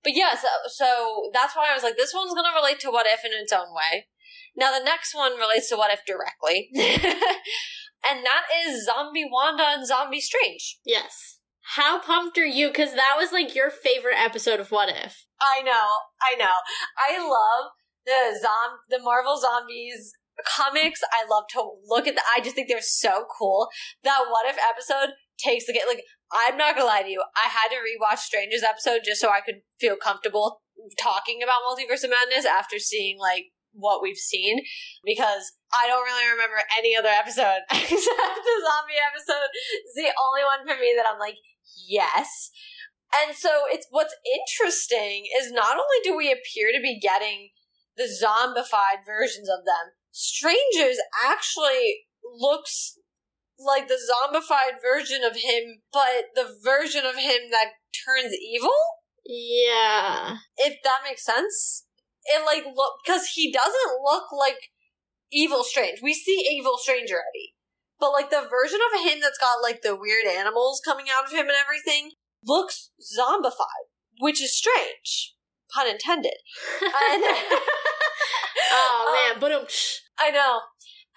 But 0.02 0.14
yeah, 0.14 0.34
so, 0.34 0.48
so 0.68 1.30
that's 1.32 1.54
why 1.54 1.68
I 1.70 1.74
was 1.74 1.82
like, 1.82 1.96
this 1.96 2.12
one's 2.14 2.34
going 2.34 2.46
to 2.50 2.58
relate 2.58 2.80
to 2.80 2.90
What 2.90 3.06
If 3.06 3.24
in 3.24 3.32
its 3.32 3.52
own 3.52 3.74
way. 3.74 4.08
Now, 4.56 4.76
the 4.76 4.84
next 4.84 5.14
one 5.14 5.38
relates 5.38 5.68
to 5.68 5.76
What 5.76 5.92
If 5.92 6.04
directly. 6.04 6.70
and 6.74 8.26
that 8.26 8.44
is 8.66 8.84
Zombie 8.84 9.28
Wanda 9.30 9.64
and 9.66 9.86
Zombie 9.86 10.20
Strange. 10.20 10.78
Yes. 10.84 11.38
How 11.76 12.00
pumped 12.00 12.36
are 12.38 12.44
you? 12.44 12.68
Because 12.68 12.92
that 12.92 13.14
was 13.16 13.32
like 13.32 13.54
your 13.54 13.70
favorite 13.70 14.18
episode 14.18 14.60
of 14.60 14.70
What 14.72 14.88
If. 14.88 15.24
I 15.40 15.62
know, 15.62 15.88
I 16.20 16.34
know. 16.36 16.52
I 16.98 17.18
love 17.18 17.70
the 18.04 18.38
zom 18.40 18.78
the 18.90 18.98
Marvel 18.98 19.38
Zombies 19.38 20.12
comics. 20.46 21.00
I 21.12 21.26
love 21.28 21.44
to 21.50 21.62
look 21.86 22.06
at 22.06 22.14
the 22.14 22.22
I 22.34 22.40
just 22.40 22.54
think 22.54 22.68
they're 22.68 22.80
so 22.80 23.26
cool. 23.38 23.68
That 24.04 24.24
what 24.30 24.48
if 24.48 24.58
episode 24.58 25.14
takes 25.42 25.66
the 25.66 25.72
game. 25.72 25.82
Like, 25.88 26.04
I'm 26.32 26.56
not 26.56 26.74
gonna 26.74 26.86
lie 26.86 27.02
to 27.02 27.10
you. 27.10 27.22
I 27.36 27.48
had 27.48 27.68
to 27.68 27.82
rewatch 27.82 28.18
Strange's 28.18 28.62
episode 28.62 29.00
just 29.04 29.20
so 29.20 29.28
I 29.28 29.40
could 29.40 29.62
feel 29.80 29.96
comfortable 29.96 30.62
talking 30.98 31.42
about 31.42 31.62
Multiverse 31.66 32.04
of 32.04 32.10
Madness 32.10 32.46
after 32.46 32.78
seeing 32.78 33.18
like 33.18 33.52
what 33.72 34.02
we've 34.02 34.16
seen 34.16 34.60
because 35.04 35.52
I 35.72 35.86
don't 35.86 36.04
really 36.04 36.30
remember 36.30 36.60
any 36.76 36.96
other 36.96 37.08
episode 37.08 37.64
except 37.70 38.34
the 38.44 38.56
zombie 38.60 39.00
episode. 39.00 39.48
It's 39.84 39.96
the 39.96 40.12
only 40.12 40.44
one 40.44 40.66
for 40.66 40.80
me 40.80 40.94
that 40.96 41.06
I'm 41.10 41.18
like, 41.18 41.36
yes. 41.88 42.50
And 43.12 43.36
so 43.36 43.68
it's 43.68 43.86
what's 43.90 44.14
interesting 44.24 45.26
is 45.40 45.52
not 45.52 45.76
only 45.76 46.00
do 46.02 46.16
we 46.16 46.32
appear 46.32 46.72
to 46.72 46.80
be 46.80 46.98
getting 46.98 47.50
the 47.96 48.08
zombified 48.08 49.04
versions 49.04 49.48
of 49.48 49.64
them, 49.64 49.92
Strangers 50.12 50.98
actually 51.26 52.06
looks 52.22 52.98
like 53.58 53.88
the 53.88 53.98
zombified 53.98 54.76
version 54.82 55.22
of 55.24 55.36
him, 55.36 55.82
but 55.92 56.26
the 56.34 56.54
version 56.62 57.04
of 57.04 57.16
him 57.16 57.50
that 57.50 57.72
turns 58.04 58.32
evil? 58.34 58.76
Yeah. 59.24 60.36
If 60.56 60.78
that 60.84 61.00
makes 61.04 61.24
sense. 61.24 61.86
It 62.24 62.44
like 62.44 62.64
look 62.64 62.94
because 63.04 63.32
he 63.34 63.52
doesn't 63.52 64.02
look 64.04 64.30
like 64.32 64.70
evil 65.32 65.64
strange. 65.64 66.00
We 66.02 66.14
see 66.14 66.46
evil 66.52 66.76
strange 66.78 67.10
already. 67.10 67.54
But 67.98 68.12
like 68.12 68.30
the 68.30 68.46
version 68.48 68.78
of 68.92 69.00
him 69.00 69.20
that's 69.20 69.38
got 69.38 69.62
like 69.62 69.82
the 69.82 69.96
weird 69.96 70.26
animals 70.26 70.80
coming 70.84 71.06
out 71.10 71.24
of 71.24 71.32
him 71.32 71.46
and 71.46 71.56
everything 71.60 72.12
looks 72.44 72.90
zombified, 73.00 73.90
which 74.20 74.42
is 74.42 74.56
strange. 74.56 75.34
Pun 75.74 75.88
intended. 75.88 76.36
And 76.82 77.24
oh 78.72 79.30
man, 79.30 79.40
but 79.40 79.52
um, 79.52 79.66
I 80.18 80.30
know. 80.30 80.60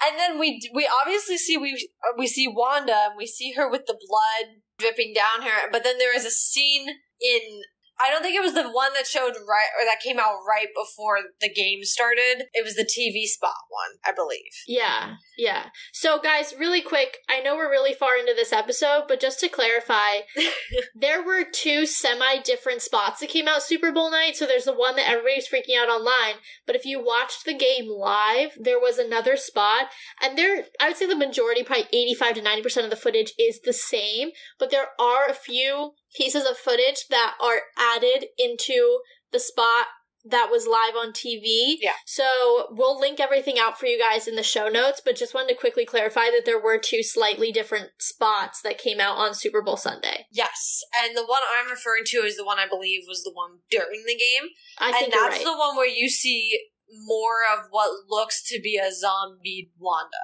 And 0.05 0.19
then 0.19 0.39
we 0.39 0.59
we 0.73 0.89
obviously 1.01 1.37
see 1.37 1.57
we 1.57 1.89
we 2.17 2.27
see 2.27 2.47
Wanda 2.47 3.07
and 3.07 3.13
we 3.17 3.25
see 3.25 3.53
her 3.53 3.69
with 3.69 3.85
the 3.87 3.97
blood 4.07 4.57
dripping 4.77 5.13
down 5.13 5.47
her. 5.47 5.71
But 5.71 5.83
then 5.83 5.97
there 5.97 6.15
is 6.15 6.25
a 6.25 6.31
scene 6.31 6.87
in 7.21 7.61
I 7.99 8.12
don't 8.12 8.21
think 8.21 8.36
it 8.36 8.41
was 8.41 8.53
the 8.53 8.69
one 8.69 8.91
that 8.93 9.08
showed 9.08 9.36
right 9.47 9.71
or 9.79 9.86
that 9.86 10.01
came 10.03 10.19
out 10.19 10.39
right 10.47 10.67
before 10.75 11.19
the 11.39 11.51
game 11.51 11.84
started. 11.84 12.47
It 12.53 12.63
was 12.63 12.75
the 12.75 12.84
TV 12.84 13.25
spot 13.25 13.55
one, 13.69 13.99
I 14.05 14.12
believe. 14.12 14.51
Yeah, 14.67 15.15
yeah. 15.38 15.67
So, 15.93 16.19
guys, 16.19 16.53
really 16.60 16.81
quick, 16.81 17.19
I 17.29 17.39
know 17.39 17.55
we're 17.55 17.69
really 17.69 17.93
far 17.93 18.17
into 18.17 18.34
this 18.36 18.51
episode, 18.51 19.03
but 19.08 19.21
just 19.21 19.39
to 19.39 19.49
clarify, 19.49 20.19
there 20.95 21.23
were 21.23 21.43
two 21.49 21.86
semi 21.86 22.39
different 22.43 22.81
spots 22.81 23.21
that 23.21 23.29
came 23.29 23.47
out 23.47 23.63
Super 23.63 23.91
Bowl 23.91 24.12
night. 24.12 24.36
So, 24.36 24.45
there's 24.45 24.65
the 24.65 24.73
one 24.73 24.95
that 24.97 25.10
everybody's 25.10 25.47
freaking 25.47 25.79
out 25.79 25.89
online. 25.89 26.36
But 26.65 26.75
if 26.75 26.86
you 26.86 27.03
watched 27.03 27.45
the 27.45 27.53
game 27.53 27.89
live, 27.89 28.58
there 28.60 28.79
was 28.79 28.97
another 28.97 29.38
spot, 29.38 29.88
and 30.21 30.38
there, 30.38 30.65
I 30.81 30.89
would 30.89 30.97
say 30.97 31.08
the 31.08 31.15
majority, 31.15 31.63
probably 31.63 31.88
85 31.93 32.36
to 32.36 32.41
90% 32.41 32.84
of 32.84 32.89
the 32.89 32.95
footage 32.95 33.34
is 33.39 33.62
the 33.62 33.73
same, 33.73 34.29
but 34.60 34.71
there 34.71 34.88
are 34.99 35.27
a 35.27 35.34
few 35.34 35.93
pieces 36.15 36.45
of 36.45 36.58
footage 36.58 37.08
that 37.10 37.36
are 37.41 37.62
added 37.78 38.28
into 38.38 38.99
the 39.32 39.39
spot 39.39 39.88
that 40.28 40.49
was 40.49 40.65
live 40.65 40.95
on 40.95 41.13
TV. 41.13 41.75
Yeah. 41.80 41.91
So 42.06 42.67
we'll 42.71 42.99
link 42.99 43.19
everything 43.19 43.58
out 43.60 43.80
for 43.80 43.86
you 43.86 43.99
guys 43.99 44.28
in 44.28 44.36
the 44.36 44.43
show 44.43 44.67
notes, 44.67 45.01
but 45.04 45.15
just 45.15 45.36
wanted 45.36 45.54
to 45.54 45.60
quickly 45.60 45.86
clarify 45.86 46.25
that 46.32 46.43
there 46.45 46.60
were 46.60 46.80
two 46.80 47.04
slightly 47.04 47.51
different 47.51 47.89
spots 47.99 48.62
that 48.63 48.80
came 48.80 48.99
out 48.99 49.17
on 49.17 49.36
Super 49.36 49.62
Bowl 49.62 49.78
Sunday. 49.78 50.25
Yes, 50.32 50.82
and 51.04 51.15
the 51.15 51.25
one 51.25 51.41
I'm 51.60 51.69
referring 51.69 52.04
to 52.08 52.17
is 52.17 52.38
the 52.38 52.45
one 52.45 52.58
I 52.58 52.67
believe 52.67 53.01
was 53.08 53.23
the 53.23 53.32
one 53.34 53.60
during 53.69 54.04
the 54.08 54.15
game. 54.15 54.49
I 54.80 55.04
and 55.04 55.13
that's 55.13 55.38
right. 55.38 55.43
the 55.43 55.58
one 55.58 55.75
where 55.75 55.88
you 55.88 56.10
see 56.10 56.60
more 57.06 57.43
of 57.54 57.67
what 57.69 57.91
looks 58.10 58.43
to 58.49 58.60
be 58.62 58.78
a 58.78 58.91
zombie 58.91 59.71
Wanda. 59.78 60.17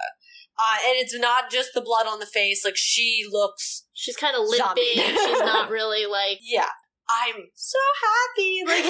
Uh, 0.60 0.89
and 0.89 0.97
it's 0.97 1.17
not 1.17 1.49
just 1.49 1.71
the 1.73 1.82
blood 1.82 2.06
on 2.08 2.19
the 2.19 2.25
face, 2.25 2.63
like 2.65 2.75
she 2.77 3.23
looks 3.30 3.88
She's 4.01 4.17
kind 4.17 4.35
of 4.35 4.41
limping. 4.47 4.97
She's 4.97 5.39
not 5.45 5.69
really 5.77 6.07
like 6.09 6.39
Yeah. 6.41 6.69
I'm 7.07 7.49
so 7.53 7.77
happy. 8.01 8.63
Like 8.65 8.83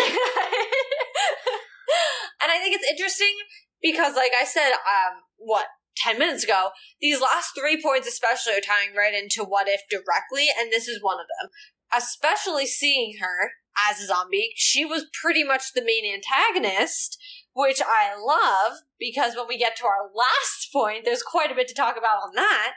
And 2.41 2.49
I 2.49 2.59
think 2.59 2.75
it's 2.75 2.89
interesting 2.89 3.35
because 3.81 4.15
like 4.15 4.31
I 4.39 4.45
said, 4.45 4.71
um 4.71 5.23
what, 5.35 5.65
ten 5.97 6.17
minutes 6.17 6.45
ago, 6.45 6.69
these 7.01 7.19
last 7.19 7.51
three 7.59 7.81
points 7.81 8.07
especially 8.07 8.53
are 8.53 8.61
tying 8.61 8.95
right 8.95 9.13
into 9.13 9.43
what 9.43 9.67
if 9.67 9.81
directly, 9.89 10.47
and 10.57 10.71
this 10.71 10.87
is 10.87 11.03
one 11.03 11.19
of 11.19 11.25
them. 11.27 11.49
Especially 11.93 12.65
seeing 12.65 13.17
her 13.19 13.51
as 13.89 13.99
a 13.99 14.05
zombie, 14.07 14.53
she 14.55 14.85
was 14.85 15.05
pretty 15.21 15.43
much 15.43 15.73
the 15.73 15.83
main 15.83 16.05
antagonist, 16.05 17.17
which 17.53 17.81
I 17.81 18.15
love 18.15 18.79
because 18.97 19.35
when 19.35 19.47
we 19.47 19.57
get 19.57 19.75
to 19.77 19.85
our 19.85 20.09
last 20.15 20.71
point, 20.71 21.03
there's 21.03 21.23
quite 21.23 21.51
a 21.51 21.55
bit 21.55 21.67
to 21.67 21.73
talk 21.73 21.97
about 21.97 22.23
on 22.23 22.35
that. 22.35 22.73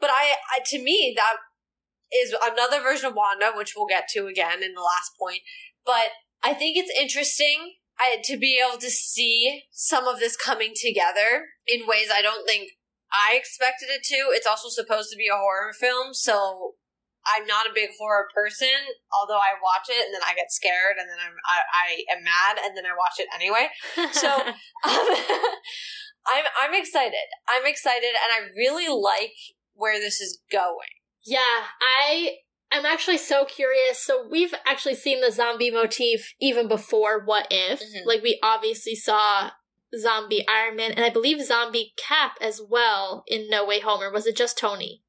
But 0.00 0.10
I, 0.10 0.34
I 0.54 0.60
to 0.66 0.82
me, 0.82 1.14
that 1.16 1.36
is 2.12 2.34
another 2.42 2.80
version 2.80 3.06
of 3.06 3.14
Wanda, 3.14 3.52
which 3.54 3.74
we'll 3.76 3.86
get 3.86 4.08
to 4.14 4.26
again 4.26 4.62
in 4.62 4.74
the 4.74 4.82
last 4.82 5.12
point. 5.18 5.40
But 5.84 6.10
I 6.42 6.54
think 6.54 6.76
it's 6.76 6.92
interesting 6.98 7.74
I, 7.98 8.18
to 8.24 8.36
be 8.36 8.60
able 8.64 8.78
to 8.78 8.90
see 8.90 9.62
some 9.72 10.06
of 10.06 10.20
this 10.20 10.36
coming 10.36 10.72
together 10.74 11.46
in 11.66 11.86
ways 11.86 12.08
I 12.12 12.22
don't 12.22 12.46
think 12.46 12.70
I 13.12 13.34
expected 13.36 13.88
it 13.90 14.02
to. 14.04 14.30
It's 14.30 14.46
also 14.46 14.68
supposed 14.68 15.10
to 15.10 15.16
be 15.16 15.28
a 15.28 15.36
horror 15.36 15.72
film, 15.72 16.14
so 16.14 16.74
I'm 17.26 17.46
not 17.46 17.66
a 17.66 17.74
big 17.74 17.90
horror 17.98 18.28
person. 18.34 18.94
Although 19.12 19.40
I 19.40 19.58
watch 19.62 19.88
it 19.88 20.04
and 20.06 20.14
then 20.14 20.22
I 20.24 20.34
get 20.34 20.52
scared 20.52 20.96
and 20.98 21.08
then 21.08 21.18
I'm 21.18 21.36
I, 21.44 21.58
I 21.72 22.16
am 22.16 22.24
mad 22.24 22.56
and 22.64 22.76
then 22.76 22.86
I 22.86 22.94
watch 22.96 23.18
it 23.18 23.28
anyway. 23.34 23.68
So 24.12 24.28
um, 24.28 24.54
I'm 26.26 26.44
I'm 26.62 26.74
excited. 26.74 27.26
I'm 27.48 27.66
excited 27.66 28.14
and 28.14 28.30
I 28.30 28.48
really 28.56 28.88
like 28.88 29.36
where 29.74 29.98
this 29.98 30.20
is 30.20 30.40
going. 30.50 30.97
Yeah, 31.28 31.64
I 31.80 32.36
I'm 32.70 32.84
actually 32.86 33.18
so 33.18 33.44
curious. 33.44 33.98
So 33.98 34.26
we've 34.30 34.54
actually 34.66 34.94
seen 34.94 35.20
the 35.20 35.32
zombie 35.32 35.70
motif 35.70 36.34
even 36.40 36.68
before 36.68 37.24
What 37.24 37.46
If. 37.50 37.80
Mhm. 37.80 38.06
Like 38.06 38.22
we 38.22 38.38
obviously 38.42 38.94
saw 38.94 39.50
zombie 39.98 40.46
Iron 40.48 40.76
Man 40.76 40.92
and 40.92 41.04
I 41.04 41.10
believe 41.10 41.42
zombie 41.44 41.94
Cap 41.96 42.36
as 42.40 42.60
well 42.60 43.24
in 43.26 43.48
No 43.48 43.64
Way 43.64 43.80
Home 43.80 44.00
or 44.02 44.10
was 44.12 44.26
it 44.26 44.36
just 44.36 44.58
Tony? 44.58 45.02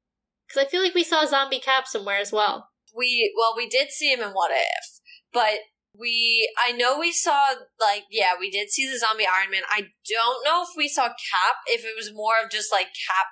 Cuz 0.50 0.62
I 0.62 0.66
feel 0.66 0.82
like 0.82 0.94
we 0.94 1.04
saw 1.04 1.24
zombie 1.26 1.60
Cap 1.60 1.86
somewhere 1.86 2.16
as 2.18 2.32
well. 2.32 2.68
we 2.94 3.32
well 3.38 3.54
we 3.56 3.68
did 3.68 3.90
see 3.90 4.10
him 4.12 4.20
in 4.20 4.30
what 4.30 4.50
if 4.52 4.86
but 5.32 5.60
we 5.96 6.50
i 6.58 6.72
know 6.72 6.98
we 6.98 7.12
saw 7.12 7.54
like 7.78 8.04
yeah 8.10 8.32
we 8.38 8.50
did 8.50 8.68
see 8.68 8.84
the 8.90 8.98
zombie 8.98 9.26
iron 9.36 9.48
man 9.52 9.62
i 9.70 9.80
don't 10.08 10.44
know 10.44 10.62
if 10.64 10.70
we 10.76 10.88
saw 10.88 11.06
cap 11.08 11.56
if 11.66 11.84
it 11.84 11.94
was 11.96 12.10
more 12.12 12.34
of 12.42 12.50
just 12.50 12.72
like 12.72 12.88
cap 13.06 13.26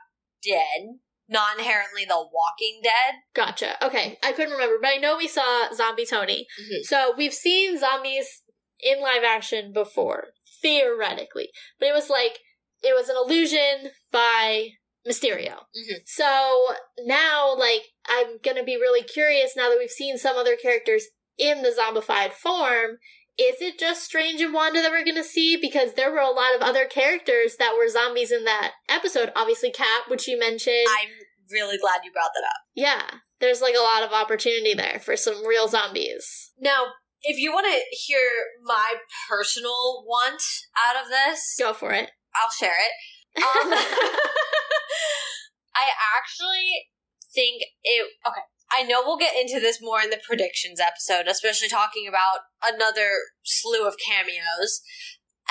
dead 0.45 1.01
not 1.29 1.59
inherently 1.59 2.05
the 2.05 2.17
walking 2.33 2.81
dead 2.83 3.15
Gotcha. 3.35 3.85
Okay, 3.85 4.19
I 4.23 4.33
couldn't 4.33 4.53
remember, 4.53 4.77
but 4.81 4.89
I 4.89 4.97
know 4.97 5.17
we 5.17 5.29
saw 5.29 5.73
zombie 5.73 6.07
Tony. 6.07 6.47
Mhm. 6.61 6.85
So 6.85 7.15
we've 7.17 7.35
seen 7.35 7.79
zombies 7.79 8.43
in 8.81 9.01
live 9.01 9.25
action 9.25 9.73
before, 9.73 10.29
theoretically. 10.63 11.51
But 11.79 11.89
it 11.89 11.95
was 11.95 12.09
like, 12.11 12.39
it 12.83 12.95
was 12.95 13.09
an 13.09 13.17
illusion 13.17 13.93
by 14.11 14.71
Mysterio. 15.07 15.65
Mhm. 15.77 16.01
So 16.07 16.75
now, 17.01 17.55
like, 17.55 17.83
I'm 18.07 18.39
gonna 18.39 18.65
be 18.65 18.77
really 18.77 19.03
curious 19.03 19.57
now 19.57 19.69
that 19.69 19.79
we've 19.79 19.91
seen 19.91 20.19
some 20.19 20.37
other 20.37 20.57
characters 20.57 21.07
in 21.37 21.63
the 21.63 21.71
zombified 21.71 22.33
form. 22.33 22.99
Is 23.39 23.57
it 23.61 23.79
just 23.79 24.03
Strange 24.05 24.41
and 24.41 24.53
Wanda 24.53 24.83
that 24.83 24.91
we're 24.91 25.05
gonna 25.05 25.23
see? 25.25 25.57
Because 25.57 25.95
there 25.95 26.11
were 26.11 26.19
a 26.19 26.31
lot 26.31 26.55
of 26.57 26.63
other 26.63 26.87
characters 26.87 27.57
that 27.59 27.75
were 27.79 27.89
zombies 27.89 28.33
in 28.33 28.45
that 28.45 28.73
episode. 28.89 29.31
Obviously, 29.37 29.71
Cap, 29.71 30.09
which 30.09 30.27
you 30.27 30.39
mentioned. 30.39 30.87
i'm 31.01 31.09
really 31.51 31.79
glad 31.79 32.01
you 32.05 32.13
brought 32.13 32.31
that 32.35 32.45
up 32.45 32.61
Yeah, 32.75 33.19
there's 33.41 33.63
like 33.63 33.75
a 33.75 33.81
lot 33.83 34.03
of 34.03 34.13
opportunity 34.13 34.75
there 34.75 35.01
for 35.03 35.17
some 35.17 35.47
real 35.47 35.67
zombies. 35.69 36.51
now 36.59 36.87
if 37.23 37.39
you 37.39 37.53
want 37.53 37.67
to 37.67 37.81
hear 38.07 38.21
my 38.65 38.95
personal 39.29 40.05
want 40.07 40.43
out 40.77 41.01
of 41.03 41.09
this 41.09 41.57
Go 41.59 41.73
for 41.73 41.93
it. 41.93 42.11
I'll 42.35 42.51
share 42.51 42.71
it. 42.71 43.43
Um, 43.43 43.73
I 45.75 45.89
actually 46.19 46.87
think 47.35 47.63
it. 47.83 48.07
Okay, 48.27 48.41
I 48.71 48.83
know 48.83 49.03
we'll 49.05 49.19
get 49.19 49.37
into 49.37 49.61
this 49.61 49.79
more 49.81 50.01
in 50.01 50.11
the 50.11 50.21
predictions 50.27 50.81
episode, 50.81 51.27
especially 51.27 51.69
talking 51.69 52.07
about 52.09 52.41
another 52.63 53.11
slew 53.43 53.87
of 53.87 53.97
cameos. 54.05 54.83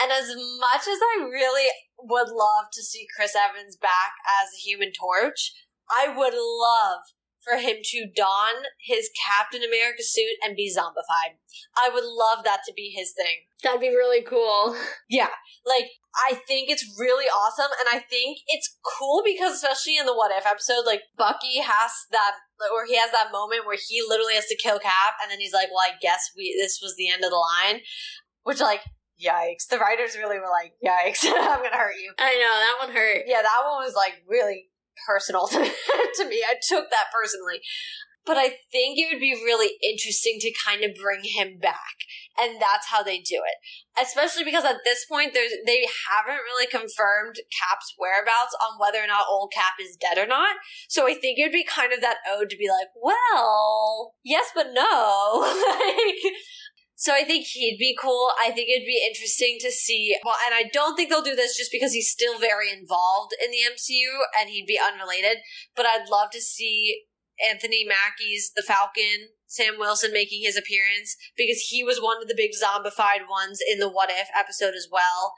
And 0.01 0.11
as 0.11 0.27
much 0.35 0.87
as 0.87 0.99
I 1.01 1.23
really 1.23 1.67
would 1.97 2.29
love 2.29 2.65
to 2.73 2.83
see 2.83 3.07
Chris 3.15 3.35
Evans 3.35 3.75
back 3.75 4.13
as 4.27 4.49
a 4.53 4.61
Human 4.67 4.91
Torch, 4.91 5.53
I 5.89 6.07
would 6.15 6.33
love 6.35 7.01
for 7.47 7.57
him 7.57 7.77
to 7.81 8.05
don 8.13 8.65
his 8.85 9.09
Captain 9.15 9.63
America 9.63 10.03
suit 10.03 10.35
and 10.43 10.55
be 10.55 10.69
zombified. 10.69 11.39
I 11.77 11.89
would 11.89 12.03
love 12.03 12.43
that 12.43 12.59
to 12.67 12.73
be 12.75 12.93
his 12.95 13.13
thing. 13.13 13.47
That'd 13.63 13.79
be 13.79 13.89
really 13.89 14.21
cool. 14.21 14.75
Yeah, 15.09 15.29
like 15.65 15.85
I 16.29 16.35
think 16.47 16.69
it's 16.69 16.85
really 16.99 17.25
awesome, 17.25 17.71
and 17.79 17.87
I 17.89 18.03
think 18.03 18.39
it's 18.47 18.77
cool 18.99 19.21
because 19.23 19.53
especially 19.53 19.95
in 19.97 20.05
the 20.05 20.13
What 20.13 20.31
If 20.37 20.45
episode, 20.45 20.85
like 20.85 21.03
Bucky 21.17 21.61
has 21.61 21.91
that, 22.11 22.33
or 22.73 22.85
he 22.85 22.97
has 22.97 23.11
that 23.11 23.31
moment 23.31 23.65
where 23.65 23.77
he 23.77 24.01
literally 24.07 24.35
has 24.35 24.47
to 24.47 24.55
kill 24.55 24.79
Cap, 24.79 25.15
and 25.21 25.31
then 25.31 25.39
he's 25.39 25.53
like, 25.53 25.69
"Well, 25.69 25.83
I 25.85 25.97
guess 26.01 26.31
we 26.35 26.55
this 26.57 26.79
was 26.81 26.95
the 26.95 27.09
end 27.09 27.23
of 27.23 27.31
the 27.31 27.37
line," 27.37 27.81
which 28.43 28.59
like, 28.59 28.81
yikes! 29.19 29.67
The 29.69 29.79
writers 29.79 30.17
really 30.17 30.39
were 30.39 30.51
like, 30.51 30.73
"Yikes! 30.83 31.23
I'm 31.27 31.63
gonna 31.63 31.77
hurt 31.77 31.95
you." 31.95 32.13
I 32.17 32.33
know, 32.35 32.55
that 32.57 32.75
one 32.79 32.95
hurt. 32.95 33.23
Yeah, 33.27 33.41
that 33.41 33.61
one 33.65 33.83
was 33.83 33.95
like 33.95 34.23
really 34.27 34.67
personal 35.05 35.47
to, 35.47 35.57
to 36.17 36.25
me. 36.27 36.43
I 36.47 36.55
took 36.61 36.89
that 36.89 37.07
personally. 37.13 37.61
But 38.27 38.35
I 38.37 38.59
think 38.71 38.99
it 38.99 39.07
would 39.09 39.21
be 39.21 39.31
really 39.33 39.79
interesting 39.81 40.37
to 40.41 40.51
kind 40.65 40.83
of 40.83 40.91
bring 41.01 41.23
him 41.23 41.59
back. 41.59 42.03
And 42.37 42.61
that's 42.61 42.87
how 42.87 43.01
they 43.01 43.19
do 43.19 43.41
it. 43.41 43.57
Especially 43.99 44.43
because 44.43 44.65
at 44.65 44.83
this 44.83 45.05
point, 45.05 45.33
there's, 45.33 45.53
they 45.65 45.87
haven't 46.11 46.43
really 46.43 46.67
confirmed 46.67 47.37
Cap's 47.49 47.95
whereabouts 47.97 48.53
on 48.61 48.77
whether 48.77 49.03
or 49.03 49.07
not 49.07 49.25
old 49.31 49.53
Cap 49.55 49.73
is 49.81 49.95
dead 49.95 50.17
or 50.17 50.27
not. 50.27 50.57
So 50.89 51.07
I 51.07 51.13
think 51.13 51.39
it 51.39 51.43
would 51.43 51.51
be 51.51 51.63
kind 51.63 51.93
of 51.93 52.01
that 52.01 52.17
ode 52.29 52.49
to 52.49 52.57
be 52.57 52.67
like, 52.67 52.89
well, 53.01 54.13
yes, 54.23 54.51
but 54.53 54.67
no. 54.73 55.41
like, 55.79 56.33
so 56.99 57.13
I 57.13 57.23
think 57.23 57.45
he'd 57.45 57.77
be 57.79 57.95
cool. 57.99 58.31
I 58.43 58.49
think 58.49 58.69
it'd 58.69 58.87
be 58.87 59.05
interesting 59.07 59.57
to 59.61 59.71
see. 59.71 60.17
Well, 60.25 60.35
and 60.43 60.55
I 60.55 60.63
don't 60.73 60.95
think 60.95 61.11
they'll 61.11 61.21
do 61.21 61.35
this 61.35 61.55
just 61.55 61.71
because 61.71 61.93
he's 61.93 62.09
still 62.09 62.39
very 62.39 62.71
involved 62.71 63.33
in 63.41 63.51
the 63.51 63.61
MCU 63.71 64.21
and 64.39 64.49
he'd 64.49 64.65
be 64.65 64.79
unrelated. 64.79 65.37
But 65.75 65.85
I'd 65.85 66.09
love 66.09 66.31
to 66.31 66.41
see 66.41 67.03
Anthony 67.41 67.85
Mackie's 67.85 68.51
The 68.55 68.63
Falcon, 68.63 69.29
Sam 69.45 69.75
Wilson 69.77 70.11
making 70.11 70.43
his 70.43 70.57
appearance 70.57 71.15
because 71.35 71.67
he 71.69 71.83
was 71.83 72.01
one 72.01 72.21
of 72.21 72.27
the 72.27 72.35
big 72.35 72.51
zombified 72.51 73.29
ones 73.29 73.59
in 73.61 73.79
the 73.79 73.89
What 73.89 74.09
If 74.11 74.27
episode 74.37 74.75
as 74.75 74.87
well. 74.91 75.33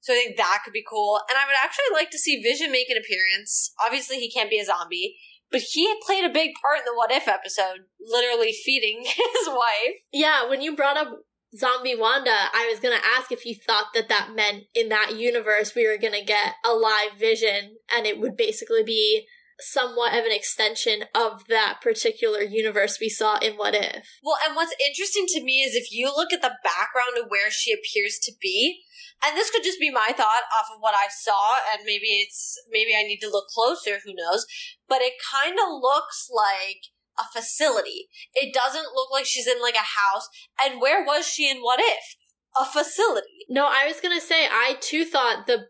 So 0.00 0.12
I 0.12 0.16
think 0.16 0.36
that 0.36 0.60
could 0.64 0.72
be 0.72 0.84
cool. 0.88 1.20
And 1.30 1.38
I 1.38 1.46
would 1.46 1.56
actually 1.62 1.94
like 1.94 2.10
to 2.10 2.18
see 2.18 2.42
Vision 2.42 2.72
make 2.72 2.90
an 2.90 2.98
appearance. 2.98 3.72
Obviously, 3.84 4.18
he 4.18 4.30
can't 4.30 4.50
be 4.50 4.58
a 4.58 4.64
zombie, 4.64 5.16
but 5.50 5.60
he 5.60 5.94
played 6.04 6.24
a 6.24 6.32
big 6.32 6.50
part 6.60 6.78
in 6.78 6.84
the 6.84 6.96
What 6.96 7.12
If 7.12 7.28
episode, 7.28 7.86
literally 8.00 8.52
feeding 8.52 9.02
his 9.04 9.48
wife. 9.48 10.02
Yeah, 10.12 10.48
when 10.48 10.60
you 10.60 10.74
brought 10.74 10.96
up 10.96 11.20
Zombie 11.56 11.94
Wanda, 11.94 12.30
I 12.30 12.66
was 12.70 12.80
gonna 12.80 13.02
ask 13.16 13.30
if 13.30 13.44
you 13.44 13.54
thought 13.54 13.88
that 13.94 14.08
that 14.08 14.30
meant 14.34 14.64
in 14.74 14.88
that 14.88 15.16
universe 15.16 15.74
we 15.76 15.86
were 15.86 15.98
gonna 15.98 16.24
get 16.24 16.54
a 16.64 16.72
live 16.72 17.18
Vision, 17.18 17.76
and 17.94 18.06
it 18.06 18.18
would 18.18 18.36
basically 18.36 18.82
be 18.82 19.26
somewhat 19.60 20.12
of 20.12 20.24
an 20.24 20.32
extension 20.32 21.04
of 21.14 21.46
that 21.48 21.80
particular 21.82 22.42
universe 22.42 22.98
we 23.00 23.08
saw 23.08 23.38
in 23.38 23.54
What 23.54 23.74
If. 23.74 24.06
Well, 24.22 24.36
and 24.46 24.56
what's 24.56 24.74
interesting 24.86 25.26
to 25.28 25.42
me 25.42 25.62
is 25.62 25.74
if 25.74 25.92
you 25.92 26.06
look 26.06 26.32
at 26.32 26.42
the 26.42 26.56
background 26.64 27.18
of 27.18 27.26
where 27.28 27.50
she 27.50 27.72
appears 27.72 28.18
to 28.24 28.32
be, 28.40 28.82
and 29.24 29.36
this 29.36 29.50
could 29.50 29.62
just 29.62 29.78
be 29.78 29.90
my 29.90 30.12
thought 30.16 30.42
off 30.52 30.66
of 30.74 30.80
what 30.80 30.94
I 30.94 31.06
saw, 31.08 31.56
and 31.72 31.82
maybe 31.86 32.26
it's 32.26 32.58
maybe 32.70 32.92
I 32.96 33.02
need 33.02 33.20
to 33.20 33.30
look 33.30 33.46
closer, 33.46 34.00
who 34.04 34.14
knows, 34.14 34.46
but 34.88 35.00
it 35.00 35.14
kind 35.32 35.54
of 35.54 35.80
looks 35.80 36.28
like 36.34 36.90
a 37.18 37.24
facility. 37.32 38.08
It 38.34 38.54
doesn't 38.54 38.94
look 38.94 39.10
like 39.12 39.26
she's 39.26 39.46
in 39.46 39.60
like 39.60 39.74
a 39.74 39.78
house. 39.78 40.28
And 40.60 40.80
where 40.80 41.04
was 41.04 41.26
she 41.26 41.50
in 41.50 41.58
What 41.58 41.80
If? 41.80 42.16
A 42.58 42.64
facility. 42.64 43.46
No, 43.48 43.66
I 43.66 43.86
was 43.86 44.00
gonna 44.00 44.20
say 44.20 44.46
I 44.46 44.76
too 44.80 45.04
thought 45.04 45.46
the 45.46 45.66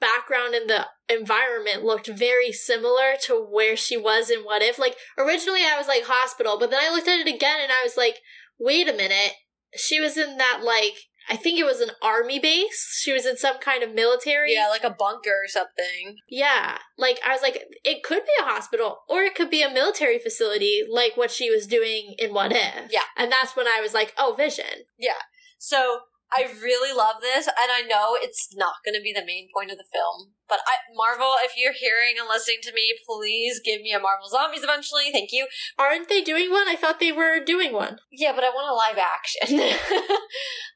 background 0.00 0.54
and 0.54 0.68
the 0.68 0.86
environment 1.08 1.84
looked 1.84 2.08
very 2.08 2.52
similar 2.52 3.14
to 3.24 3.34
where 3.34 3.76
she 3.76 3.96
was 3.96 4.30
in 4.30 4.40
What 4.40 4.62
If. 4.62 4.78
Like, 4.78 4.96
originally 5.18 5.62
I 5.62 5.76
was 5.78 5.88
like 5.88 6.04
hospital, 6.04 6.58
but 6.58 6.70
then 6.70 6.80
I 6.82 6.90
looked 6.90 7.08
at 7.08 7.20
it 7.20 7.34
again 7.34 7.60
and 7.62 7.72
I 7.72 7.82
was 7.82 7.96
like, 7.96 8.18
wait 8.58 8.88
a 8.88 8.92
minute. 8.92 9.32
She 9.74 10.00
was 10.00 10.16
in 10.16 10.38
that, 10.38 10.60
like, 10.62 10.94
I 11.28 11.36
think 11.36 11.58
it 11.58 11.66
was 11.66 11.80
an 11.80 11.90
army 12.02 12.38
base. 12.38 13.00
She 13.02 13.12
was 13.12 13.26
in 13.26 13.36
some 13.36 13.58
kind 13.58 13.82
of 13.82 13.92
military. 13.92 14.54
Yeah, 14.54 14.68
like 14.68 14.84
a 14.84 14.90
bunker 14.96 15.30
or 15.44 15.48
something. 15.48 16.16
Yeah. 16.30 16.78
Like, 16.96 17.18
I 17.26 17.32
was 17.32 17.42
like, 17.42 17.64
it 17.84 18.04
could 18.04 18.24
be 18.24 18.32
a 18.40 18.44
hospital 18.44 18.98
or 19.08 19.22
it 19.22 19.34
could 19.34 19.50
be 19.50 19.62
a 19.62 19.72
military 19.72 20.18
facility, 20.18 20.82
like 20.88 21.16
what 21.16 21.32
she 21.32 21.50
was 21.50 21.66
doing 21.66 22.14
in 22.18 22.32
What 22.32 22.52
If. 22.52 22.92
Yeah. 22.92 23.00
And 23.16 23.30
that's 23.30 23.56
when 23.56 23.66
I 23.66 23.80
was 23.80 23.92
like, 23.92 24.14
oh, 24.16 24.34
Vision. 24.36 24.86
Yeah. 24.98 25.18
So 25.58 26.00
I 26.32 26.50
really 26.60 26.96
love 26.96 27.22
this, 27.22 27.46
and 27.46 27.70
I 27.70 27.82
know 27.86 28.18
it's 28.18 28.50
not 28.54 28.82
going 28.84 28.94
to 28.94 29.02
be 29.02 29.12
the 29.12 29.24
main 29.24 29.48
point 29.54 29.70
of 29.70 29.78
the 29.78 29.86
film. 29.92 30.34
But 30.48 30.58
I, 30.66 30.82
Marvel, 30.94 31.34
if 31.42 31.52
you're 31.56 31.72
hearing 31.72 32.18
and 32.18 32.28
listening 32.28 32.58
to 32.62 32.74
me, 32.74 32.94
please 33.06 33.60
give 33.64 33.80
me 33.80 33.92
a 33.92 34.00
Marvel 34.00 34.28
Zombies 34.28 34.62
eventually. 34.62 35.10
Thank 35.12 35.30
you. 35.30 35.46
Aren't 35.78 36.08
they 36.08 36.22
doing 36.22 36.50
one? 36.50 36.68
I 36.68 36.74
thought 36.74 36.98
they 36.98 37.12
were 37.12 37.38
doing 37.38 37.72
one. 37.72 37.98
Yeah, 38.10 38.32
but 38.34 38.42
I 38.42 38.50
want 38.50 38.70
a 38.70 38.74
live 38.74 38.98
action. 38.98 39.60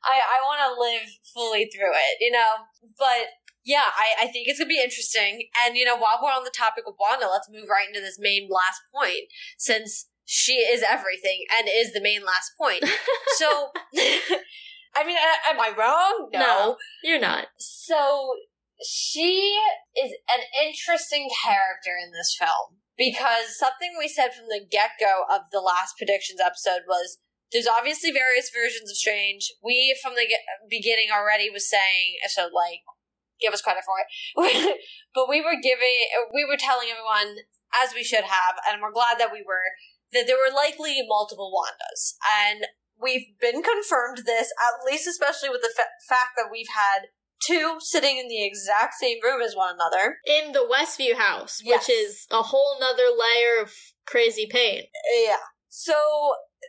I 0.07 0.16
I 0.22 0.38
want 0.46 0.62
to 0.62 0.80
live 0.80 1.07
fully 1.34 1.66
through 1.66 1.94
it, 1.94 2.16
you 2.20 2.30
know. 2.30 2.66
But 2.98 3.34
yeah, 3.64 3.90
I, 3.94 4.26
I 4.26 4.26
think 4.30 4.46
it's 4.46 4.59
gonna 4.59 4.68
be 4.68 4.82
interesting. 4.82 5.48
And 5.66 5.76
you 5.76 5.84
know, 5.84 5.96
while 5.96 6.18
we're 6.22 6.30
on 6.30 6.44
the 6.44 6.55
topic 6.55 6.84
of 6.86 6.94
Wanda, 6.98 7.26
let's 7.30 7.51
move 7.51 7.66
right 7.68 7.88
into 7.88 8.01
this 8.01 8.18
main 8.18 8.48
last 8.51 8.80
point, 8.94 9.26
since 9.59 10.07
she 10.24 10.62
is 10.62 10.84
everything 10.88 11.42
and 11.59 11.68
is 11.68 11.92
the 11.92 12.01
main 12.01 12.22
last 12.22 12.53
point. 12.57 12.84
so. 13.36 13.70
I 14.95 15.07
mean, 15.07 15.16
am 15.49 15.61
I 15.61 15.72
wrong? 15.76 16.30
No. 16.32 16.38
no, 16.38 16.76
you're 17.05 17.20
not. 17.20 17.47
So 17.59 18.34
she 18.82 19.57
is 19.97 20.12
an 20.32 20.41
interesting 20.66 21.28
character 21.45 21.93
in 22.03 22.12
this 22.12 22.34
film 22.38 22.80
because 22.97 23.57
something 23.57 23.95
we 23.99 24.09
said 24.09 24.34
from 24.34 24.47
the 24.49 24.61
get 24.61 24.99
go 24.99 25.24
of 25.30 25.43
the 25.53 25.61
last 25.61 25.97
predictions 25.97 26.41
episode 26.41 26.84
was 26.88 27.18
there's 27.53 27.66
obviously 27.66 28.11
various 28.11 28.51
versions 28.51 28.91
of 28.91 28.97
Strange. 28.97 29.53
We 29.62 29.97
from 30.03 30.14
the 30.14 30.26
beginning 30.68 31.09
already 31.12 31.51
was 31.51 31.68
saying 31.68 32.18
so 32.28 32.49
like 32.53 32.82
give 33.41 33.53
us 33.53 33.62
credit 33.62 33.82
for 33.84 33.97
it, 34.01 34.76
but 35.14 35.28
we 35.28 35.41
were 35.41 35.57
giving 35.61 35.97
we 36.32 36.45
were 36.45 36.59
telling 36.59 36.88
everyone 36.91 37.43
as 37.70 37.95
we 37.95 38.05
should 38.05 38.24
have, 38.24 38.55
and 38.68 38.82
we're 38.82 38.93
glad 38.93 39.18
that 39.18 39.32
we 39.32 39.45
were 39.47 39.74
that 40.12 40.26
there 40.26 40.36
were 40.36 40.55
likely 40.55 41.01
multiple 41.07 41.53
Wandas 41.55 42.14
and 42.26 42.66
we've 43.01 43.38
been 43.40 43.62
confirmed 43.62 44.22
this, 44.26 44.53
at 44.53 44.84
least 44.90 45.07
especially 45.09 45.48
with 45.48 45.62
the 45.62 45.72
fa- 45.74 45.94
fact 46.09 46.30
that 46.36 46.48
we've 46.51 46.70
had 46.74 47.09
two 47.46 47.76
sitting 47.80 48.18
in 48.18 48.28
the 48.28 48.44
exact 48.44 48.94
same 49.01 49.18
room 49.22 49.40
as 49.40 49.55
one 49.57 49.74
another. 49.74 50.18
In 50.26 50.53
the 50.53 50.66
Westview 50.68 51.16
house, 51.16 51.61
Yes. 51.62 51.88
which 51.88 51.96
is 51.96 52.26
a 52.30 52.42
whole 52.42 52.76
nother 52.78 53.09
layer 53.09 53.62
of 53.62 53.72
crazy 54.07 54.46
pain. 54.51 54.84
Yeah. 55.24 55.36
So 55.68 55.94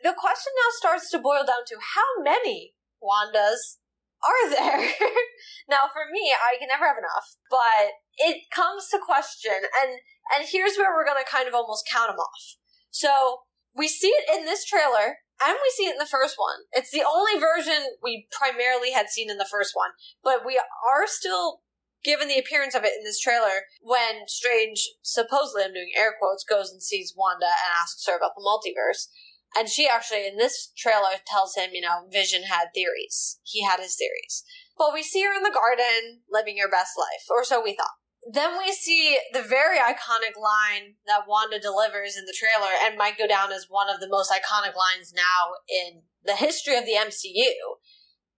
the 0.03 0.13
question 0.17 0.53
now 0.55 0.69
starts 0.77 1.09
to 1.11 1.19
boil 1.19 1.43
down 1.45 1.65
to 1.67 1.75
how 1.95 2.23
many 2.23 2.73
Wandas 3.03 3.77
are 4.23 4.49
there? 4.49 4.79
now 5.69 5.89
for 5.91 6.05
me, 6.11 6.31
I 6.33 6.57
can 6.57 6.69
never 6.69 6.85
have 6.85 6.97
enough, 6.97 7.35
but 7.49 7.91
it 8.17 8.43
comes 8.53 8.87
to 8.91 8.99
question 9.03 9.67
and 9.81 9.99
and 10.37 10.47
here's 10.49 10.77
where 10.77 10.93
we're 10.95 11.05
going 11.05 11.21
to 11.21 11.29
kind 11.29 11.47
of 11.47 11.53
almost 11.53 11.89
count 11.91 12.09
them 12.09 12.19
off. 12.19 12.55
So, 12.89 13.39
we 13.75 13.87
see 13.87 14.07
it 14.07 14.37
in 14.37 14.45
this 14.45 14.63
trailer 14.65 15.17
and 15.45 15.57
we 15.57 15.71
see 15.73 15.85
it 15.89 15.93
in 15.93 15.97
the 15.97 16.05
first 16.05 16.35
one. 16.37 16.67
It's 16.71 16.91
the 16.91 17.03
only 17.03 17.39
version 17.39 17.97
we 18.01 18.27
primarily 18.31 18.91
had 18.91 19.09
seen 19.09 19.29
in 19.29 19.37
the 19.37 19.49
first 19.49 19.73
one, 19.75 19.91
but 20.23 20.45
we 20.45 20.57
are 20.57 21.07
still 21.07 21.61
given 22.03 22.27
the 22.27 22.39
appearance 22.39 22.75
of 22.75 22.83
it 22.83 22.93
in 22.97 23.03
this 23.03 23.19
trailer 23.19 23.69
when 23.81 24.27
Strange, 24.27 24.89
supposedly 25.01 25.63
I'm 25.63 25.73
doing 25.73 25.91
air 25.97 26.13
quotes, 26.19 26.43
goes 26.43 26.71
and 26.71 26.81
sees 26.81 27.13
Wanda 27.15 27.45
and 27.45 27.77
asks 27.79 28.05
her 28.07 28.17
about 28.17 28.31
the 28.35 28.45
multiverse. 28.45 29.07
And 29.55 29.67
she 29.67 29.87
actually, 29.87 30.25
in 30.25 30.37
this 30.37 30.71
trailer, 30.77 31.19
tells 31.27 31.55
him, 31.55 31.71
you 31.73 31.81
know, 31.81 32.07
Vision 32.11 32.43
had 32.43 32.67
theories. 32.73 33.39
He 33.43 33.63
had 33.63 33.79
his 33.79 33.97
theories. 33.97 34.43
But 34.77 34.93
we 34.93 35.03
see 35.03 35.23
her 35.23 35.35
in 35.35 35.43
the 35.43 35.51
garden 35.51 36.21
living 36.31 36.57
her 36.61 36.69
best 36.69 36.97
life, 36.97 37.25
or 37.29 37.43
so 37.43 37.61
we 37.61 37.75
thought. 37.75 38.00
Then 38.29 38.57
we 38.59 38.71
see 38.71 39.17
the 39.33 39.41
very 39.41 39.77
iconic 39.77 40.37
line 40.39 40.95
that 41.07 41.27
Wanda 41.27 41.59
delivers 41.59 42.15
in 42.15 42.25
the 42.25 42.37
trailer 42.37 42.71
and 42.83 42.97
might 42.97 43.17
go 43.17 43.27
down 43.27 43.51
as 43.51 43.65
one 43.67 43.89
of 43.89 43.99
the 43.99 44.09
most 44.09 44.31
iconic 44.31 44.75
lines 44.75 45.11
now 45.15 45.57
in 45.67 46.03
the 46.23 46.35
history 46.35 46.77
of 46.77 46.85
the 46.85 46.93
MCU. 46.93 47.53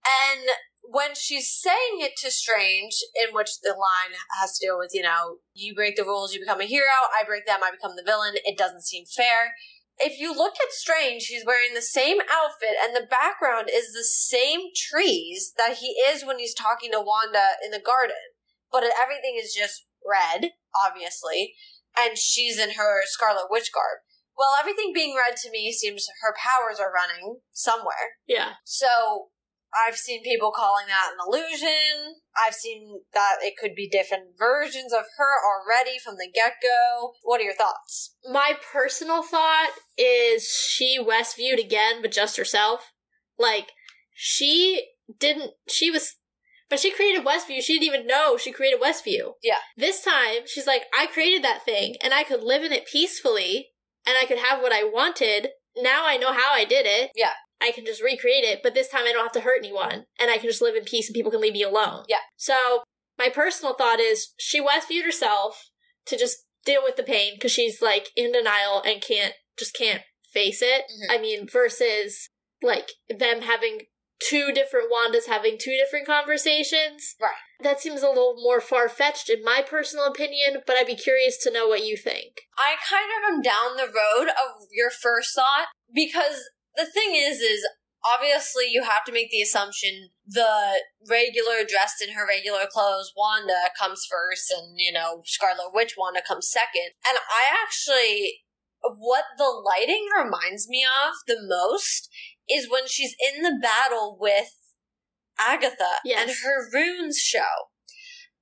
And 0.04 0.48
when 0.82 1.14
she's 1.14 1.52
saying 1.52 2.00
it 2.00 2.12
to 2.18 2.30
Strange, 2.30 2.94
in 3.14 3.34
which 3.34 3.60
the 3.62 3.72
line 3.72 4.16
has 4.40 4.58
to 4.58 4.66
do 4.66 4.78
with, 4.78 4.90
you 4.94 5.02
know, 5.02 5.38
you 5.52 5.74
break 5.74 5.96
the 5.96 6.04
rules, 6.04 6.32
you 6.32 6.40
become 6.40 6.60
a 6.60 6.64
hero, 6.64 7.08
I 7.12 7.24
break 7.24 7.46
them, 7.46 7.60
I 7.62 7.70
become 7.70 7.96
the 7.96 8.04
villain, 8.04 8.34
it 8.36 8.56
doesn't 8.56 8.84
seem 8.84 9.04
fair. 9.04 9.52
If 9.98 10.18
you 10.18 10.34
look 10.34 10.54
at 10.54 10.72
Strange, 10.72 11.26
he's 11.26 11.44
wearing 11.44 11.74
the 11.74 11.82
same 11.82 12.18
outfit, 12.32 12.76
and 12.82 12.96
the 12.96 13.06
background 13.08 13.68
is 13.72 13.92
the 13.92 14.02
same 14.02 14.60
trees 14.74 15.52
that 15.56 15.76
he 15.76 15.88
is 16.10 16.24
when 16.24 16.38
he's 16.38 16.54
talking 16.54 16.90
to 16.92 17.00
Wanda 17.00 17.60
in 17.64 17.70
the 17.70 17.80
garden 17.80 18.33
but 18.74 18.82
everything 19.00 19.38
is 19.38 19.54
just 19.54 19.86
red, 20.02 20.50
obviously, 20.74 21.54
and 21.96 22.18
she's 22.18 22.58
in 22.58 22.70
her 22.70 23.02
Scarlet 23.06 23.46
Witch 23.48 23.70
garb. 23.72 24.02
Well, 24.36 24.56
everything 24.58 24.90
being 24.92 25.14
red 25.16 25.36
to 25.38 25.50
me 25.50 25.72
seems 25.72 26.08
her 26.22 26.34
powers 26.34 26.80
are 26.80 26.92
running 26.92 27.38
somewhere. 27.52 28.18
Yeah. 28.26 28.54
So 28.64 29.28
I've 29.86 29.96
seen 29.96 30.24
people 30.24 30.50
calling 30.50 30.86
that 30.88 31.12
an 31.12 31.18
illusion. 31.24 32.16
I've 32.36 32.54
seen 32.54 33.02
that 33.12 33.36
it 33.42 33.54
could 33.56 33.76
be 33.76 33.88
different 33.88 34.36
versions 34.36 34.92
of 34.92 35.04
her 35.18 35.34
already 35.46 36.00
from 36.04 36.16
the 36.16 36.28
get 36.34 36.54
go. 36.60 37.12
What 37.22 37.40
are 37.40 37.44
your 37.44 37.54
thoughts? 37.54 38.16
My 38.28 38.54
personal 38.72 39.22
thought 39.22 39.70
is 39.96 40.48
she 40.48 40.98
Westviewed 41.00 41.64
again, 41.64 42.02
but 42.02 42.10
just 42.10 42.36
herself. 42.36 42.92
Like, 43.38 43.70
she 44.14 44.88
didn't, 45.20 45.52
she 45.68 45.92
was, 45.92 46.16
but 46.68 46.80
she 46.80 46.90
created 46.90 47.24
Westview. 47.24 47.60
She 47.62 47.78
didn't 47.78 47.94
even 47.94 48.06
know 48.06 48.36
she 48.36 48.52
created 48.52 48.80
Westview. 48.80 49.32
Yeah. 49.42 49.58
This 49.76 50.02
time, 50.02 50.46
she's 50.46 50.66
like, 50.66 50.82
I 50.96 51.06
created 51.06 51.44
that 51.44 51.64
thing 51.64 51.96
and 52.02 52.14
I 52.14 52.24
could 52.24 52.42
live 52.42 52.62
in 52.62 52.72
it 52.72 52.86
peacefully 52.86 53.68
and 54.06 54.16
I 54.20 54.26
could 54.26 54.38
have 54.38 54.60
what 54.60 54.72
I 54.72 54.84
wanted. 54.84 55.48
Now 55.76 56.06
I 56.06 56.16
know 56.16 56.32
how 56.32 56.52
I 56.52 56.64
did 56.64 56.86
it. 56.86 57.10
Yeah. 57.14 57.32
I 57.60 57.70
can 57.70 57.86
just 57.86 58.02
recreate 58.02 58.44
it, 58.44 58.60
but 58.62 58.74
this 58.74 58.88
time 58.88 59.04
I 59.06 59.12
don't 59.12 59.22
have 59.22 59.32
to 59.32 59.40
hurt 59.40 59.58
anyone 59.58 60.04
and 60.20 60.30
I 60.30 60.38
can 60.38 60.48
just 60.48 60.62
live 60.62 60.74
in 60.74 60.84
peace 60.84 61.08
and 61.08 61.14
people 61.14 61.30
can 61.30 61.40
leave 61.40 61.52
me 61.52 61.62
alone. 61.62 62.04
Yeah. 62.08 62.18
So 62.36 62.82
my 63.18 63.28
personal 63.28 63.74
thought 63.74 64.00
is 64.00 64.32
she 64.38 64.60
Westviewed 64.60 65.04
herself 65.04 65.70
to 66.06 66.16
just 66.18 66.44
deal 66.64 66.82
with 66.82 66.96
the 66.96 67.02
pain 67.02 67.34
because 67.34 67.52
she's 67.52 67.80
like 67.80 68.08
in 68.16 68.32
denial 68.32 68.82
and 68.84 69.02
can't 69.02 69.34
just 69.58 69.74
can't 69.74 70.02
face 70.32 70.60
it. 70.62 70.84
Mhm. 70.90 71.14
I 71.14 71.18
mean, 71.18 71.46
versus 71.48 72.28
like 72.62 72.90
them 73.08 73.42
having 73.42 73.82
two 74.20 74.52
different 74.52 74.90
Wandas 74.92 75.26
having 75.28 75.56
two 75.58 75.76
different 75.76 76.06
conversations. 76.06 77.16
Right. 77.20 77.32
That 77.60 77.80
seems 77.80 78.02
a 78.02 78.08
little 78.08 78.36
more 78.42 78.60
far 78.60 78.88
fetched 78.88 79.28
in 79.28 79.42
my 79.42 79.62
personal 79.66 80.06
opinion, 80.06 80.62
but 80.66 80.76
I'd 80.76 80.86
be 80.86 80.96
curious 80.96 81.38
to 81.42 81.52
know 81.52 81.68
what 81.68 81.84
you 81.84 81.96
think. 81.96 82.42
I 82.58 82.76
kind 82.88 83.10
of 83.10 83.34
am 83.34 83.42
down 83.42 83.76
the 83.76 83.92
road 83.92 84.28
of 84.28 84.68
your 84.72 84.90
first 84.90 85.34
thought 85.34 85.66
because 85.92 86.50
the 86.76 86.86
thing 86.86 87.14
is, 87.14 87.38
is 87.38 87.66
obviously 88.04 88.64
you 88.70 88.82
have 88.82 89.04
to 89.04 89.12
make 89.12 89.30
the 89.30 89.40
assumption 89.40 90.10
the 90.26 90.82
regular 91.08 91.64
dressed 91.66 92.02
in 92.02 92.14
her 92.14 92.26
regular 92.26 92.66
clothes 92.70 93.12
Wanda 93.16 93.70
comes 93.78 94.06
first 94.10 94.52
and, 94.52 94.74
you 94.76 94.92
know, 94.92 95.22
Scarlet 95.24 95.72
Witch 95.72 95.94
Wanda 95.98 96.20
comes 96.26 96.50
second. 96.50 96.92
And 97.08 97.16
I 97.16 97.48
actually, 97.64 98.44
what 98.82 99.24
the 99.38 99.48
lighting 99.48 100.06
reminds 100.16 100.68
me 100.68 100.84
of 100.84 101.14
the 101.26 101.40
most 101.40 102.10
is 102.50 102.70
when 102.70 102.86
she's 102.86 103.14
in 103.34 103.42
the 103.42 103.58
battle 103.60 104.16
with 104.20 104.52
Agatha 105.38 106.00
Yes. 106.04 106.20
and 106.22 106.30
her 106.42 106.70
runes 106.72 107.18
show. 107.18 107.70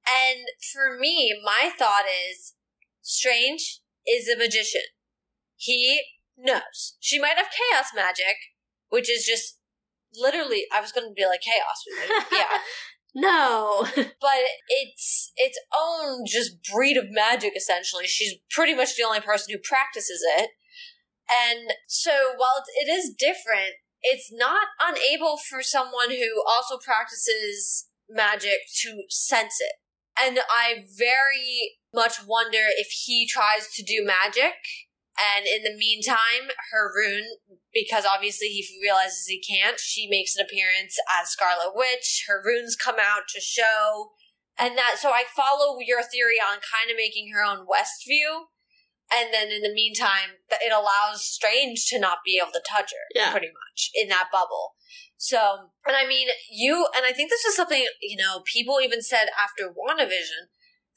And 0.06 0.46
for 0.72 0.98
me, 0.98 1.32
my 1.44 1.70
thought 1.78 2.04
is 2.30 2.54
Strange 3.02 3.80
is 4.06 4.28
a 4.28 4.36
magician. 4.36 4.82
He 5.56 6.02
knows. 6.36 6.96
She 7.00 7.18
might 7.20 7.36
have 7.36 7.46
chaos 7.50 7.86
magic, 7.94 8.36
which 8.88 9.10
is 9.10 9.24
just 9.24 9.58
literally, 10.14 10.64
I 10.72 10.80
was 10.80 10.92
going 10.92 11.08
to 11.08 11.14
be 11.14 11.26
like 11.26 11.40
chaos. 11.40 12.26
yeah. 12.32 12.58
no. 13.14 13.86
But 13.94 14.42
it's 14.68 15.32
its 15.36 15.58
own 15.76 16.24
just 16.26 16.56
breed 16.72 16.96
of 16.96 17.06
magic, 17.10 17.52
essentially. 17.56 18.06
She's 18.06 18.34
pretty 18.50 18.74
much 18.74 18.96
the 18.96 19.04
only 19.04 19.20
person 19.20 19.52
who 19.52 19.60
practices 19.62 20.22
it. 20.38 20.50
And 21.30 21.72
so 21.88 22.10
while 22.36 22.62
it 22.80 22.88
is 22.90 23.14
different, 23.16 23.74
it's 24.02 24.30
not 24.32 24.68
unable 24.80 25.36
for 25.36 25.62
someone 25.62 26.10
who 26.10 26.42
also 26.48 26.78
practices 26.78 27.88
magic 28.08 28.60
to 28.82 29.02
sense 29.08 29.54
it. 29.60 29.76
And 30.20 30.40
I 30.50 30.84
very 30.98 31.78
much 31.94 32.24
wonder 32.26 32.64
if 32.76 32.88
he 33.04 33.26
tries 33.26 33.68
to 33.74 33.82
do 33.82 34.04
magic 34.04 34.54
and 35.18 35.46
in 35.46 35.62
the 35.62 35.76
meantime, 35.76 36.48
her 36.72 36.90
rune, 36.94 37.26
because 37.72 38.04
obviously 38.06 38.48
he 38.48 38.66
realizes 38.82 39.26
he 39.26 39.42
can't, 39.42 39.78
she 39.78 40.08
makes 40.08 40.36
an 40.36 40.44
appearance 40.44 40.96
as 41.20 41.30
Scarlet 41.30 41.72
Witch. 41.74 42.24
Her 42.26 42.42
runes 42.44 42.76
come 42.76 42.96
out 42.98 43.28
to 43.34 43.40
show. 43.40 44.12
And 44.58 44.76
that, 44.78 44.96
so 44.98 45.10
I 45.10 45.24
follow 45.36 45.78
your 45.80 46.02
theory 46.02 46.40
on 46.40 46.60
kind 46.64 46.90
of 46.90 46.96
making 46.96 47.30
her 47.32 47.44
own 47.44 47.66
Westview. 47.66 48.48
And 49.14 49.32
then 49.32 49.50
in 49.50 49.62
the 49.62 49.72
meantime, 49.72 50.40
it 50.50 50.72
allows 50.72 51.24
Strange 51.24 51.86
to 51.88 51.98
not 51.98 52.18
be 52.24 52.40
able 52.42 52.52
to 52.52 52.62
touch 52.68 52.92
her, 52.92 53.06
Yeah. 53.14 53.30
pretty 53.30 53.48
much, 53.48 53.90
in 53.94 54.08
that 54.08 54.28
bubble. 54.32 54.74
So, 55.16 55.70
and 55.86 55.96
I 55.96 56.06
mean, 56.06 56.28
you, 56.50 56.88
and 56.96 57.04
I 57.06 57.12
think 57.12 57.30
this 57.30 57.44
is 57.44 57.54
something, 57.54 57.86
you 58.00 58.16
know, 58.16 58.42
people 58.50 58.80
even 58.80 59.02
said 59.02 59.26
after 59.38 59.72
WandaVision, 59.72 60.48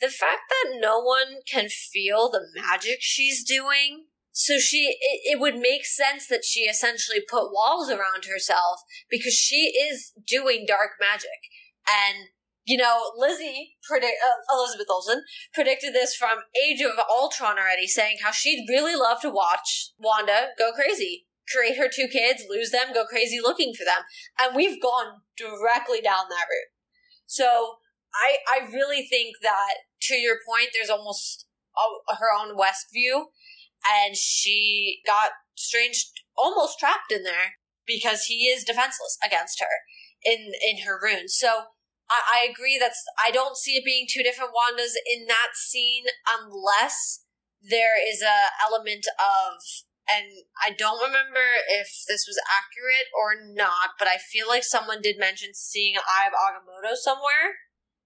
the 0.02 0.10
fact 0.10 0.42
that 0.50 0.78
no 0.80 1.00
one 1.00 1.42
can 1.50 1.70
feel 1.70 2.30
the 2.30 2.46
magic 2.56 2.98
she's 3.00 3.44
doing. 3.44 4.06
So 4.32 4.60
she, 4.60 4.98
it, 5.00 5.36
it 5.36 5.40
would 5.40 5.58
make 5.58 5.86
sense 5.86 6.28
that 6.28 6.44
she 6.44 6.62
essentially 6.62 7.22
put 7.22 7.54
walls 7.54 7.90
around 7.90 8.26
herself 8.26 8.82
because 9.10 9.34
she 9.34 9.72
is 9.78 10.12
doing 10.28 10.66
dark 10.68 10.92
magic. 11.00 11.40
And, 11.88 12.30
you 12.66 12.78
know, 12.78 13.12
Lizzie, 13.16 13.78
predict, 13.88 14.18
uh, 14.24 14.56
Elizabeth 14.56 14.88
Olsen, 14.90 15.22
predicted 15.54 15.94
this 15.94 16.16
from 16.16 16.40
Age 16.68 16.82
of 16.82 16.94
Ultron 17.10 17.58
already, 17.58 17.88
saying 17.88 18.18
how 18.24 18.32
she'd 18.32 18.66
really 18.68 18.96
love 18.96 19.22
to 19.22 19.30
watch 19.30 19.92
Wanda 20.00 20.50
go 20.58 20.72
crazy. 20.74 21.28
Create 21.54 21.78
her 21.78 21.88
two 21.88 22.08
kids, 22.08 22.44
lose 22.50 22.72
them, 22.72 22.92
go 22.92 23.06
crazy 23.06 23.40
looking 23.40 23.72
for 23.78 23.86
them. 23.86 24.04
And 24.40 24.56
we've 24.56 24.82
gone 24.82 25.22
directly 25.38 26.02
down 26.02 26.26
that 26.30 26.48
route. 26.50 26.74
So 27.28 27.78
I 28.16 28.38
I 28.48 28.72
really 28.72 29.06
think 29.06 29.36
that 29.44 29.76
to 30.04 30.16
your 30.16 30.38
point, 30.48 30.70
there's 30.74 30.90
almost 30.90 31.46
a, 31.78 32.16
her 32.16 32.30
own 32.36 32.58
Westview, 32.58 33.26
and 33.88 34.16
she 34.16 35.02
got 35.06 35.32
Strange 35.56 36.12
almost 36.36 36.80
trapped 36.80 37.12
in 37.12 37.24
there 37.24 37.58
because 37.86 38.24
he 38.24 38.46
is 38.46 38.64
defenseless 38.64 39.18
against 39.24 39.60
her 39.60 39.84
in 40.24 40.52
in 40.68 40.86
her 40.86 41.00
runes. 41.02 41.36
So 41.38 41.66
I, 42.10 42.42
I 42.42 42.48
agree. 42.50 42.78
That's 42.80 43.04
I 43.18 43.32
don't 43.32 43.58
see 43.58 43.78
it 43.78 43.86
being 43.86 44.06
two 44.10 44.24
different 44.24 44.52
Wandas 44.52 44.94
in 45.06 45.28
that 45.28 45.56
scene 45.56 46.06
unless 46.28 47.24
there 47.62 47.98
is 47.98 48.22
a 48.22 48.54
element 48.64 49.06
of 49.20 49.62
and 50.08 50.46
I 50.62 50.70
don't 50.70 51.02
remember 51.02 51.42
if 51.68 51.88
this 52.08 52.26
was 52.28 52.38
accurate 52.46 53.10
or 53.10 53.54
not, 53.54 53.98
but 53.98 54.08
I 54.08 54.18
feel 54.18 54.48
like 54.48 54.64
someone 54.64 55.02
did 55.02 55.18
mention 55.18 55.50
seeing 55.54 55.96
Eye 55.98 56.28
of 56.28 56.34
Agamotto 56.34 56.96
somewhere 56.96 57.58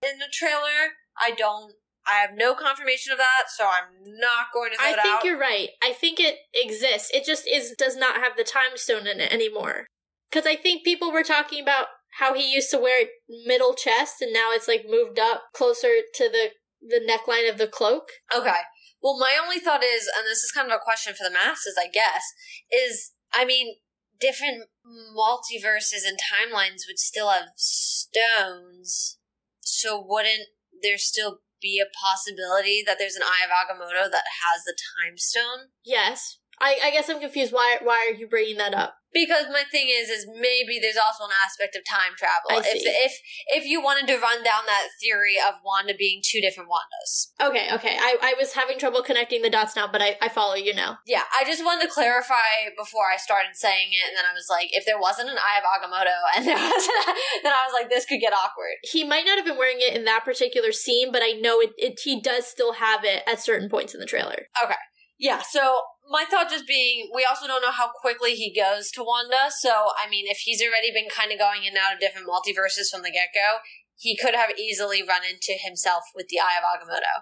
in 0.02 0.20
the 0.20 0.32
trailer. 0.32 0.96
I 1.20 1.32
don't. 1.32 1.74
I 2.08 2.14
have 2.22 2.32
no 2.34 2.56
confirmation 2.56 3.12
of 3.12 3.18
that, 3.20 3.52
so 3.56 3.66
I'm 3.66 4.18
not 4.20 4.48
going 4.54 4.72
to 4.72 4.78
I 4.82 4.94
think 4.94 5.16
out. 5.16 5.24
you're 5.26 5.38
right. 5.38 5.70
I 5.84 5.92
think 5.92 6.20
it 6.20 6.38
exists. 6.54 7.12
It 7.14 7.26
just 7.26 7.46
is 7.48 7.76
does 7.78 7.98
not 7.98 8.16
have 8.16 8.38
the 8.38 8.44
time 8.44 8.76
stone 8.78 9.06
in 9.06 9.20
it 9.20 9.34
anymore. 9.34 9.86
Cuz 10.32 10.46
I 10.46 10.56
think 10.56 10.86
people 10.86 11.12
were 11.12 11.24
talking 11.24 11.62
about 11.62 11.88
how 12.18 12.34
he 12.34 12.52
used 12.52 12.72
to 12.72 12.80
wear 12.80 13.04
it 13.04 13.10
middle 13.46 13.74
chest 13.74 14.16
and 14.22 14.34
now 14.34 14.52
it's 14.52 14.68
like 14.68 14.86
moved 14.88 15.20
up 15.20 15.44
closer 15.54 16.02
to 16.16 16.30
the 16.30 16.50
the 16.82 17.02
neckline 17.06 17.50
of 17.50 17.58
the 17.58 17.68
cloak. 17.68 18.10
Okay. 18.36 18.62
Well, 19.02 19.20
my 19.20 19.38
only 19.42 19.60
thought 19.60 19.84
is, 19.84 20.10
and 20.18 20.26
this 20.26 20.44
is 20.44 20.52
kind 20.52 20.68
of 20.68 20.76
a 20.76 20.84
question 20.84 21.14
for 21.14 21.24
the 21.24 21.34
masses, 21.34 21.76
I 21.80 21.88
guess, 21.88 22.24
is 22.72 23.12
I 23.34 23.46
mean, 23.46 23.76
different 24.20 24.66
multiverses 24.86 26.08
and 26.08 26.18
timelines 26.18 26.88
would 26.88 27.00
still 27.00 27.30
have 27.30 27.50
stones, 27.56 29.18
so 29.62 30.04
wouldn't 30.06 30.48
there 30.82 30.98
still 30.98 31.40
be 31.62 31.80
a 31.80 31.92
possibility 31.98 32.84
that 32.86 32.98
there's 32.98 33.16
an 33.16 33.24
Eye 33.24 33.44
of 33.44 33.52
Agamotto 33.52 34.10
that 34.12 34.24
has 34.44 34.64
the 34.66 34.76
time 34.98 35.18
stone? 35.18 35.70
Yes. 35.84 36.40
I, 36.62 36.78
I 36.86 36.92
guess 36.92 37.10
I'm 37.10 37.20
confused. 37.20 37.54
Why 37.54 37.78
why 37.82 38.10
are 38.10 38.16
you 38.16 38.28
bringing 38.28 38.58
that 38.58 38.74
up? 38.74 38.96
Because 39.12 39.46
my 39.52 39.64
thing 39.72 39.88
is, 39.90 40.08
is 40.10 40.28
maybe 40.30 40.78
there's 40.80 41.00
also 41.02 41.24
an 41.26 41.34
aspect 41.44 41.76
of 41.76 41.82
time 41.84 42.14
travel. 42.16 42.62
If 42.62 42.84
if 42.86 43.14
if 43.48 43.66
you 43.66 43.82
wanted 43.82 44.06
to 44.06 44.20
run 44.22 44.44
down 44.44 44.68
that 44.68 44.90
theory 45.02 45.38
of 45.42 45.56
Wanda 45.66 45.96
being 45.98 46.22
two 46.24 46.40
different 46.40 46.70
Wandas, 46.70 47.34
Okay, 47.42 47.74
okay. 47.74 47.98
I, 48.00 48.18
I 48.22 48.36
was 48.38 48.54
having 48.54 48.78
trouble 48.78 49.02
connecting 49.02 49.42
the 49.42 49.50
dots 49.50 49.76
now, 49.76 49.88
but 49.92 50.04
I, 50.04 50.18
I 50.22 50.30
follow 50.30 50.54
you 50.54 50.76
now. 50.76 51.00
yeah, 51.08 51.24
I 51.34 51.44
just 51.44 51.66
wanted 51.66 51.88
to 51.88 51.92
clarify 51.92 52.70
before 52.78 53.06
I 53.12 53.18
started 53.18 53.56
saying 53.56 53.90
it, 53.94 54.10
and 54.10 54.16
then 54.16 54.26
I 54.30 54.34
was 54.34 54.46
like, 54.48 54.70
if 54.74 54.86
there 54.86 55.00
wasn't 55.00 55.30
an 55.30 55.38
Eye 55.38 55.58
of 55.58 55.66
Agamotto, 55.66 56.14
and 56.38 56.46
there 56.46 56.56
wasn't, 56.56 57.18
then 57.42 57.52
I 57.52 57.66
was 57.66 57.74
like, 57.74 57.90
this 57.90 58.06
could 58.06 58.22
get 58.22 58.34
awkward. 58.34 58.78
He 58.84 59.04
might 59.04 59.26
not 59.26 59.38
have 59.38 59.46
been 59.46 59.58
wearing 59.58 59.80
it 59.80 59.96
in 59.96 60.06
that 60.06 60.24
particular 60.24 60.72
scene, 60.72 61.12
but 61.12 61.24
I 61.24 61.32
know 61.32 61.60
it, 61.62 61.72
it 61.80 62.00
he 62.04 62.22
does 62.22 62.46
still 62.46 62.74
have 62.74 63.04
it 63.04 63.24
at 63.28 63.42
certain 63.42 63.70
points 63.70 63.96
in 63.96 64.00
the 64.00 64.06
trailer. 64.06 64.46
Okay. 64.64 64.76
Yeah, 65.18 65.42
so 65.42 65.82
my 66.10 66.26
thought 66.26 66.50
just 66.50 66.66
being, 66.66 67.10
we 67.14 67.24
also 67.24 67.46
don't 67.46 67.62
know 67.62 67.72
how 67.72 67.92
quickly 68.02 68.34
he 68.34 68.50
goes 68.54 68.90
to 68.92 69.04
Wanda. 69.04 69.54
So, 69.54 69.94
I 69.94 70.10
mean, 70.10 70.26
if 70.28 70.40
he's 70.40 70.62
already 70.62 70.92
been 70.92 71.08
kind 71.08 71.32
of 71.32 71.38
going 71.38 71.64
in 71.64 71.78
and 71.78 71.78
out 71.78 71.94
of 71.94 72.02
different 72.02 72.28
multiverses 72.28 72.90
from 72.90 73.04
the 73.06 73.14
get 73.14 73.30
go, 73.30 73.62
he 73.96 74.18
could 74.18 74.34
have 74.34 74.58
easily 74.58 75.04
run 75.06 75.22
into 75.22 75.54
himself 75.54 76.04
with 76.16 76.28
the 76.30 76.40
Eye 76.40 76.58
of 76.58 76.66
Agamotto. 76.66 77.22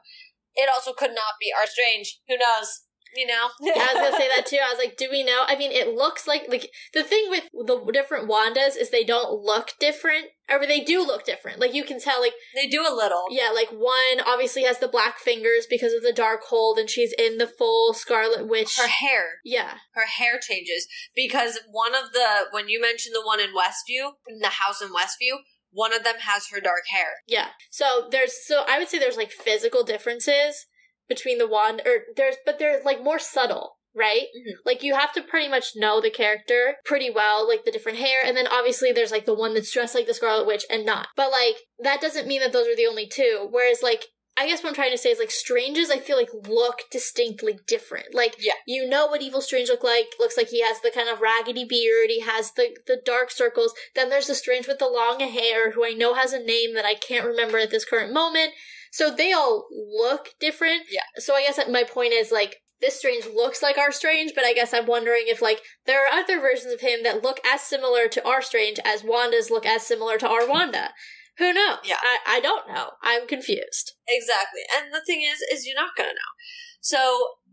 It 0.56 0.70
also 0.74 0.94
could 0.94 1.12
not 1.12 1.36
be 1.40 1.52
Art 1.52 1.70
Strange. 1.70 2.20
Who 2.30 2.38
knows? 2.38 2.87
You 3.16 3.28
know? 3.28 3.48
Yeah, 3.62 3.74
I 3.76 3.94
was 3.94 4.04
gonna 4.04 4.18
say 4.18 4.28
that 4.36 4.46
too. 4.46 4.58
I 4.64 4.70
was 4.70 4.80
like, 4.84 4.98
do 4.98 5.08
we 5.12 5.24
know? 5.24 5.44
I 5.48 5.56
mean, 5.58 5.72
it 5.72 5.94
looks 5.94 6.28
like 6.28 6.46
like 6.48 6.70
the 6.94 7.04
thing 7.04 7.26
with 7.30 7.44
the 7.54 7.92
different 7.92 8.30
Wandas 8.30 8.78
is 8.80 8.90
they 8.90 9.04
don't 9.04 9.44
look 9.44 9.72
different, 9.80 10.28
or 10.50 10.66
they 10.66 10.82
do 10.82 11.06
look 11.06 11.26
different. 11.26 11.60
Like 11.60 11.74
you 11.74 11.84
can 11.84 12.00
tell, 12.00 12.22
like 12.22 12.34
they 12.56 12.68
do 12.68 12.82
a 12.82 12.94
little. 12.94 13.26
yeah, 13.30 13.50
like 13.54 13.70
one 13.70 14.22
obviously 14.26 14.64
has 14.64 14.80
the 14.80 14.88
black 14.88 15.18
fingers 15.20 15.68
because 15.70 15.94
of 15.94 16.02
the 16.02 16.14
Darkhold, 16.14 16.80
and 16.80 16.90
she's 16.90 17.14
in 17.18 17.38
the 17.38 17.48
full 17.48 17.94
Scarlet 17.94 18.48
Witch. 18.48 18.78
Her 18.78 18.88
hair. 18.88 19.40
yeah, 19.44 19.76
Her 19.94 20.06
hair 20.06 20.40
changes 20.40 20.88
because 21.16 21.60
one 21.72 21.96
of 21.96 22.12
the, 22.14 22.46
when 22.52 22.70
you 22.70 22.80
mentioned 22.82 23.16
the 23.16 23.26
one 23.26 23.40
in 23.40 23.50
Westview, 23.50 24.12
in 24.28 24.40
the 24.40 24.48
house 24.48 24.82
in 24.82 24.90
Westview, 24.90 25.38
one 25.72 25.94
of 25.94 26.04
them 26.04 26.16
has 26.22 26.48
her 26.52 26.60
dark 26.62 26.84
hair. 26.90 27.22
yeah. 27.28 27.50
So 27.70 28.08
there's 28.12 28.34
so 28.46 28.64
I 28.68 28.80
would 28.80 28.88
say 28.90 29.00
there's 29.00 29.18
like 29.18 29.32
physical 29.32 29.84
differences 29.84 30.66
between 31.08 31.38
the 31.38 31.48
wand, 31.48 31.82
or 31.86 32.00
there's 32.16 32.36
but 32.46 32.60
they're 32.60 32.82
like 32.84 33.04
more 33.04 33.20
subtle. 33.20 33.76
Right? 33.96 34.28
Mhm. 34.38 34.54
Like 34.64 34.84
you 34.84 34.94
have 34.94 35.12
to 35.14 35.24
pretty 35.24 35.48
much 35.48 35.72
know 35.76 36.00
the 36.00 36.12
character 36.12 36.78
pretty 36.86 37.10
well, 37.10 37.48
like 37.48 37.66
the 37.66 37.72
different 37.72 37.98
hair, 37.98 38.22
and 38.24 38.38
then 38.38 38.46
obviously 38.46 38.92
there's 38.92 39.12
like 39.12 39.26
the 39.26 39.34
one 39.34 39.56
that's 39.56 39.72
dressed 39.72 39.96
like 39.96 40.06
the 40.06 40.14
Scarlet 40.14 40.46
Witch 40.46 40.66
and 40.70 40.86
not. 40.86 41.08
But 41.16 41.32
like 41.32 41.56
that 41.80 42.00
doesn't 42.00 42.28
mean 42.28 42.42
that 42.42 42.54
those 42.54 42.68
are 42.68 42.76
the 42.76 42.86
only 42.86 43.08
two. 43.08 43.48
Whereas 43.50 43.82
like 43.82 44.06
I 44.40 44.46
guess 44.46 44.62
what 44.62 44.70
I'm 44.70 44.76
trying 44.76 44.92
to 44.92 45.00
say 45.00 45.10
is 45.10 45.18
like 45.18 45.32
Stranges 45.32 45.90
I 45.90 45.98
feel 45.98 46.16
like 46.16 46.30
look 46.48 46.82
distinctly 46.92 47.58
different. 47.66 48.14
Like 48.14 48.36
Yeah. 48.38 48.54
you 48.68 48.88
know 48.88 49.08
what 49.08 49.24
Evil 49.24 49.42
Strange 49.42 49.68
look 49.70 49.84
like. 49.84 50.10
Looks 50.20 50.38
like 50.38 50.50
he 50.50 50.62
has 50.62 50.80
the 50.82 50.92
kind 50.92 51.10
of 51.10 51.22
raggedy 51.22 51.66
beard, 51.66 52.10
he 52.12 52.20
has 52.20 52.52
the 52.52 52.78
the 52.86 53.02
dark 53.04 53.32
circles. 53.32 53.74
Then 53.96 54.10
there's 54.10 54.28
the 54.28 54.36
Strange 54.36 54.68
with 54.68 54.78
the 54.78 54.88
long 54.88 55.22
hair 55.22 55.72
who 55.72 55.84
I 55.84 55.94
know 55.94 56.14
has 56.14 56.34
a 56.34 56.40
name 56.44 56.76
that 56.76 56.86
I 56.86 56.94
can't 56.94 57.26
remember 57.26 57.58
at 57.58 57.72
this 57.72 57.84
current 57.84 58.14
moment. 58.14 58.52
So 58.92 59.12
they 59.12 59.34
all 59.34 59.68
look 59.72 60.30
different. 60.40 60.84
Yeah. 60.90 61.02
So 61.18 61.36
I 61.36 61.42
guess 61.42 61.60
my 61.70 61.84
point 61.84 62.14
is 62.14 62.32
like 62.32 62.58
this 62.80 62.98
Strange 62.98 63.26
looks 63.26 63.64
like 63.64 63.78
our 63.78 63.92
Strange, 63.92 64.34
but 64.36 64.44
I 64.44 64.54
guess 64.54 64.74
I'm 64.74 64.86
wondering 64.86 65.24
if 65.26 65.42
like 65.42 65.62
there 65.86 66.06
are 66.06 66.20
other 66.20 66.40
versions 66.40 66.74
of 66.74 66.82
him 66.82 67.04
that 67.04 67.24
look 67.24 67.40
as 67.46 67.62
similar 67.62 68.08
to 68.08 68.28
our 68.28 68.42
Strange 68.42 68.80
as 68.86 69.04
Wanda's 69.04 69.50
look 69.50 69.66
as 69.66 69.84
similar 69.84 70.18
to 70.18 70.30
our 70.30 70.48
Wanda. 70.48 70.92
Who 71.38 71.54
knows? 71.54 71.80
Yeah. 71.84 71.98
I, 72.02 72.38
I 72.38 72.40
don't 72.40 72.68
know. 72.68 72.92
I'm 73.04 73.28
confused. 73.28 73.94
Exactly. 74.08 74.62
And 74.76 74.94
the 74.94 75.02
thing 75.06 75.22
is, 75.22 75.42
is 75.42 75.66
you're 75.66 75.76
not 75.76 75.96
gonna 75.96 76.10
know. 76.10 76.34
So 76.82 76.98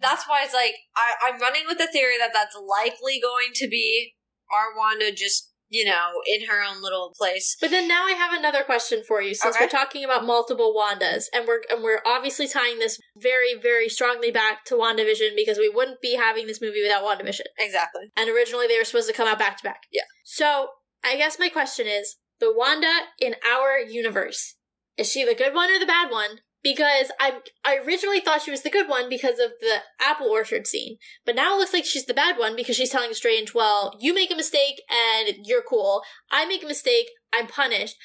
that's 0.00 0.28
why 0.28 0.42
it's 0.44 0.54
like 0.54 0.74
I, 0.96 1.28
I'm 1.28 1.40
running 1.40 1.64
with 1.66 1.78
the 1.78 1.86
theory 1.86 2.18
that 2.18 2.32
that's 2.32 2.56
likely 2.56 3.20
going 3.20 3.52
to 3.54 3.68
be 3.68 4.14
our 4.52 4.76
Wanda 4.76 5.10
just 5.12 5.53
you 5.74 5.84
know 5.84 6.08
in 6.26 6.46
her 6.46 6.62
own 6.62 6.82
little 6.82 7.12
place. 7.18 7.56
But 7.60 7.70
then 7.70 7.88
now 7.88 8.04
I 8.06 8.12
have 8.12 8.32
another 8.32 8.62
question 8.62 9.02
for 9.06 9.20
you, 9.20 9.34
since 9.34 9.56
Okay. 9.56 9.64
we're 9.64 9.70
talking 9.80 10.04
about 10.04 10.24
multiple 10.24 10.74
Wandas, 10.78 11.24
and 11.34 11.46
we're 11.48 11.62
and 11.70 11.82
we're 11.82 12.02
obviously 12.06 12.46
tying 12.46 12.78
this 12.78 12.98
very 13.16 13.54
very 13.60 13.88
strongly 13.88 14.30
back 14.30 14.64
to 14.66 14.74
WandaVision 14.74 15.30
because 15.36 15.58
we 15.58 15.68
wouldn't 15.68 16.00
be 16.00 16.14
having 16.16 16.46
this 16.46 16.60
movie 16.60 16.82
without 16.82 17.02
WandaVision. 17.04 17.46
Exactly. 17.58 18.04
And 18.16 18.30
originally 18.30 18.66
they 18.66 18.78
were 18.78 18.84
supposed 18.84 19.08
to 19.08 19.14
come 19.14 19.28
out 19.28 19.38
back 19.38 19.56
to 19.58 19.64
back. 19.64 19.82
Yeah. 19.92 20.02
So 20.24 20.68
I 21.04 21.16
guess 21.16 21.38
my 21.38 21.48
question 21.48 21.86
is 21.86 22.16
the 22.40 22.52
Wanda 22.54 22.92
in 23.20 23.34
our 23.46 23.78
universe 23.78 24.56
is 24.96 25.10
she 25.10 25.24
the 25.24 25.34
good 25.34 25.54
one 25.54 25.70
or 25.70 25.78
the 25.78 25.86
bad 25.86 26.10
one? 26.10 26.38
Because 26.64 27.12
I 27.20 27.40
I 27.64 27.76
originally 27.76 28.20
thought 28.20 28.42
she 28.42 28.50
was 28.50 28.62
the 28.62 28.70
good 28.70 28.88
one 28.88 29.08
because 29.08 29.38
of 29.38 29.52
the 29.60 29.76
apple 30.00 30.28
orchard 30.28 30.66
scene, 30.66 30.96
but 31.24 31.36
now 31.36 31.54
it 31.54 31.58
looks 31.58 31.74
like 31.74 31.84
she's 31.84 32.06
the 32.06 32.14
bad 32.14 32.38
one 32.38 32.56
because 32.56 32.74
she's 32.74 32.90
telling 32.90 33.14
Strange, 33.14 33.54
"Well, 33.54 33.96
you 34.00 34.14
make 34.14 34.32
a 34.32 34.36
mistake 34.36 34.82
and 34.90 35.46
you're 35.46 35.62
cool. 35.62 36.02
I 36.32 36.46
make 36.46 36.64
a 36.64 36.66
mistake, 36.66 37.10
I'm 37.32 37.46
punished." 37.46 37.96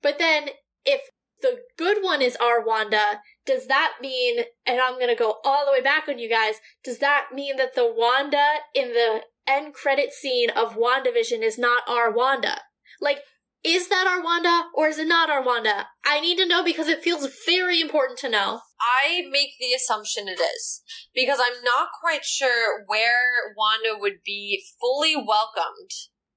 But 0.00 0.18
then 0.18 0.48
if 0.84 1.02
the 1.42 1.60
good 1.76 2.02
one 2.02 2.22
is 2.22 2.36
our 2.36 2.64
Wanda, 2.64 3.20
does 3.44 3.66
that 3.66 3.94
mean, 4.00 4.44
and 4.64 4.80
I'm 4.80 4.98
gonna 4.98 5.14
go 5.14 5.40
all 5.44 5.66
the 5.66 5.72
way 5.72 5.82
back 5.82 6.08
on 6.08 6.18
you 6.18 6.28
guys, 6.28 6.60
does 6.82 6.98
that 6.98 7.28
mean 7.34 7.56
that 7.56 7.74
the 7.74 7.86
Wanda 7.86 8.60
in 8.74 8.94
the 8.94 9.24
end 9.46 9.74
credit 9.74 10.12
scene 10.12 10.50
of 10.50 10.76
WandaVision 10.76 11.42
is 11.42 11.58
not 11.58 11.82
our 11.88 12.10
Wanda? 12.10 12.62
Like, 13.00 13.22
is 13.64 13.88
that 13.88 14.06
our 14.06 14.22
Wanda 14.22 14.64
or 14.74 14.88
is 14.88 14.98
it 14.98 15.06
not 15.06 15.30
our 15.30 15.42
Wanda? 15.42 15.86
I 16.04 16.20
need 16.20 16.36
to 16.38 16.46
know 16.46 16.64
because 16.64 16.88
it 16.88 17.02
feels 17.02 17.28
very 17.46 17.80
important 17.80 18.18
to 18.20 18.28
know. 18.28 18.60
I 18.80 19.22
make 19.30 19.50
the 19.60 19.72
assumption 19.72 20.26
it 20.26 20.40
is 20.40 20.82
because 21.14 21.38
I'm 21.38 21.62
not 21.62 21.88
quite 22.00 22.24
sure 22.24 22.84
where 22.86 23.54
Wanda 23.56 23.98
would 23.98 24.24
be 24.24 24.64
fully 24.80 25.14
welcomed 25.16 25.90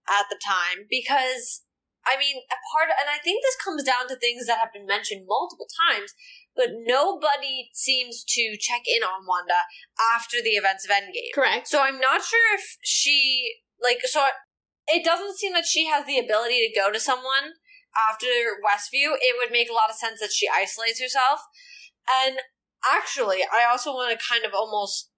at 0.08 0.26
the 0.30 0.40
time 0.44 0.86
because 0.90 1.64
I 2.06 2.18
mean 2.18 2.38
a 2.52 2.60
part 2.72 2.94
and 2.94 3.10
I 3.10 3.18
think 3.18 3.42
this 3.42 3.58
comes 3.58 3.84
down 3.84 4.08
to 4.10 4.16
things 4.16 4.46
that 4.46 4.60
have 4.60 4.72
been 4.72 4.86
mentioned 4.86 5.26
multiple 5.28 5.68
times 5.90 6.14
but 6.56 6.70
nobody 6.86 7.70
seems 7.74 8.24
to 8.24 8.56
check 8.60 8.82
in 8.86 9.04
on 9.04 9.26
Wanda 9.28 9.66
after 10.16 10.38
the 10.42 10.52
events 10.52 10.86
of 10.86 10.92
Endgame. 10.92 11.34
Correct. 11.34 11.68
So 11.68 11.82
I'm 11.82 12.00
not 12.00 12.24
sure 12.24 12.56
if 12.56 12.78
she 12.82 13.56
like 13.82 14.00
so 14.04 14.28
it 14.88 15.04
doesn't 15.04 15.38
seem 15.38 15.54
that 15.54 15.66
she 15.66 15.88
has 15.88 16.06
the 16.06 16.20
ability 16.20 16.62
to 16.68 16.80
go 16.80 16.92
to 16.92 17.00
someone 17.00 17.58
after 17.96 18.28
Westview. 18.64 19.16
It 19.20 19.36
would 19.38 19.52
make 19.52 19.70
a 19.70 19.74
lot 19.74 19.90
of 19.90 19.96
sense 19.96 20.20
that 20.20 20.32
she 20.34 20.48
isolates 20.48 21.02
herself. 21.02 21.40
And 22.26 22.38
actually, 22.86 23.40
I 23.52 23.66
also 23.70 23.92
want 23.92 24.18
to 24.18 24.26
kind 24.26 24.46
of 24.46 24.54
almost 24.54 25.10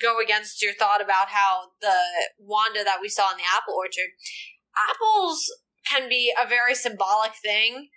go 0.00 0.20
against 0.22 0.62
your 0.62 0.72
thought 0.72 1.02
about 1.02 1.28
how 1.28 1.72
the 1.80 1.96
Wanda 2.38 2.84
that 2.84 2.98
we 3.02 3.08
saw 3.08 3.30
in 3.30 3.36
the 3.36 3.44
apple 3.44 3.74
orchard, 3.74 4.10
apples 4.88 5.52
can 5.86 6.08
be 6.08 6.32
a 6.32 6.48
very 6.48 6.74
symbolic 6.74 7.32
thing. 7.42 7.88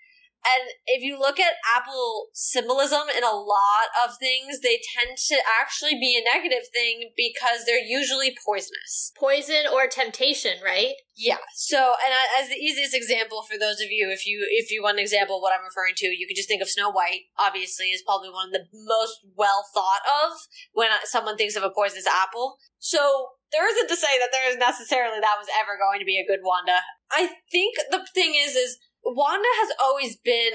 And 0.43 0.75
if 0.85 1.01
you 1.01 1.17
look 1.17 1.39
at 1.39 1.55
apple 1.63 2.27
symbolism 2.33 3.07
in 3.15 3.23
a 3.23 3.31
lot 3.31 3.87
of 4.03 4.17
things, 4.19 4.59
they 4.59 4.81
tend 4.95 5.17
to 5.29 5.37
actually 5.59 5.95
be 5.95 6.19
a 6.19 6.23
negative 6.23 6.67
thing 6.71 7.11
because 7.15 7.65
they're 7.65 7.83
usually 7.83 8.35
poisonous. 8.45 9.13
Poison 9.17 9.63
or 9.71 9.87
temptation, 9.87 10.59
right? 10.63 10.99
Yeah. 11.15 11.39
So, 11.55 11.77
and 12.03 12.11
as 12.41 12.49
the 12.49 12.59
easiest 12.59 12.93
example 12.93 13.43
for 13.43 13.57
those 13.57 13.79
of 13.79 13.87
you, 13.89 14.09
if 14.11 14.27
you 14.27 14.45
if 14.49 14.71
you 14.71 14.83
want 14.83 14.97
an 14.97 15.03
example 15.03 15.37
of 15.37 15.41
what 15.41 15.53
I'm 15.55 15.63
referring 15.63 15.93
to, 15.97 16.07
you 16.07 16.27
could 16.27 16.35
just 16.35 16.49
think 16.49 16.61
of 16.61 16.69
Snow 16.69 16.91
White. 16.91 17.31
Obviously, 17.39 17.95
is 17.95 18.03
probably 18.03 18.29
one 18.29 18.47
of 18.47 18.53
the 18.53 18.67
most 18.73 19.23
well 19.37 19.63
thought 19.73 20.03
of 20.25 20.35
when 20.73 20.89
someone 21.05 21.37
thinks 21.37 21.55
of 21.55 21.63
a 21.63 21.71
poisonous 21.71 22.07
apple. 22.07 22.57
So 22.79 23.39
there 23.53 23.69
isn't 23.69 23.87
to 23.87 23.95
say 23.95 24.17
that 24.19 24.33
there 24.33 24.49
is 24.49 24.57
necessarily 24.57 25.21
that 25.21 25.37
was 25.37 25.47
ever 25.61 25.77
going 25.77 25.99
to 25.99 26.09
be 26.09 26.17
a 26.17 26.25
good 26.25 26.41
Wanda. 26.43 26.81
I 27.11 27.29
think 27.51 27.77
the 27.91 28.05
thing 28.13 28.33
is, 28.35 28.55
is 28.55 28.79
Wanda 29.03 29.47
has 29.61 29.69
always 29.81 30.15
been 30.17 30.53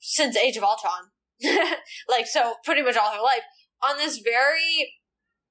since 0.00 0.36
Age 0.36 0.56
of 0.56 0.64
Ultron, 0.64 1.12
like 2.08 2.26
so 2.26 2.54
pretty 2.64 2.82
much 2.82 2.96
all 2.96 3.12
her 3.12 3.22
life 3.22 3.44
on 3.82 3.96
this 3.96 4.18
very 4.18 5.00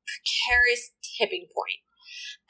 precarious 0.05 0.91
tipping 1.17 1.47
point. 1.53 1.81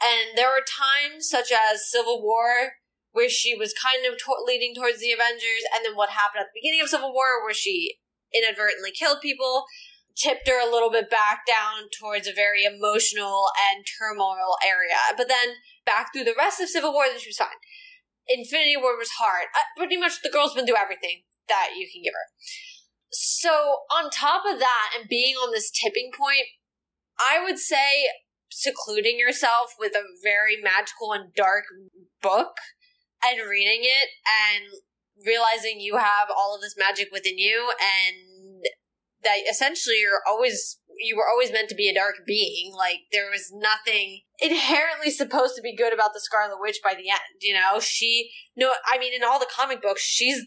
And 0.02 0.38
there 0.38 0.50
were 0.50 0.66
times, 0.66 1.30
such 1.30 1.52
as 1.52 1.90
Civil 1.90 2.22
War, 2.22 2.74
where 3.12 3.30
she 3.30 3.56
was 3.56 3.74
kind 3.74 4.06
of 4.06 4.18
to- 4.18 4.44
leading 4.46 4.74
towards 4.76 5.00
the 5.00 5.12
Avengers, 5.12 5.64
and 5.74 5.86
then 5.86 5.96
what 5.96 6.10
happened 6.10 6.42
at 6.42 6.48
the 6.52 6.60
beginning 6.60 6.82
of 6.82 6.90
Civil 6.90 7.14
War, 7.14 7.44
where 7.44 7.54
she 7.54 8.00
inadvertently 8.34 8.92
killed 8.92 9.22
people, 9.22 9.66
tipped 10.16 10.48
her 10.48 10.60
a 10.60 10.70
little 10.70 10.92
bit 10.92 11.10
back 11.10 11.46
down 11.46 11.90
towards 11.98 12.28
a 12.28 12.34
very 12.34 12.66
emotional 12.66 13.46
and 13.70 13.86
turmoil 13.86 14.58
area. 14.66 14.98
But 15.16 15.28
then 15.28 15.62
back 15.86 16.12
through 16.12 16.26
the 16.26 16.38
rest 16.38 16.62
of 16.62 16.70
Civil 16.70 16.94
War, 16.94 17.06
then 17.08 17.20
she 17.20 17.30
was 17.30 17.38
fine. 17.38 17.62
Infinity 18.28 18.78
War 18.78 18.98
was 18.98 19.20
hard. 19.20 19.48
Uh, 19.56 19.68
pretty 19.78 19.98
much 19.98 20.22
the 20.22 20.30
girl's 20.30 20.54
been 20.54 20.66
through 20.66 20.78
everything 20.78 21.24
that 21.48 21.72
you 21.78 21.88
can 21.92 22.02
give 22.04 22.14
her. 22.14 22.28
So, 23.12 23.84
on 23.92 24.10
top 24.10 24.44
of 24.50 24.60
that, 24.60 24.90
and 24.98 25.08
being 25.08 25.36
on 25.36 25.52
this 25.52 25.70
tipping 25.70 26.12
point, 26.18 26.48
I 27.20 27.44
would 27.44 27.60
say 27.60 28.08
secluding 28.50 29.20
yourself 29.20 29.76
with 29.80 29.94
a 29.96 30.04
very 30.24 30.58
magical 30.62 31.12
and 31.14 31.34
dark 31.34 31.66
book 32.22 32.58
and 33.24 33.40
reading 33.50 33.82
it 33.84 34.10
and 34.26 34.66
realizing 35.26 35.80
you 35.80 35.98
have 35.98 36.30
all 36.36 36.56
of 36.56 36.62
this 36.62 36.76
magic 36.78 37.10
within 37.12 37.38
you 37.38 37.72
and 37.80 38.64
that 39.24 39.38
essentially 39.50 39.98
you're 40.02 40.22
always 40.28 40.80
you 41.00 41.16
were 41.16 41.28
always 41.30 41.52
meant 41.52 41.70
to 41.70 41.76
be 41.76 41.90
a 41.90 41.94
dark 41.94 42.16
being 42.26 42.74
like 42.76 43.00
there 43.12 43.30
was 43.30 43.52
nothing 43.54 44.22
inherently 44.40 45.10
supposed 45.10 45.56
to 45.56 45.62
be 45.62 45.76
good 45.76 45.94
about 45.94 46.14
the 46.14 46.20
scarlet 46.20 46.58
witch 46.60 46.80
by 46.84 46.94
the 46.94 47.10
end 47.10 47.20
you 47.42 47.54
know 47.54 47.80
she 47.80 48.30
no 48.56 48.72
i 48.88 48.98
mean 48.98 49.14
in 49.14 49.24
all 49.24 49.40
the 49.40 49.50
comic 49.56 49.82
books 49.82 50.02
she's 50.02 50.42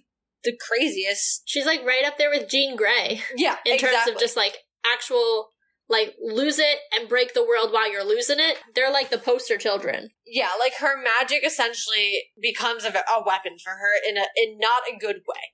the 0.44 0.56
craziest 0.68 1.42
She's 1.46 1.66
like 1.66 1.84
right 1.84 2.04
up 2.06 2.18
there 2.18 2.30
with 2.30 2.48
Jean 2.48 2.76
Grey 2.76 3.20
yeah 3.36 3.56
in 3.64 3.78
terms 3.78 4.08
of 4.08 4.18
just 4.18 4.36
like 4.36 4.58
actual 4.84 5.48
like 5.88 6.14
lose 6.20 6.58
it 6.58 6.78
and 6.94 7.08
break 7.08 7.34
the 7.34 7.44
world 7.46 7.72
while 7.72 7.90
you're 7.90 8.04
losing 8.06 8.38
it. 8.40 8.56
They're 8.74 8.92
like 8.92 9.10
the 9.10 9.18
poster 9.18 9.56
children. 9.56 10.10
yeah, 10.26 10.48
like 10.58 10.74
her 10.80 11.00
magic 11.00 11.44
essentially 11.44 12.24
becomes 12.40 12.84
a, 12.84 12.88
a 12.88 13.22
weapon 13.24 13.56
for 13.62 13.70
her 13.70 13.92
in 14.08 14.16
a 14.16 14.24
in 14.36 14.58
not 14.58 14.82
a 14.92 14.98
good 14.98 15.22
way. 15.28 15.52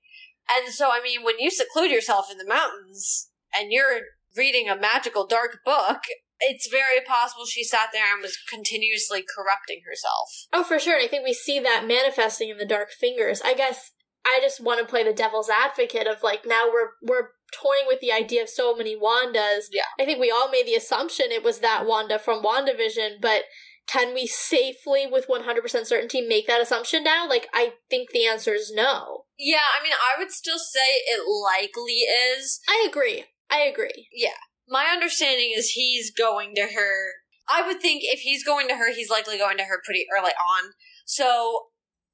And 0.56 0.72
so, 0.72 0.88
I 0.90 1.00
mean, 1.02 1.22
when 1.22 1.38
you 1.38 1.50
seclude 1.50 1.90
yourself 1.90 2.26
in 2.30 2.38
the 2.38 2.46
mountains 2.46 3.28
and 3.54 3.70
you're 3.70 4.00
reading 4.36 4.68
a 4.68 4.78
magical 4.78 5.26
dark 5.26 5.58
book, 5.64 6.02
it's 6.40 6.68
very 6.68 7.00
possible 7.06 7.46
she 7.46 7.64
sat 7.64 7.88
there 7.92 8.12
and 8.12 8.22
was 8.22 8.36
continuously 8.48 9.22
corrupting 9.22 9.82
herself. 9.88 10.48
Oh, 10.52 10.64
for 10.64 10.78
sure. 10.78 10.96
And 10.96 11.04
I 11.04 11.08
think 11.08 11.24
we 11.24 11.34
see 11.34 11.60
that 11.60 11.86
manifesting 11.86 12.50
in 12.50 12.58
the 12.58 12.66
Dark 12.66 12.90
Fingers. 12.90 13.40
I 13.44 13.54
guess 13.54 13.92
I 14.24 14.38
just 14.42 14.62
want 14.62 14.80
to 14.80 14.86
play 14.86 15.04
the 15.04 15.12
devil's 15.12 15.50
advocate 15.50 16.06
of 16.06 16.22
like 16.22 16.46
now 16.46 16.66
we're 16.72 16.90
we're 17.02 17.30
toying 17.52 17.84
with 17.86 18.00
the 18.00 18.12
idea 18.12 18.42
of 18.42 18.48
so 18.48 18.74
many 18.74 18.96
Wandas. 18.96 19.66
Yeah. 19.70 19.82
I 20.00 20.04
think 20.04 20.20
we 20.20 20.30
all 20.30 20.50
made 20.50 20.66
the 20.66 20.74
assumption 20.74 21.26
it 21.30 21.44
was 21.44 21.60
that 21.60 21.86
Wanda 21.86 22.18
from 22.18 22.42
WandaVision, 22.42 23.20
but 23.20 23.44
can 23.88 24.14
we 24.14 24.26
safely 24.26 25.06
with 25.10 25.26
100% 25.28 25.86
certainty 25.86 26.20
make 26.20 26.46
that 26.46 26.60
assumption 26.60 27.02
now? 27.02 27.28
Like 27.28 27.48
I 27.52 27.74
think 27.90 28.10
the 28.10 28.26
answer 28.26 28.54
is 28.54 28.72
no. 28.74 29.24
Yeah, 29.38 29.66
I 29.78 29.82
mean, 29.82 29.92
I 29.92 30.18
would 30.18 30.30
still 30.30 30.58
say 30.58 31.02
it 31.06 31.22
likely 31.26 32.04
is. 32.36 32.60
I 32.68 32.86
agree. 32.88 33.24
I 33.52 33.60
agree. 33.60 34.08
Yeah. 34.12 34.40
My 34.66 34.86
understanding 34.86 35.52
is 35.54 35.70
he's 35.70 36.10
going 36.10 36.54
to 36.54 36.62
her. 36.74 37.12
I 37.48 37.66
would 37.66 37.82
think 37.82 38.02
if 38.04 38.20
he's 38.20 38.44
going 38.44 38.68
to 38.68 38.76
her, 38.76 38.92
he's 38.92 39.10
likely 39.10 39.36
going 39.36 39.58
to 39.58 39.64
her 39.64 39.80
pretty 39.84 40.06
early 40.16 40.30
on. 40.30 40.72
So 41.04 41.66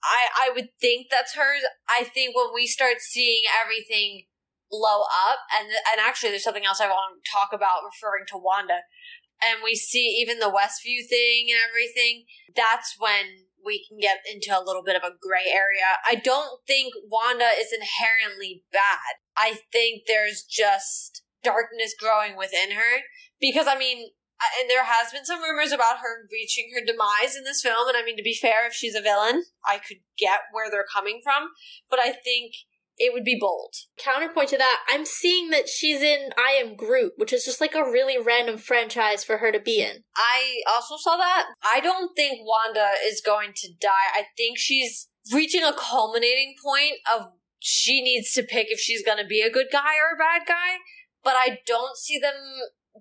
I 0.02 0.48
I 0.48 0.50
would 0.54 0.70
think 0.80 1.06
that's 1.10 1.34
hers. 1.34 1.62
I 1.88 2.04
think 2.04 2.34
when 2.34 2.48
we 2.54 2.66
start 2.66 3.00
seeing 3.00 3.42
everything 3.62 4.24
blow 4.70 5.02
up, 5.02 5.38
and 5.58 5.68
and 5.68 6.00
actually, 6.00 6.30
there's 6.30 6.44
something 6.44 6.66
else 6.66 6.80
I 6.80 6.88
want 6.88 7.22
to 7.22 7.30
talk 7.30 7.50
about 7.52 7.84
referring 7.84 8.26
to 8.28 8.38
Wanda, 8.38 8.80
and 9.42 9.60
we 9.62 9.74
see 9.74 10.18
even 10.20 10.38
the 10.38 10.52
Westview 10.52 11.06
thing 11.08 11.48
and 11.50 11.60
everything. 11.68 12.24
That's 12.54 12.96
when 12.98 13.48
we 13.64 13.84
can 13.86 13.98
get 13.98 14.18
into 14.30 14.56
a 14.56 14.64
little 14.64 14.82
bit 14.82 14.96
of 14.96 15.02
a 15.02 15.16
gray 15.20 15.50
area. 15.52 15.98
I 16.06 16.14
don't 16.14 16.60
think 16.66 16.94
Wanda 17.10 17.50
is 17.58 17.72
inherently 17.72 18.64
bad. 18.72 19.20
I 19.36 19.60
think 19.72 20.02
there's 20.06 20.42
just 20.42 21.22
darkness 21.48 21.94
growing 21.98 22.36
within 22.36 22.76
her 22.76 23.02
because 23.40 23.66
I 23.68 23.78
mean 23.78 24.10
and 24.60 24.70
there 24.70 24.84
has 24.84 25.10
been 25.10 25.24
some 25.24 25.42
rumors 25.42 25.72
about 25.72 25.98
her 25.98 26.28
reaching 26.30 26.70
her 26.74 26.84
demise 26.84 27.34
in 27.36 27.44
this 27.44 27.62
film 27.62 27.88
and 27.88 27.96
I 27.96 28.04
mean 28.04 28.16
to 28.16 28.22
be 28.22 28.36
fair 28.36 28.66
if 28.66 28.74
she's 28.74 28.94
a 28.94 29.02
villain 29.02 29.44
I 29.64 29.78
could 29.78 29.98
get 30.18 30.52
where 30.52 30.70
they're 30.70 30.86
coming 30.92 31.20
from 31.24 31.48
but 31.90 31.98
I 31.98 32.12
think 32.12 32.52
it 32.98 33.12
would 33.12 33.24
be 33.24 33.38
bold. 33.40 33.74
Counterpoint 33.96 34.48
to 34.50 34.58
that, 34.58 34.80
I'm 34.88 35.04
seeing 35.04 35.50
that 35.50 35.68
she's 35.68 36.02
in 36.02 36.30
I 36.36 36.60
Am 36.60 36.74
Groot, 36.74 37.12
which 37.16 37.32
is 37.32 37.44
just 37.44 37.60
like 37.60 37.74
a 37.74 37.84
really 37.84 38.18
random 38.20 38.58
franchise 38.58 39.24
for 39.24 39.38
her 39.38 39.52
to 39.52 39.60
be 39.60 39.80
in. 39.80 40.02
I 40.16 40.62
also 40.68 40.96
saw 40.98 41.16
that. 41.16 41.46
I 41.62 41.80
don't 41.80 42.14
think 42.16 42.40
Wanda 42.44 42.90
is 43.06 43.22
going 43.24 43.52
to 43.56 43.68
die. 43.80 44.12
I 44.14 44.24
think 44.36 44.58
she's 44.58 45.08
reaching 45.32 45.62
a 45.62 45.72
culminating 45.72 46.54
point 46.62 46.94
of 47.14 47.28
she 47.60 48.02
needs 48.02 48.32
to 48.32 48.42
pick 48.42 48.68
if 48.70 48.80
she's 48.80 49.04
going 49.04 49.18
to 49.18 49.26
be 49.26 49.42
a 49.42 49.50
good 49.50 49.66
guy 49.70 49.96
or 49.96 50.14
a 50.14 50.18
bad 50.18 50.46
guy. 50.46 50.78
But 51.24 51.34
I 51.36 51.58
don't 51.66 51.96
see 51.96 52.18
them 52.18 52.34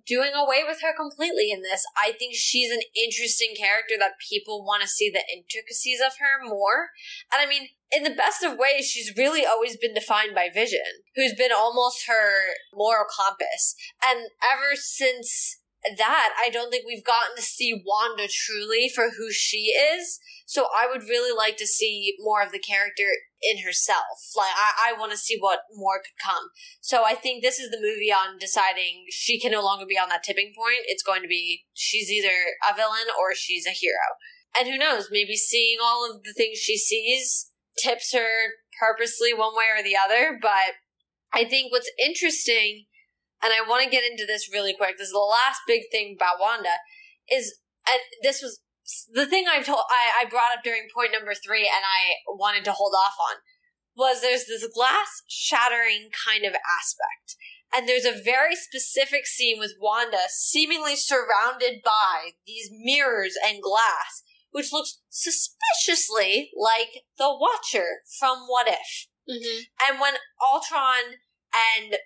doing 0.05 0.31
away 0.35 0.63
with 0.67 0.81
her 0.81 0.93
completely 0.95 1.51
in 1.51 1.61
this. 1.61 1.83
I 1.97 2.11
think 2.11 2.35
she's 2.35 2.71
an 2.71 2.81
interesting 2.95 3.53
character 3.57 3.95
that 3.99 4.21
people 4.29 4.63
want 4.63 4.81
to 4.83 4.87
see 4.87 5.09
the 5.09 5.23
intricacies 5.33 5.99
of 5.99 6.13
her 6.19 6.43
more. 6.43 6.89
And 7.31 7.41
I 7.41 7.49
mean, 7.49 7.69
in 7.91 8.03
the 8.03 8.15
best 8.15 8.43
of 8.43 8.57
ways, 8.59 8.85
she's 8.85 9.15
really 9.17 9.45
always 9.45 9.77
been 9.77 9.93
defined 9.93 10.35
by 10.35 10.49
Vision, 10.53 11.03
who's 11.15 11.33
been 11.33 11.51
almost 11.55 12.05
her 12.07 12.53
moral 12.73 13.05
compass. 13.09 13.75
And 14.03 14.27
ever 14.43 14.75
since 14.75 15.59
that, 15.97 16.33
I 16.39 16.49
don't 16.49 16.69
think 16.69 16.85
we've 16.85 17.05
gotten 17.05 17.35
to 17.35 17.41
see 17.41 17.81
Wanda 17.85 18.27
truly 18.27 18.89
for 18.93 19.11
who 19.17 19.31
she 19.31 19.71
is. 19.71 20.19
So 20.45 20.67
I 20.75 20.87
would 20.87 21.03
really 21.03 21.35
like 21.35 21.57
to 21.57 21.67
see 21.67 22.15
more 22.19 22.41
of 22.41 22.51
the 22.51 22.59
character 22.59 23.07
in 23.41 23.63
herself. 23.63 24.33
Like, 24.35 24.53
I, 24.55 24.91
I 24.91 24.99
want 24.99 25.11
to 25.11 25.17
see 25.17 25.37
what 25.39 25.59
more 25.75 25.99
could 25.99 26.17
come. 26.23 26.49
So 26.81 27.03
I 27.05 27.13
think 27.13 27.43
this 27.43 27.59
is 27.59 27.69
the 27.69 27.81
movie 27.81 28.11
on 28.11 28.37
deciding 28.39 29.05
she 29.09 29.39
can 29.39 29.51
no 29.51 29.63
longer 29.63 29.85
be 29.87 29.97
on 29.97 30.09
that 30.09 30.23
tipping 30.23 30.53
point. 30.57 30.87
It's 30.87 31.03
going 31.03 31.21
to 31.21 31.27
be 31.27 31.65
she's 31.73 32.09
either 32.09 32.33
a 32.69 32.75
villain 32.75 33.07
or 33.19 33.35
she's 33.35 33.67
a 33.67 33.71
hero. 33.71 34.17
And 34.57 34.67
who 34.67 34.77
knows, 34.77 35.09
maybe 35.11 35.35
seeing 35.35 35.77
all 35.83 36.09
of 36.09 36.23
the 36.23 36.33
things 36.33 36.57
she 36.57 36.77
sees 36.77 37.51
tips 37.81 38.13
her 38.13 38.57
purposely 38.79 39.33
one 39.33 39.55
way 39.55 39.65
or 39.77 39.83
the 39.83 39.95
other. 39.95 40.39
But 40.41 40.81
I 41.33 41.43
think 41.43 41.71
what's 41.71 41.91
interesting, 42.03 42.85
and 43.43 43.53
I 43.53 43.67
want 43.67 43.83
to 43.83 43.89
get 43.89 44.09
into 44.09 44.25
this 44.25 44.49
really 44.51 44.73
quick, 44.75 44.97
this 44.97 45.07
is 45.07 45.13
the 45.13 45.19
last 45.19 45.59
big 45.67 45.83
thing 45.91 46.15
about 46.17 46.39
Wanda, 46.39 46.81
is, 47.29 47.59
and 47.87 47.99
this 48.23 48.41
was 48.41 48.59
the 49.13 49.25
thing 49.25 49.45
I've 49.47 49.65
told 49.65 49.83
I, 49.89 50.23
I 50.23 50.29
brought 50.29 50.57
up 50.57 50.63
during 50.63 50.87
point 50.93 51.11
number 51.11 51.33
three, 51.33 51.63
and 51.63 51.83
I 51.83 52.21
wanted 52.27 52.63
to 52.65 52.71
hold 52.71 52.93
off 52.93 53.15
on 53.19 53.37
was 53.95 54.21
there's 54.21 54.45
this 54.45 54.67
glass 54.73 55.23
shattering 55.27 56.09
kind 56.25 56.45
of 56.45 56.53
aspect. 56.53 57.35
And 57.75 57.89
there's 57.89 58.05
a 58.05 58.23
very 58.23 58.55
specific 58.55 59.25
scene 59.25 59.59
with 59.59 59.73
Wanda 59.81 60.29
seemingly 60.29 60.95
surrounded 60.95 61.81
by 61.83 62.31
these 62.45 62.69
mirrors 62.71 63.35
and 63.45 63.61
glass, 63.61 64.23
which 64.51 64.71
looks 64.71 65.01
suspiciously 65.09 66.51
like 66.55 67.03
the 67.17 67.27
Watcher 67.27 68.03
from 68.19 68.45
What 68.47 68.67
If. 68.69 69.07
Mm-hmm. 69.29 69.89
And 69.89 69.99
when 69.99 70.13
Ultron 70.53 71.17
and 71.53 71.97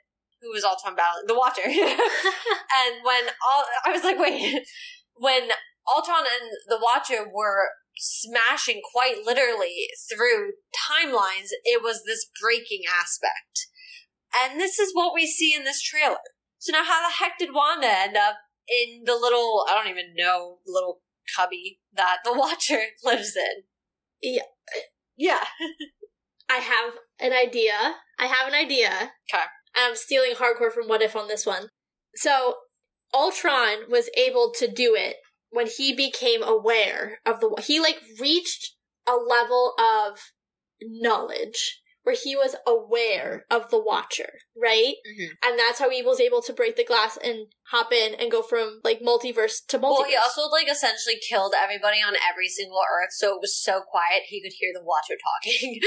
who 0.42 0.52
was 0.52 0.64
Ultron 0.64 0.96
battling? 0.96 1.28
The 1.28 1.38
Watcher. 1.38 1.62
and 1.68 3.04
when 3.04 3.26
all 3.46 3.66
I 3.86 3.92
was 3.92 4.04
like, 4.04 4.18
wait, 4.18 4.66
when 5.16 5.50
Ultron 5.94 6.26
and 6.26 6.52
the 6.68 6.80
Watcher 6.82 7.26
were 7.32 7.70
smashing 7.98 8.82
quite 8.94 9.26
literally 9.26 9.88
through 10.10 10.54
timelines, 10.74 11.50
it 11.64 11.84
was 11.84 12.04
this 12.04 12.28
breaking 12.42 12.84
aspect. 12.90 13.68
And 14.36 14.60
this 14.60 14.80
is 14.80 14.92
what 14.94 15.14
we 15.14 15.28
see 15.28 15.54
in 15.54 15.64
this 15.64 15.82
trailer. 15.82 16.18
So 16.58 16.72
now 16.72 16.84
how 16.84 17.02
the 17.02 17.14
heck 17.14 17.38
did 17.38 17.54
Wanda 17.54 17.88
end 17.88 18.16
up 18.16 18.36
in 18.68 19.04
the 19.06 19.16
little, 19.16 19.66
I 19.70 19.74
don't 19.74 19.92
even 19.92 20.16
know, 20.16 20.60
little 20.66 21.02
cubby 21.36 21.80
that 21.94 22.18
the 22.24 22.34
Watcher 22.36 22.82
lives 23.04 23.36
in? 23.36 23.64
Yeah. 24.22 24.44
Yeah. 25.18 25.44
I 26.50 26.58
have 26.58 26.94
an 27.20 27.34
idea. 27.34 27.96
I 28.20 28.26
have 28.26 28.48
an 28.48 28.54
idea. 28.54 28.90
Okay. 29.34 29.44
And 29.76 29.90
I'm 29.90 29.96
stealing 29.96 30.34
hardcore 30.34 30.72
from 30.72 30.88
What 30.88 31.02
If 31.02 31.16
on 31.16 31.28
this 31.28 31.46
one. 31.46 31.70
So, 32.16 32.56
Ultron 33.14 33.90
was 33.90 34.10
able 34.18 34.52
to 34.58 34.68
do 34.68 34.96
it 34.96 35.16
when 35.52 35.68
he 35.68 35.94
became 35.94 36.42
aware 36.44 37.20
of 37.26 37.40
the 37.40 37.62
he 37.66 37.80
like 37.80 38.00
reached 38.20 38.76
a 39.08 39.16
level 39.16 39.74
of 39.80 40.20
knowledge 40.82 41.82
where 42.04 42.16
he 42.16 42.36
was 42.36 42.56
aware 42.66 43.46
of 43.52 43.70
the 43.70 43.80
watcher 43.80 44.30
right? 44.60 44.96
Mm-hmm. 45.08 45.34
and 45.44 45.60
that's 45.60 45.80
how 45.80 45.90
he 45.90 46.02
was 46.02 46.20
able 46.20 46.42
to 46.42 46.54
break 46.54 46.76
the 46.76 46.84
glass 46.84 47.18
and 47.24 47.48
hop 47.72 47.92
in 47.94 48.16
and 48.16 48.32
go 48.32 48.42
from 48.42 48.82
like 48.84 49.00
multiverse 49.00 49.66
to 49.70 49.78
multiverse 49.78 49.82
Well, 49.82 50.04
he 50.04 50.16
also 50.16 50.50
like 50.52 50.70
essentially 50.70 51.16
killed 51.28 51.54
everybody 51.58 51.98
on 51.98 52.14
every 52.30 52.48
single 52.48 52.80
Earth, 52.80 53.12
so 53.12 53.36
it 53.36 53.42
was 53.42 53.56
so 53.56 53.82
quiet 53.82 54.24
he 54.26 54.42
could 54.42 54.52
hear 54.54 54.72
the 54.74 54.84
Watcher 54.84 55.16
talking. 55.16 55.80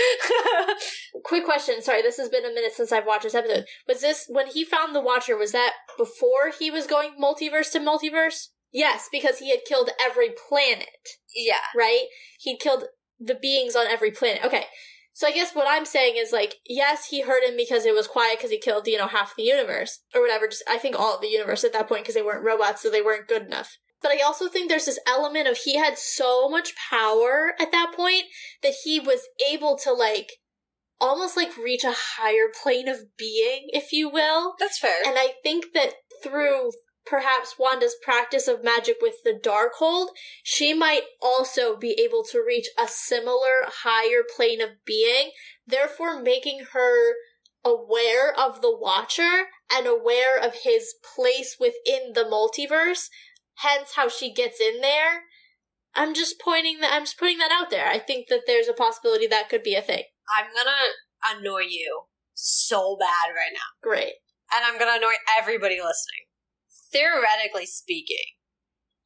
quick 1.25 1.45
question. 1.45 1.83
Sorry 1.83 2.03
this 2.03 2.17
has 2.17 2.29
been 2.29 2.47
a 2.47 2.55
minute 2.55 2.73
since 2.73 2.93
i've 2.93 3.07
watched 3.07 3.25
this 3.25 3.35
episode. 3.35 3.67
Was 3.87 4.01
this 4.01 4.27
when 4.29 4.47
he 4.49 4.65
found 4.65 4.95
the 4.95 5.01
watcher 5.01 5.37
was 5.37 5.53
that 5.53 5.75
before 5.99 6.51
he 6.59 6.71
was 6.71 6.87
going 6.87 7.11
multiverse 7.21 7.71
to 7.73 7.81
multiverse 7.81 8.49
yes 8.75 9.09
because 9.11 9.39
he 9.39 9.49
had 9.51 9.61
killed 9.66 9.89
every 10.05 10.29
planet 10.49 10.89
yeah. 11.35 11.55
right? 11.77 12.07
He'd 12.41 12.59
killed 12.59 12.85
the 13.20 13.35
beings 13.35 13.77
on 13.77 13.87
every 13.87 14.11
planet. 14.11 14.45
Okay. 14.45 14.64
So 15.12 15.29
I 15.29 15.33
guess 15.33 15.55
what 15.55 15.68
I'm 15.68 15.85
saying 15.85 16.14
is 16.16 16.33
like, 16.33 16.57
yes, 16.68 17.07
he 17.07 17.22
hurt 17.22 17.45
him 17.45 17.57
because 17.57 17.87
it 17.87 17.95
was 17.95 18.09
quiet 18.09 18.39
because 18.39 18.51
he 18.51 18.59
killed, 18.59 18.89
you 18.89 18.99
know, 18.99 19.07
half 19.07 19.37
the 19.37 19.45
universe 19.45 20.01
or 20.14 20.20
whatever. 20.20 20.49
Just 20.49 20.64
I 20.68 20.79
think 20.79 20.99
all 20.99 21.14
of 21.14 21.20
the 21.20 21.29
universe 21.29 21.62
at 21.62 21.72
that 21.72 21.89
point 21.89 22.03
because 22.03 22.16
they 22.16 22.22
weren't 22.22 22.45
robots, 22.45 22.83
so 22.83 22.91
they 22.91 23.03
weren't 23.03 23.29
good 23.29 23.43
enough. 23.43 23.79
But 24.03 24.11
I 24.11 24.22
also 24.25 24.49
think 24.49 24.68
there's 24.68 24.87
this 24.87 24.99
element 25.07 25.47
of 25.47 25.57
he 25.59 25.77
had 25.77 25.99
so 25.99 26.49
much 26.49 26.75
power 26.91 27.55
at 27.61 27.70
that 27.70 27.93
point 27.97 28.25
that 28.62 28.75
he 28.83 28.99
was 28.99 29.20
able 29.51 29.79
to 29.79 29.93
like 29.93 30.33
almost 31.01 31.37
like 31.37 31.57
reach 31.57 31.85
a 31.85 31.95
higher 31.95 32.51
plane 32.62 32.89
of 32.89 33.16
being, 33.16 33.68
if 33.68 33.93
you 33.93 34.09
will. 34.09 34.55
That's 34.59 34.79
fair. 34.79 34.97
And 35.07 35.14
I 35.16 35.35
think 35.45 35.66
that 35.75 35.93
through 36.25 36.72
perhaps 37.07 37.57
Wanda's 37.59 37.97
practice 38.03 38.49
of 38.49 38.65
magic 38.65 38.97
with 39.01 39.23
the 39.25 39.33
Darkhold, 39.33 40.09
she 40.43 40.73
might 40.73 41.03
also 41.21 41.77
be 41.77 41.93
able 42.03 42.25
to 42.25 42.43
reach 42.45 42.69
a 42.79 42.89
similar 42.89 43.67
higher 43.85 44.23
plane 44.37 44.61
of 44.61 44.71
being, 44.87 45.31
therefore 45.67 46.21
making 46.21 46.61
her 46.73 47.15
aware 47.65 48.33
of 48.39 48.61
the 48.61 48.75
Watcher 48.75 49.49
and 49.73 49.87
aware 49.87 50.39
of 50.39 50.63
his 50.65 50.95
place 51.15 51.57
within 51.59 52.13
the 52.15 52.25
multiverse, 52.25 53.09
hence 53.57 53.93
how 53.97 54.09
she 54.09 54.33
gets 54.33 54.61
in 54.61 54.81
there. 54.81 55.23
I'm 55.95 56.13
just 56.13 56.41
pointing 56.41 56.81
that 56.81 56.93
I'm 56.93 57.03
just 57.03 57.19
putting 57.19 57.39
that 57.39 57.53
out 57.53 57.71
there. 57.71 57.87
I 57.87 57.99
think 57.99 58.29
that 58.29 58.43
there's 58.47 58.69
a 58.69 58.73
possibility 58.73 59.27
that 59.29 59.49
could 59.49 59.63
be 59.63 59.75
a 59.75 59.83
thing. 59.83 60.03
I'm 60.37 60.47
gonna 60.55 61.39
annoy 61.39 61.63
you 61.69 62.03
so 62.35 62.97
bad 62.99 63.31
right 63.31 63.53
now. 63.53 63.61
Great. 63.83 64.15
And 64.53 64.65
I'm 64.65 64.79
gonna 64.79 64.97
annoy 64.97 65.15
everybody 65.39 65.77
listening. 65.77 66.24
Theoretically 66.95 67.67
speaking, 67.67 68.39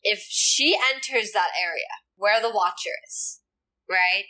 if 0.03 0.27
she 0.29 0.77
enters 0.95 1.33
that 1.33 1.49
area 1.59 2.05
where 2.17 2.41
the 2.41 2.51
Watcher 2.51 2.91
is, 3.09 3.41
right? 3.89 4.25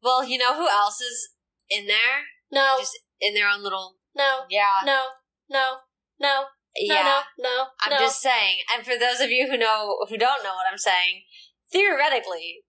Well, 0.00 0.24
you 0.24 0.38
know 0.38 0.54
who 0.54 0.68
else 0.68 1.00
is 1.00 1.30
in 1.68 1.88
there? 1.88 2.30
No. 2.52 2.76
Just 2.78 2.96
in 3.20 3.34
their 3.34 3.48
own 3.48 3.64
little. 3.64 3.96
no. 4.14 4.42
Yeah. 4.48 4.78
No. 4.84 5.06
No. 5.50 5.78
No. 6.20 6.44
Yeah. 6.76 7.02
No, 7.38 7.48
no, 7.48 7.56
no. 7.56 7.64
I'm 7.82 7.90
no. 7.90 7.98
just 7.98 8.22
saying. 8.22 8.58
And 8.72 8.86
for 8.86 8.96
those 8.96 9.18
of 9.20 9.30
you 9.30 9.50
who 9.50 9.58
know 9.58 9.96
who 10.08 10.16
don't 10.16 10.44
know 10.44 10.54
what 10.54 10.70
I'm 10.70 10.78
saying, 10.78 11.22
theoretically, 11.72 12.60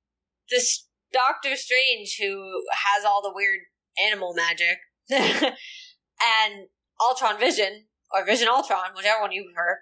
this 0.50 0.88
Doctor 1.14 1.56
Strange 1.56 2.18
who 2.20 2.64
has 2.72 3.06
all 3.06 3.22
the 3.22 3.32
weird 3.34 3.60
animal 4.04 4.34
magic 4.34 4.80
and 5.12 6.68
Ultron 7.00 7.40
Vision 7.40 7.86
or 8.12 8.26
Vision 8.26 8.48
Ultron, 8.48 8.96
whichever 8.96 9.22
one 9.22 9.32
you 9.32 9.44
prefer, 9.44 9.82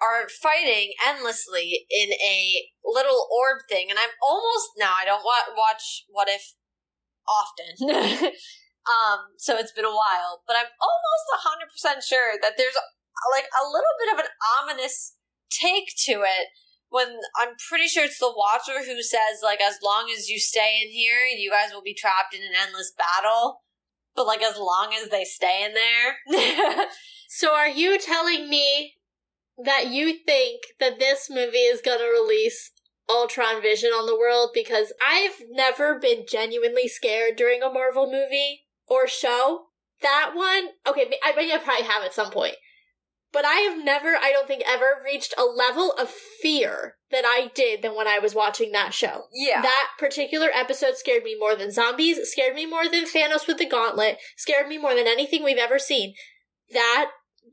are 0.00 0.28
fighting 0.28 0.92
endlessly 1.06 1.86
in 1.90 2.12
a 2.12 2.70
little 2.84 3.26
orb 3.30 3.62
thing. 3.68 3.86
And 3.90 3.98
I'm 3.98 4.14
almost 4.22 4.70
now 4.78 4.92
I 4.98 5.04
don't 5.04 5.24
wa- 5.24 5.54
watch 5.56 6.04
What 6.08 6.28
If 6.28 6.54
often. 7.26 7.88
um, 8.90 9.32
so 9.38 9.56
it's 9.56 9.72
been 9.72 9.84
a 9.84 9.94
while, 9.94 10.42
but 10.46 10.56
I'm 10.56 10.70
almost 10.80 11.96
100% 11.96 12.06
sure 12.06 12.34
that 12.42 12.54
there's 12.56 12.76
like 13.32 13.46
a 13.46 13.64
little 13.66 13.94
bit 14.04 14.12
of 14.14 14.18
an 14.20 14.30
ominous 14.60 15.16
take 15.50 15.94
to 16.06 16.22
it 16.22 16.48
when 16.90 17.08
I'm 17.40 17.54
pretty 17.68 17.86
sure 17.86 18.04
it's 18.04 18.18
the 18.18 18.32
Watcher 18.34 18.84
who 18.84 19.02
says 19.02 19.40
like 19.42 19.60
as 19.60 19.78
long 19.82 20.12
as 20.16 20.28
you 20.28 20.38
stay 20.38 20.80
in 20.82 20.90
here, 20.90 21.24
you 21.36 21.50
guys 21.50 21.72
will 21.72 21.82
be 21.82 21.94
trapped 21.94 22.34
in 22.34 22.42
an 22.42 22.54
endless 22.66 22.92
battle. 22.96 23.62
But 24.14 24.26
like 24.26 24.42
as 24.42 24.56
long 24.56 24.94
as 24.94 25.08
they 25.08 25.24
stay 25.24 25.64
in 25.64 25.74
there. 25.74 26.86
So 27.36 27.52
are 27.52 27.68
you 27.68 27.98
telling 27.98 28.48
me 28.48 28.94
that 29.62 29.88
you 29.88 30.18
think 30.24 30.62
that 30.80 30.98
this 30.98 31.28
movie 31.30 31.58
is 31.58 31.80
gonna 31.80 32.04
release 32.04 32.70
Ultron 33.08 33.60
Vision 33.62 33.90
on 33.90 34.06
the 34.06 34.18
world? 34.18 34.50
Because 34.54 34.92
I've 35.06 35.42
never 35.50 35.98
been 35.98 36.24
genuinely 36.28 36.88
scared 36.88 37.36
during 37.36 37.62
a 37.62 37.70
Marvel 37.72 38.06
movie 38.10 38.62
or 38.86 39.06
show. 39.06 39.66
That 40.02 40.32
one, 40.34 40.68
okay, 40.86 41.10
I 41.22 41.36
mean, 41.36 41.52
I 41.52 41.58
probably 41.58 41.84
have 41.84 42.02
at 42.02 42.14
some 42.14 42.30
point. 42.30 42.56
but 43.32 43.44
I 43.44 43.56
have 43.68 43.84
never, 43.84 44.14
I 44.14 44.30
don't 44.32 44.46
think, 44.46 44.62
ever 44.64 45.02
reached 45.04 45.34
a 45.36 45.42
level 45.42 45.90
of 45.98 46.08
fear 46.08 46.94
that 47.10 47.24
I 47.26 47.50
did 47.52 47.82
than 47.82 47.96
when 47.96 48.06
I 48.06 48.20
was 48.20 48.32
watching 48.32 48.70
that 48.72 48.94
show. 48.94 49.24
Yeah. 49.32 49.60
That 49.60 49.88
particular 49.98 50.50
episode 50.54 50.96
scared 50.96 51.24
me 51.24 51.36
more 51.36 51.56
than 51.56 51.72
zombies, 51.72 52.18
scared 52.30 52.54
me 52.54 52.64
more 52.64 52.88
than 52.88 53.04
Thanos 53.04 53.48
with 53.48 53.58
the 53.58 53.66
gauntlet, 53.68 54.18
scared 54.36 54.68
me 54.68 54.78
more 54.78 54.94
than 54.94 55.08
anything 55.08 55.42
we've 55.42 55.58
ever 55.58 55.80
seen. 55.80 56.14
That 56.72 57.10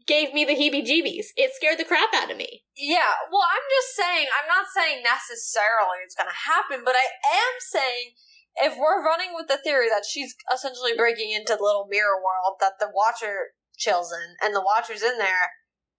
gave 0.08 0.34
me 0.34 0.46
the 0.46 0.56
heebie 0.56 0.86
jeebies. 0.86 1.34
It 1.36 1.52
scared 1.54 1.80
the 1.80 1.86
crap 1.86 2.14
out 2.14 2.32
of 2.32 2.38
me. 2.38 2.64
Yeah, 2.76 3.28
well, 3.32 3.46
I'm 3.46 3.68
just 3.70 3.96
saying, 3.96 4.28
I'm 4.32 4.48
not 4.48 4.68
saying 4.74 5.04
necessarily 5.04 6.02
it's 6.04 6.16
going 6.16 6.30
to 6.30 6.52
happen, 6.52 6.84
but 6.86 6.96
I 6.96 7.06
am 7.06 7.56
saying 7.60 8.16
if 8.56 8.78
we're 8.78 9.06
running 9.06 9.34
with 9.34 9.48
the 9.48 9.60
theory 9.64 9.88
that 9.90 10.06
she's 10.08 10.36
essentially 10.54 10.92
breaking 10.96 11.32
into 11.32 11.56
the 11.56 11.64
little 11.64 11.88
mirror 11.90 12.18
world 12.18 12.58
that 12.60 12.80
the 12.80 12.92
Watcher 12.94 13.56
chills 13.78 14.12
in, 14.12 14.36
and 14.46 14.56
the 14.56 14.64
Watcher's 14.64 15.04
in 15.04 15.18
there, 15.18 15.52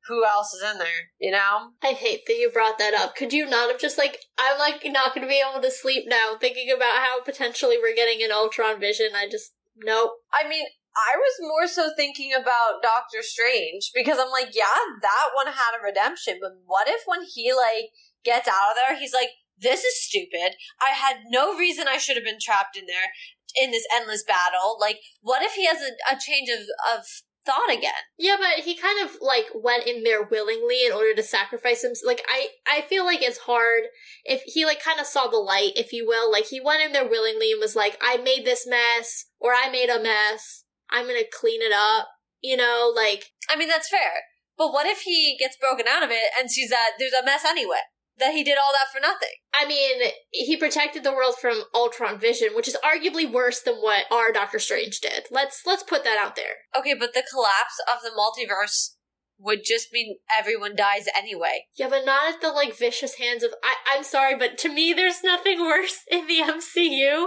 who 0.09 0.25
else 0.25 0.53
is 0.53 0.63
in 0.63 0.79
there, 0.79 1.15
you 1.21 1.31
know? 1.31 1.71
I 1.83 1.93
hate 1.93 2.27
that 2.27 2.35
you 2.35 2.51
brought 2.53 2.79
that 2.79 2.95
up. 2.95 3.15
Could 3.15 3.33
you 3.33 3.49
not 3.49 3.71
have 3.71 3.81
just 3.81 3.99
like, 3.99 4.19
I'm 4.39 4.59
like 4.59 4.83
not 4.85 5.15
going 5.15 5.27
to 5.27 5.31
be 5.31 5.41
able 5.41 5.63
to 5.63 5.71
sleep 5.71 6.05
now 6.09 6.35
thinking 6.41 6.73
about 6.75 6.99
how 6.99 7.23
potentially 7.23 7.77
we're 7.81 7.95
getting 7.95 8.23
an 8.23 8.33
Ultron 8.33 8.81
vision. 8.81 9.11
I 9.15 9.29
just, 9.31 9.53
nope. 9.77 10.11
I 10.33 10.49
mean, 10.49 10.67
I 10.95 11.17
was 11.17 11.49
more 11.49 11.67
so 11.67 11.91
thinking 11.97 12.33
about 12.33 12.83
Doctor 12.83 13.23
Strange 13.23 13.91
because 13.95 14.19
I'm 14.19 14.31
like, 14.31 14.55
yeah, 14.55 15.01
that 15.01 15.29
one 15.35 15.47
had 15.47 15.73
a 15.79 15.85
redemption, 15.85 16.39
but 16.41 16.53
what 16.67 16.89
if 16.89 17.03
when 17.07 17.21
he 17.23 17.53
like 17.53 17.91
gets 18.25 18.49
out 18.49 18.71
of 18.71 18.77
there, 18.77 18.99
he's 18.99 19.15
like, 19.15 19.31
this 19.59 19.85
is 19.85 20.05
stupid. 20.05 20.57
I 20.81 20.91
had 20.91 21.17
no 21.31 21.57
reason 21.57 21.87
I 21.89 21.99
should 21.99 22.17
have 22.17 22.25
been 22.25 22.41
trapped 22.41 22.77
in 22.77 22.87
there 22.87 23.13
in 23.61 23.71
this 23.71 23.87
endless 23.95 24.25
battle. 24.25 24.77
Like, 24.81 24.99
what 25.21 25.43
if 25.43 25.53
he 25.55 25.67
has 25.67 25.79
a, 25.79 26.15
a 26.15 26.19
change 26.19 26.49
of, 26.51 26.61
of 26.97 27.05
thought 27.47 27.71
again? 27.71 27.93
Yeah, 28.19 28.37
but 28.39 28.65
he 28.65 28.77
kind 28.77 29.03
of 29.03 29.17
like 29.21 29.47
went 29.55 29.87
in 29.87 30.03
there 30.05 30.23
willingly 30.23 30.85
in 30.85 30.93
order 30.93 31.15
to 31.15 31.23
sacrifice 31.23 31.83
himself. 31.83 32.07
Like 32.07 32.25
I, 32.29 32.49
I 32.67 32.83
feel 32.83 33.05
like 33.05 33.23
it's 33.23 33.39
hard 33.39 33.85
if 34.25 34.43
he 34.45 34.67
like 34.67 34.83
kind 34.83 35.01
of 35.01 35.07
saw 35.07 35.29
the 35.29 35.39
light, 35.39 35.73
if 35.77 35.93
you 35.93 36.07
will. 36.07 36.31
Like 36.31 36.47
he 36.47 36.61
went 36.61 36.83
in 36.83 36.93
there 36.93 37.09
willingly 37.09 37.53
and 37.53 37.61
was 37.61 37.77
like, 37.77 37.99
"I 38.03 38.17
made 38.17 38.45
this 38.45 38.67
mess," 38.67 39.27
or 39.39 39.53
"I 39.53 39.71
made 39.71 39.89
a 39.89 40.03
mess. 40.03 40.65
I'm 40.93 41.07
gonna 41.07 41.25
clean 41.33 41.63
it 41.63 41.73
up." 41.73 42.09
You 42.41 42.57
know, 42.57 42.93
like 42.95 43.33
I 43.49 43.57
mean, 43.57 43.69
that's 43.69 43.89
fair. 43.89 44.25
But 44.57 44.73
what 44.73 44.87
if 44.87 45.01
he 45.03 45.37
gets 45.39 45.57
broken 45.57 45.87
out 45.89 46.03
of 46.03 46.11
it 46.11 46.31
and 46.39 46.51
sees 46.51 46.71
that 46.71 46.93
there's 46.99 47.13
a 47.13 47.25
mess 47.25 47.45
anyway? 47.45 47.81
That 48.19 48.35
he 48.35 48.45
did 48.45 48.59
all 48.59 48.73
that 48.73 48.93
for 48.93 49.01
nothing. 49.01 49.35
I 49.55 49.67
mean, 49.67 50.13
he 50.31 50.57
protected 50.57 51.03
the 51.03 51.15
world 51.15 51.37
from 51.41 51.65
Ultron 51.75 52.19
Vision, 52.19 52.55
which 52.55 52.69
is 52.69 52.77
arguably 52.85 53.31
worse 53.31 53.61
than 53.63 53.77
what 53.77 54.05
our 54.11 54.31
Doctor 54.31 54.59
Strange 54.59 55.01
did. 55.01 55.25
Let's 55.31 55.63
let's 55.65 55.83
put 55.83 56.05
that 56.05 56.19
out 56.19 56.37
there. 56.37 56.69
Okay, 56.77 56.95
but 56.95 57.15
the 57.15 57.25
collapse 57.29 57.81
of 57.91 58.03
the 58.03 58.11
multiverse 58.11 58.97
would 59.43 59.61
just 59.65 59.93
mean 59.93 60.19
everyone 60.37 60.77
dies 60.77 61.07
anyway. 61.17 61.67
Yeah, 61.77 61.89
but 61.89 62.05
not 62.05 62.35
at 62.35 62.41
the 62.41 62.51
like 62.51 62.77
vicious 62.77 63.17
hands 63.17 63.43
of 63.43 63.51
I 63.63 63.75
I'm 63.95 64.05
sorry, 64.05 64.37
but 64.37 64.57
to 64.59 64.73
me 64.73 64.93
there's 64.93 65.23
nothing 65.25 65.61
worse 65.61 66.01
in 66.11 66.27
the 66.27 66.41
MCU 66.41 67.27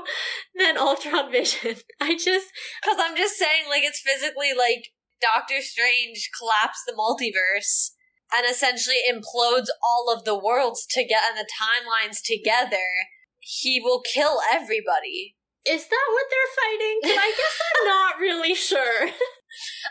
than 0.57 0.77
Ultron 0.77 1.31
Vision. 1.31 1.75
I 2.01 2.13
just 2.15 2.47
cuz 2.83 2.95
I'm 2.97 3.17
just 3.17 3.35
saying 3.35 3.65
like 3.69 3.83
it's 3.83 3.99
physically 3.99 4.53
like 4.57 4.93
Doctor 5.21 5.61
Strange 5.61 6.29
collapsed 6.37 6.83
the 6.87 6.93
multiverse 6.93 7.91
and 8.35 8.45
essentially 8.49 9.01
implodes 9.09 9.67
all 9.83 10.11
of 10.11 10.23
the 10.23 10.37
worlds 10.37 10.85
to 10.91 11.05
get 11.05 11.21
and 11.29 11.37
the 11.37 11.47
timelines 11.47 12.21
together, 12.23 13.07
he 13.39 13.79
will 13.79 14.01
kill 14.01 14.39
everybody. 14.51 15.35
Is 15.65 15.87
that 15.87 16.07
what 16.11 16.25
they're 16.29 16.63
fighting? 16.63 16.99
I 17.19 17.33
guess 17.35 17.59
I'm 17.65 17.87
not 17.87 18.19
really 18.19 18.53
sure. 18.53 19.09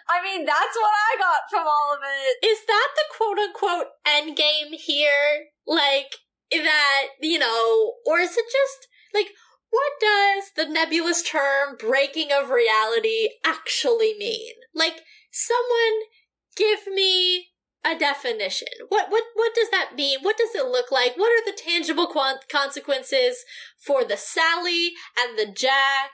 I 0.08 0.22
mean, 0.22 0.44
that's 0.44 0.76
what 0.76 0.92
I 0.92 1.18
got 1.18 1.50
from 1.50 1.66
all 1.66 1.94
of 1.94 2.00
it. 2.02 2.46
Is 2.46 2.60
that 2.66 2.88
the 2.96 3.02
quote 3.16 3.38
unquote 3.38 3.86
end 4.06 4.36
game 4.36 4.72
here? 4.72 5.48
Like, 5.66 6.16
that, 6.50 7.06
you 7.20 7.38
know, 7.38 7.94
or 8.06 8.18
is 8.18 8.36
it 8.36 8.44
just, 8.44 8.88
like, 9.12 9.28
what 9.70 9.92
does 10.00 10.52
the 10.56 10.72
nebulous 10.72 11.22
term 11.22 11.76
breaking 11.78 12.28
of 12.32 12.50
reality 12.50 13.30
actually 13.44 14.14
mean? 14.18 14.52
Like, 14.74 15.00
someone 15.32 16.02
give 16.56 16.86
me 16.86 17.48
a 17.84 17.98
definition. 17.98 18.68
What 18.88 19.10
what 19.10 19.24
what 19.34 19.54
does 19.54 19.68
that 19.70 19.94
mean? 19.94 20.20
What 20.22 20.38
does 20.38 20.54
it 20.54 20.66
look 20.66 20.90
like? 20.90 21.16
What 21.16 21.30
are 21.30 21.44
the 21.44 21.56
tangible 21.56 22.10
consequences 22.50 23.44
for 23.84 24.04
the 24.04 24.16
Sally 24.16 24.92
and 25.18 25.38
the 25.38 25.52
Jack 25.52 26.10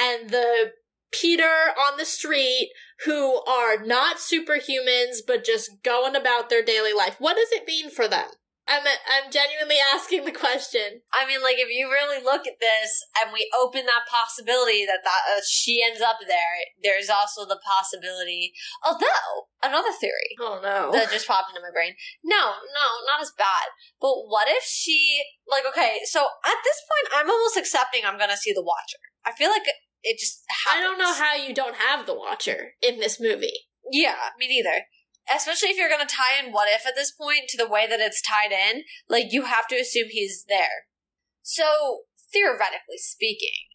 and 0.00 0.30
the 0.30 0.72
Peter 1.12 1.72
on 1.78 1.98
the 1.98 2.04
street 2.04 2.70
who 3.04 3.42
are 3.44 3.82
not 3.84 4.16
superhumans 4.16 5.18
but 5.26 5.44
just 5.44 5.82
going 5.82 6.16
about 6.16 6.48
their 6.48 6.62
daily 6.62 6.92
life? 6.92 7.16
What 7.18 7.36
does 7.36 7.52
it 7.52 7.66
mean 7.66 7.90
for 7.90 8.08
them? 8.08 8.28
I'm 8.68 8.86
I'm 8.86 9.30
genuinely 9.30 9.76
asking 9.92 10.24
the 10.24 10.32
question. 10.32 11.02
I 11.12 11.26
mean, 11.26 11.42
like 11.42 11.58
if 11.58 11.68
you 11.68 11.90
really 11.90 12.22
look 12.22 12.46
at 12.46 12.62
this 12.62 13.04
and 13.18 13.32
we 13.32 13.50
open 13.58 13.86
that 13.86 14.06
possibility 14.06 14.86
that 14.86 15.02
that 15.02 15.22
uh, 15.34 15.40
she 15.48 15.82
ends 15.82 16.00
up 16.00 16.18
there, 16.26 16.62
there's 16.82 17.10
also 17.10 17.44
the 17.44 17.58
possibility. 17.58 18.54
Although 18.86 19.50
another 19.62 19.90
theory. 19.98 20.38
Oh 20.38 20.60
no, 20.62 20.92
that 20.92 21.10
just 21.10 21.26
popped 21.26 21.50
into 21.50 21.60
my 21.60 21.74
brain. 21.74 21.94
No, 22.22 22.54
no, 22.70 22.86
not 23.10 23.20
as 23.20 23.32
bad. 23.36 23.74
But 24.00 24.30
what 24.30 24.46
if 24.48 24.62
she 24.62 25.22
like? 25.48 25.64
Okay, 25.66 25.98
so 26.06 26.22
at 26.22 26.58
this 26.62 26.78
point, 26.86 27.18
I'm 27.18 27.30
almost 27.30 27.58
accepting 27.58 28.02
I'm 28.06 28.18
gonna 28.18 28.38
see 28.38 28.52
the 28.52 28.62
Watcher. 28.62 29.02
I 29.26 29.32
feel 29.32 29.50
like 29.50 29.66
it 30.02 30.18
just. 30.18 30.42
Happens. 30.64 30.80
I 30.80 30.82
don't 30.82 30.98
know 30.98 31.14
how 31.14 31.34
you 31.34 31.54
don't 31.54 31.76
have 31.76 32.06
the 32.06 32.14
Watcher 32.14 32.74
in 32.82 33.00
this 33.00 33.20
movie. 33.20 33.68
Yeah, 33.90 34.16
me 34.38 34.48
neither 34.48 34.84
especially 35.30 35.68
if 35.68 35.76
you're 35.76 35.88
going 35.88 36.06
to 36.06 36.14
tie 36.14 36.38
in 36.42 36.52
what 36.52 36.68
if 36.68 36.86
at 36.86 36.94
this 36.96 37.12
point 37.12 37.48
to 37.48 37.56
the 37.56 37.68
way 37.68 37.86
that 37.86 38.00
it's 38.00 38.22
tied 38.22 38.52
in, 38.52 38.82
like 39.08 39.26
you 39.30 39.44
have 39.44 39.68
to 39.68 39.76
assume 39.76 40.08
he's 40.10 40.44
there. 40.48 40.86
So, 41.42 42.00
theoretically 42.32 42.98
speaking, 42.98 43.70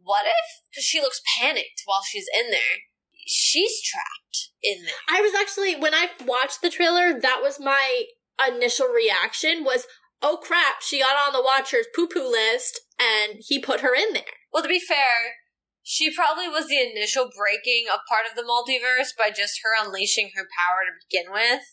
what 0.00 0.24
if, 0.26 0.70
because 0.70 0.84
she 0.84 1.00
looks 1.00 1.20
panicked 1.38 1.82
while 1.84 2.02
she's 2.02 2.26
in 2.38 2.50
there, 2.50 2.84
she's 3.26 3.82
trapped 3.82 4.50
in 4.62 4.84
there? 4.84 4.94
I 5.08 5.20
was 5.20 5.32
actually, 5.34 5.76
when 5.76 5.94
I 5.94 6.08
watched 6.24 6.62
the 6.62 6.70
trailer, 6.70 7.18
that 7.20 7.40
was 7.42 7.60
my 7.60 8.04
initial 8.46 8.86
reaction 8.86 9.64
was, 9.64 9.86
oh 10.22 10.38
crap, 10.42 10.80
she 10.80 11.00
got 11.00 11.16
on 11.16 11.32
the 11.32 11.44
Watcher's 11.44 11.86
poo 11.94 12.08
poo 12.08 12.30
list 12.30 12.80
and 13.00 13.38
he 13.40 13.58
put 13.58 13.80
her 13.80 13.94
in 13.94 14.12
there. 14.12 14.22
Well, 14.52 14.62
to 14.62 14.68
be 14.68 14.80
fair, 14.80 15.36
she 15.88 16.12
probably 16.12 16.52
was 16.52 16.68
the 16.68 16.76
initial 16.76 17.32
breaking 17.32 17.88
of 17.88 18.04
part 18.04 18.28
of 18.28 18.36
the 18.36 18.44
multiverse 18.44 19.16
by 19.16 19.32
just 19.32 19.64
her 19.64 19.72
unleashing 19.72 20.36
her 20.36 20.44
power 20.44 20.84
to 20.84 20.92
begin 21.00 21.32
with. 21.32 21.64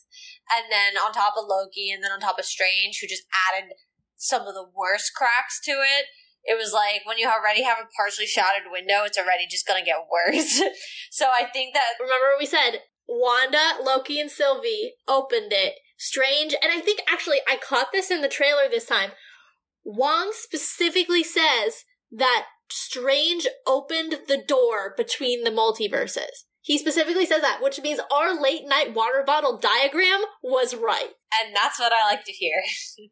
And 0.47 0.71
then 0.71 0.95
on 0.95 1.11
top 1.11 1.35
of 1.35 1.51
Loki 1.51 1.91
and 1.91 2.01
then 2.01 2.15
on 2.15 2.23
top 2.23 2.39
of 2.39 2.47
Strange, 2.47 3.03
who 3.03 3.11
just 3.11 3.27
added 3.51 3.75
some 4.15 4.47
of 4.47 4.55
the 4.55 4.71
worst 4.71 5.11
cracks 5.13 5.59
to 5.65 5.83
it. 5.83 6.05
It 6.45 6.55
was 6.55 6.71
like 6.71 7.03
when 7.03 7.17
you 7.17 7.27
already 7.27 7.63
have 7.63 7.75
a 7.75 7.91
partially 7.91 8.25
shattered 8.25 8.71
window, 8.71 9.03
it's 9.03 9.19
already 9.19 9.51
just 9.51 9.67
gonna 9.67 9.83
get 9.83 10.07
worse. 10.07 10.63
so 11.11 11.27
I 11.27 11.43
think 11.51 11.73
that. 11.73 11.99
Remember 11.99 12.31
what 12.31 12.39
we 12.39 12.45
said? 12.45 12.87
Wanda, 13.09 13.83
Loki, 13.83 14.21
and 14.21 14.31
Sylvie 14.31 14.93
opened 15.09 15.51
it. 15.51 15.75
Strange, 15.97 16.53
and 16.53 16.71
I 16.71 16.79
think 16.79 17.01
actually 17.11 17.39
I 17.49 17.57
caught 17.57 17.91
this 17.91 18.09
in 18.09 18.21
the 18.21 18.29
trailer 18.29 18.69
this 18.69 18.85
time. 18.85 19.11
Wong 19.83 20.31
specifically 20.33 21.23
says 21.23 21.83
that 22.11 22.45
Strange 22.69 23.47
opened 23.65 24.19
the 24.27 24.41
door 24.45 24.93
between 24.97 25.43
the 25.43 25.51
multiverses. 25.51 26.45
He 26.61 26.79
specifically 26.79 27.27
says 27.27 27.41
that, 27.41 27.61
which 27.61 27.79
means 27.79 27.99
our 28.11 28.41
late 28.41 28.63
night 28.67 28.95
water 28.95 29.23
bottle 29.25 29.57
diagram 29.57 30.21
was 30.41 30.75
right. 30.75 31.11
And 31.39 31.55
that's 31.55 31.79
what 31.79 31.93
I 31.93 32.09
like 32.09 32.25
to 32.25 32.31
hear. 32.31 32.63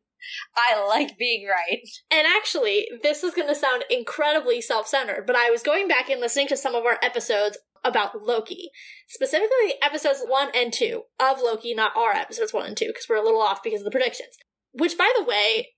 I 0.56 0.84
like 0.88 1.18
being 1.18 1.47
right. 1.47 1.82
And 2.10 2.26
actually, 2.26 2.88
this 3.04 3.24
is 3.24 3.34
going 3.34 3.47
to 3.49 3.56
sound 3.56 3.84
incredibly 3.89 4.62
self 4.62 4.88
centered, 4.88 5.26
but 5.28 5.36
I 5.36 5.49
was 5.49 5.62
going 5.62 5.88
back 5.88 6.10
and 6.10 6.20
listening 6.20 6.47
to 6.47 6.58
some 6.58 6.76
of 6.76 6.86
our 6.86 6.97
episodes 7.04 7.58
about 7.84 8.22
Loki, 8.22 8.70
specifically 9.08 9.76
episodes 9.82 10.24
one 10.26 10.49
and 10.56 10.72
two 10.72 11.04
of 11.20 11.41
Loki, 11.41 11.74
not 11.74 11.95
our 11.95 12.14
episodes 12.14 12.54
one 12.54 12.66
and 12.66 12.78
two, 12.78 12.88
because 12.88 13.06
we're 13.10 13.18
a 13.18 13.24
little 13.24 13.41
off 13.41 13.62
because 13.64 13.82
of 13.82 13.86
the 13.86 13.91
predictions. 13.91 14.36
Which, 14.72 14.97
by 14.97 15.12
the 15.18 15.26
way, 15.26 15.74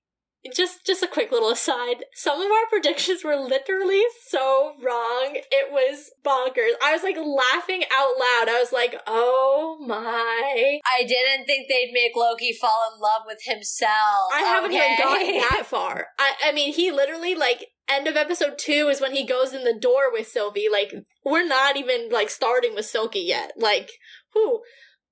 just 0.53 0.85
just 0.85 1.03
a 1.03 1.07
quick 1.07 1.31
little 1.31 1.49
aside. 1.49 2.05
Some 2.13 2.41
of 2.41 2.51
our 2.51 2.67
predictions 2.69 3.23
were 3.23 3.35
literally 3.35 4.03
so 4.27 4.73
wrong. 4.83 5.37
It 5.51 5.71
was 5.71 6.11
bonkers. 6.25 6.73
I 6.83 6.93
was 6.93 7.03
like 7.03 7.17
laughing 7.17 7.83
out 7.91 8.13
loud. 8.19 8.49
I 8.49 8.59
was 8.59 8.71
like 8.71 8.95
oh 9.07 9.77
my. 9.85 10.79
I 10.85 11.03
didn't 11.03 11.45
think 11.45 11.67
they'd 11.67 11.91
make 11.93 12.15
loki 12.15 12.53
fall 12.53 12.91
in 12.93 13.01
love 13.01 13.23
with 13.25 13.39
himself. 13.43 14.31
I 14.33 14.41
haven't 14.41 14.71
even 14.71 14.97
gotten 14.97 15.37
that 15.49 15.65
far. 15.65 16.07
I, 16.19 16.33
I 16.45 16.51
mean 16.51 16.73
he 16.73 16.91
literally 16.91 17.35
like 17.35 17.67
end 17.89 18.07
of 18.07 18.15
episode 18.15 18.57
two 18.57 18.87
is 18.89 19.01
when 19.01 19.13
he 19.13 19.25
goes 19.25 19.53
in 19.53 19.63
the 19.63 19.77
door 19.77 20.11
with 20.11 20.27
sylvie. 20.27 20.67
Like 20.71 20.93
we're 21.23 21.47
not 21.47 21.77
even 21.77 22.09
like 22.09 22.29
starting 22.29 22.75
with 22.75 22.85
Sylvie 22.85 23.19
yet. 23.19 23.53
Like 23.57 23.91
who 24.33 24.61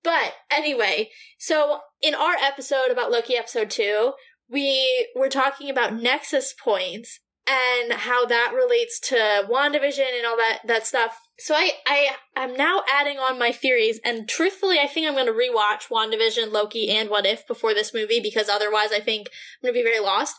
but 0.03 0.33
anyway 0.51 1.09
so 1.39 1.79
in 2.01 2.13
our 2.13 2.33
episode 2.33 2.91
about 2.91 3.09
loki 3.09 3.35
episode 3.35 3.69
two 3.69 4.11
we 4.49 5.07
were 5.15 5.29
talking 5.29 5.69
about 5.69 5.95
nexus 5.95 6.53
points 6.53 7.19
and 7.47 7.93
how 7.93 8.25
that 8.25 8.53
relates 8.55 8.99
to 8.99 9.15
WandaVision 9.49 10.17
and 10.17 10.25
all 10.25 10.37
that 10.37 10.59
that 10.65 10.87
stuff. 10.87 11.19
So 11.39 11.55
I, 11.55 11.71
I 11.87 12.09
I'm 12.35 12.55
now 12.55 12.83
adding 12.89 13.17
on 13.17 13.39
my 13.39 13.51
theories, 13.51 13.99
and 14.05 14.29
truthfully, 14.29 14.79
I 14.79 14.87
think 14.87 15.07
I'm 15.07 15.13
going 15.13 15.25
to 15.25 15.31
rewatch 15.33 15.89
WandaVision, 15.89 16.51
Loki, 16.51 16.89
and 16.89 17.09
What 17.09 17.25
If 17.25 17.45
before 17.47 17.73
this 17.73 17.93
movie 17.93 18.19
because 18.21 18.49
otherwise, 18.49 18.91
I 18.91 18.99
think 18.99 19.27
I'm 19.27 19.67
going 19.67 19.73
to 19.73 19.79
be 19.79 19.83
very 19.83 19.99
lost. 19.99 20.35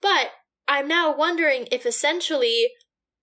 But 0.00 0.30
I'm 0.68 0.86
now 0.86 1.16
wondering 1.16 1.66
if 1.72 1.86
essentially 1.86 2.68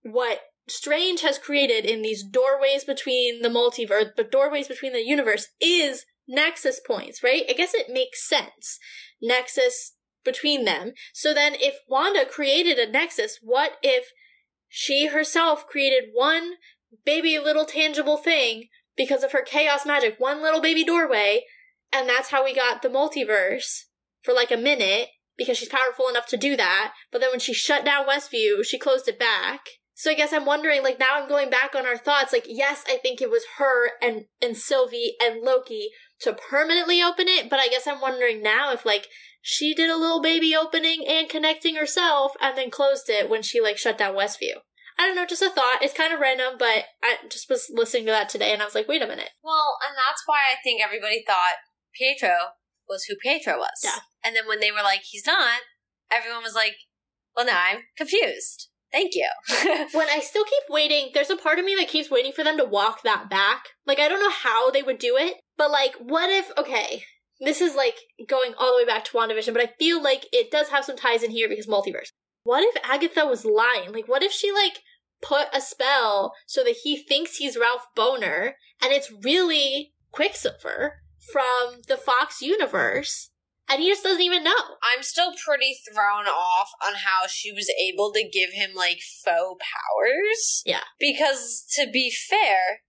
what 0.02 0.42
Strange 0.68 1.22
has 1.22 1.38
created 1.38 1.86
in 1.86 2.02
these 2.02 2.24
doorways 2.24 2.84
between 2.84 3.44
the 3.44 3.50
multiverse, 3.50 4.10
but 4.18 4.32
doorways 4.32 4.68
between 4.68 4.94
the 4.94 5.06
universe, 5.06 5.48
is 5.62 6.06
nexus 6.28 6.80
points, 6.86 7.24
right? 7.24 7.44
I 7.48 7.54
guess 7.54 7.74
it 7.74 7.90
makes 7.90 8.28
sense. 8.28 8.80
Nexus 9.22 9.95
between 10.26 10.66
them. 10.66 10.92
So 11.14 11.34
then, 11.34 11.54
if 11.56 11.76
Wanda 11.88 12.26
created 12.26 12.78
a 12.78 12.92
nexus, 12.92 13.40
what 13.42 13.74
if 13.82 14.08
she 14.68 15.08
herself 15.08 15.68
created 15.68 16.10
one 16.12 16.56
baby 17.06 17.40
little 17.40 17.66
tangible 17.66 18.18
thing 18.18 18.66
because 18.98 19.24
of 19.24 19.32
her 19.32 19.42
chaos 19.42 19.86
magic, 19.86 20.16
one 20.18 20.42
little 20.42 20.62
baby 20.62 20.84
doorway, 20.84 21.44
and 21.94 22.10
that's 22.10 22.32
how 22.32 22.44
we 22.44 22.54
got 22.54 22.82
the 22.82 22.90
multiverse 22.90 23.84
for 24.22 24.34
like 24.34 24.52
a 24.52 24.58
minute 24.58 25.10
because 25.38 25.58
she's 25.58 25.70
powerful 25.70 26.08
enough 26.10 26.28
to 26.28 26.38
do 26.38 26.56
that. 26.56 26.94
But 27.12 27.22
then 27.22 27.32
when 27.32 27.40
she 27.40 27.54
shut 27.54 27.86
down 27.86 28.08
Westview, 28.08 28.66
she 28.66 28.80
closed 28.80 29.08
it 29.08 29.20
back. 29.20 29.62
So 29.94 30.12
I 30.12 30.14
guess 30.14 30.34
I'm 30.34 30.46
wondering, 30.46 30.84
like 30.84 31.00
now 31.00 31.16
I'm 31.16 31.30
going 31.30 31.50
back 31.50 31.74
on 31.74 31.86
our 31.86 31.98
thoughts. 31.98 32.34
Like, 32.34 32.46
yes, 32.48 32.84
I 32.88 32.98
think 32.98 33.22
it 33.22 33.30
was 33.30 33.44
her 33.58 33.92
and 34.02 34.26
and 34.42 34.58
Sylvie 34.58 35.16
and 35.22 35.42
Loki 35.42 35.90
to 36.22 36.34
permanently 36.34 37.02
open 37.02 37.28
it, 37.28 37.50
but 37.50 37.60
I 37.60 37.68
guess 37.68 37.88
I'm 37.88 38.02
wondering 38.02 38.42
now 38.42 38.74
if 38.74 38.86
like 38.86 39.08
she 39.48 39.76
did 39.76 39.92
a 39.92 39.96
little 39.96 40.24
baby 40.24 40.56
opening 40.56 41.06
and 41.08 41.30
connecting 41.30 41.76
herself 41.76 42.32
and 42.42 42.58
then 42.58 42.72
closed 42.72 43.08
it 43.10 43.30
when 43.30 43.44
she 43.44 43.62
like 43.62 43.78
shut 43.78 43.96
down 43.96 44.16
Westview. 44.16 44.58
I 44.98 45.06
don't 45.06 45.16
know, 45.16 45.28
just 45.28 45.44
a 45.44 45.52
thought. 45.52 45.84
It's 45.84 45.94
kind 45.94 46.12
of 46.12 46.20
random, 46.20 46.56
but 46.58 46.86
I 47.04 47.18
just 47.30 47.48
was 47.48 47.70
listening 47.72 48.06
to 48.06 48.12
that 48.12 48.28
today 48.28 48.52
and 48.52 48.62
I 48.64 48.66
was 48.66 48.74
like, 48.74 48.88
wait 48.88 49.04
a 49.04 49.08
minute. 49.08 49.30
Well, 49.44 49.78
and 49.88 49.96
that's 49.96 50.24
why 50.26 50.40
I 50.52 50.56
think 50.64 50.82
everybody 50.82 51.24
thought 51.28 51.62
Pietro 51.94 52.34
was 52.90 53.04
who 53.04 53.16
Pietro 53.22 53.58
was. 53.58 53.82
Yeah. 53.84 54.00
And 54.24 54.36
then 54.36 54.48
when 54.48 54.62
they 54.62 54.72
were 54.72 54.82
like, 54.82 55.02
he's 55.04 55.28
not, 55.28 55.60
everyone 56.12 56.42
was 56.42 56.56
like, 56.56 56.78
well, 57.36 57.46
now 57.46 57.62
I'm 57.72 57.82
confused. 57.96 58.70
Thank 58.92 59.12
you. 59.14 59.30
when 59.92 60.10
I 60.10 60.22
still 60.22 60.46
keep 60.46 60.64
waiting, 60.72 61.12
there's 61.14 61.30
a 61.30 61.38
part 61.38 61.60
of 61.60 61.66
me 61.66 61.76
that 61.76 61.88
keeps 61.88 62.10
waiting 62.10 62.32
for 62.32 62.44
them 62.44 62.58
to 62.58 62.66
walk 62.66 63.04
that 63.04 63.30
back. 63.30 63.66
Like, 63.86 64.00
I 64.00 64.08
don't 64.08 64.22
know 64.22 64.32
how 64.32 64.72
they 64.72 64.82
would 64.82 64.98
do 64.98 65.18
it, 65.18 65.36
but 65.56 65.70
like, 65.70 65.94
what 66.00 66.32
if, 66.32 66.52
okay, 66.58 67.04
this 67.40 67.62
is 67.62 67.76
like 67.76 67.96
going 68.28 68.54
all 68.58 68.72
the 68.72 68.84
way 68.84 68.86
back 68.86 69.06
to 69.06 69.12
WandaVision, 69.12 69.54
but 69.54 69.62
I 69.62 69.74
feel 69.80 70.02
like 70.02 70.28
it 70.32 70.52
does 70.52 70.70
have 70.70 70.86
some 70.86 70.96
ties 70.96 71.24
in 71.24 71.32
here 71.32 71.50
because 71.50 71.68
multiverse. 71.68 72.10
What 72.44 72.64
if 72.64 72.84
Agatha 72.84 73.26
was 73.26 73.46
lying? 73.46 73.92
Like, 73.92 74.08
what 74.08 74.24
if 74.24 74.32
she 74.32 74.52
like 74.52 74.80
put 75.22 75.48
a 75.54 75.62
spell 75.62 76.34
so 76.46 76.64
that 76.64 76.78
he 76.84 76.98
thinks 76.98 77.38
he's 77.38 77.58
Ralph 77.58 77.88
Bohner 77.98 78.54
and 78.82 78.92
it's 78.92 79.12
really 79.24 79.94
Quicksilver 80.12 81.02
from 81.32 81.82
the 81.88 81.98
Fox 81.98 82.42
universe 82.42 83.32
and 83.70 83.82
he 83.82 83.90
just 83.90 84.04
doesn't 84.04 84.22
even 84.22 84.44
know. 84.44 84.78
I'm 84.94 85.02
still 85.02 85.34
pretty 85.34 85.78
thrown 85.92 86.28
off 86.28 86.70
on 86.86 86.94
how 86.94 87.28
she 87.28 87.52
was 87.52 87.70
able 87.82 88.12
to 88.14 88.30
give 88.32 88.52
him 88.54 88.76
like 88.76 89.00
faux 89.24 89.60
powers. 89.60 90.62
Yeah. 90.66 90.86
Because 91.00 91.66
to 91.76 91.90
be 91.92 92.12
fair, 92.12 92.82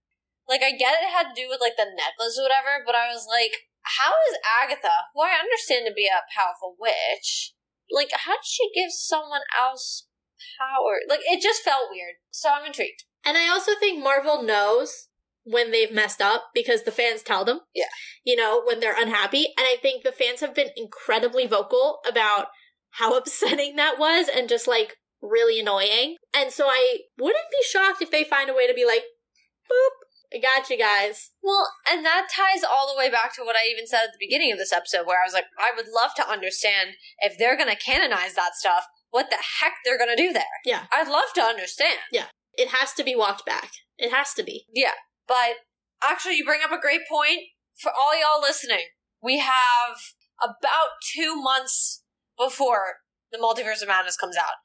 like 0.49 0.63
I 0.63 0.73
get 0.73 0.95
it 1.03 1.11
had 1.11 1.35
to 1.35 1.41
do 1.41 1.49
with 1.49 1.61
like 1.61 1.77
the 1.77 1.85
necklace 1.85 2.39
or 2.39 2.45
whatever, 2.45 2.85
but 2.85 2.95
I 2.95 3.09
was 3.09 3.27
like, 3.29 3.53
how 3.87 4.13
is 4.31 4.39
Agatha, 4.63 5.13
who 5.15 5.23
I 5.23 5.39
understand 5.39 5.87
to 5.87 5.95
be 5.95 6.07
a 6.07 6.27
powerful 6.35 6.77
witch, 6.79 7.55
like 7.91 8.11
how 8.13 8.33
did 8.33 8.45
she 8.45 8.71
give 8.75 8.91
someone 8.91 9.43
else 9.59 10.07
power? 10.59 11.01
Like 11.09 11.21
it 11.25 11.43
just 11.43 11.63
felt 11.63 11.91
weird. 11.91 12.15
So 12.31 12.51
I'm 12.51 12.67
intrigued. 12.67 13.05
And 13.25 13.37
I 13.37 13.49
also 13.49 13.73
think 13.79 14.03
Marvel 14.03 14.43
knows 14.43 15.09
when 15.45 15.71
they've 15.71 15.93
messed 15.93 16.21
up 16.21 16.51
because 16.55 16.83
the 16.83 16.93
fans 16.93 17.23
tell 17.23 17.45
them. 17.45 17.61
Yeah. 17.75 17.85
You 18.25 18.37
know, 18.37 18.63
when 18.65 18.81
they're 18.81 19.01
unhappy. 19.01 19.47
And 19.57 19.67
I 19.67 19.77
think 19.81 20.03
the 20.03 20.13
fans 20.13 20.41
have 20.41 20.55
been 20.55 20.71
incredibly 20.77 21.47
vocal 21.47 22.01
about 22.07 22.47
how 22.91 23.17
upsetting 23.17 23.77
that 23.77 23.99
was 23.99 24.29
and 24.29 24.49
just 24.49 24.67
like 24.67 24.97
really 25.23 25.61
annoying. 25.61 26.17
And 26.35 26.51
so 26.51 26.67
I 26.67 26.99
wouldn't 27.19 27.51
be 27.51 27.65
shocked 27.69 28.03
if 28.03 28.11
they 28.11 28.25
find 28.25 28.51
a 28.51 28.55
way 28.55 28.67
to 28.67 28.75
be 28.75 28.85
like, 28.85 29.05
boop, 29.71 30.06
Got 30.43 30.69
you 30.69 30.79
guys. 30.79 31.31
Well, 31.43 31.73
and 31.91 32.05
that 32.05 32.29
ties 32.31 32.63
all 32.63 32.93
the 32.93 32.99
way 32.99 33.11
back 33.11 33.35
to 33.35 33.43
what 33.43 33.57
I 33.57 33.71
even 33.71 33.87
said 33.87 34.05
at 34.05 34.13
the 34.13 34.21
beginning 34.21 34.53
of 34.53 34.59
this 34.59 34.73
episode, 34.73 35.07
where 35.07 35.21
I 35.21 35.25
was 35.25 35.33
like, 35.33 35.47
I 35.59 35.73
would 35.75 35.87
love 35.89 36.15
to 36.17 36.29
understand 36.29 36.91
if 37.21 37.39
they're 37.39 37.57
going 37.57 37.71
to 37.71 37.77
canonize 37.77 38.35
that 38.35 38.55
stuff, 38.55 38.85
what 39.11 39.31
the 39.31 39.39
heck 39.61 39.75
they're 39.85 39.99
going 39.99 40.15
to 40.15 40.23
do 40.23 40.33
there. 40.33 40.45
Yeah. 40.65 40.85
I'd 40.93 41.09
love 41.09 41.33
to 41.37 41.43
understand. 41.43 42.01
Yeah. 42.13 42.27
It 42.55 42.69
has 42.69 42.93
to 42.95 43.05
be 43.05 43.17
walked 43.17 43.47
back. 43.47 43.71
It 43.97 44.13
has 44.13 44.35
to 44.35 44.43
be. 44.43 44.67
Yeah. 44.75 44.93
But 45.27 45.57
actually, 46.05 46.37
you 46.37 46.45
bring 46.45 46.61
up 46.63 46.73
a 46.73 46.81
great 46.81 47.03
point 47.11 47.41
for 47.81 47.91
all 47.91 48.19
y'all 48.19 48.41
listening. 48.41 48.87
We 49.23 49.39
have 49.39 49.97
about 50.43 51.01
two 51.15 51.37
months 51.37 52.03
before 52.39 52.97
the 53.33 53.39
Multiverse 53.39 53.83
of 53.83 53.89
Madness 53.89 54.17
comes 54.17 54.37
out. 54.37 54.57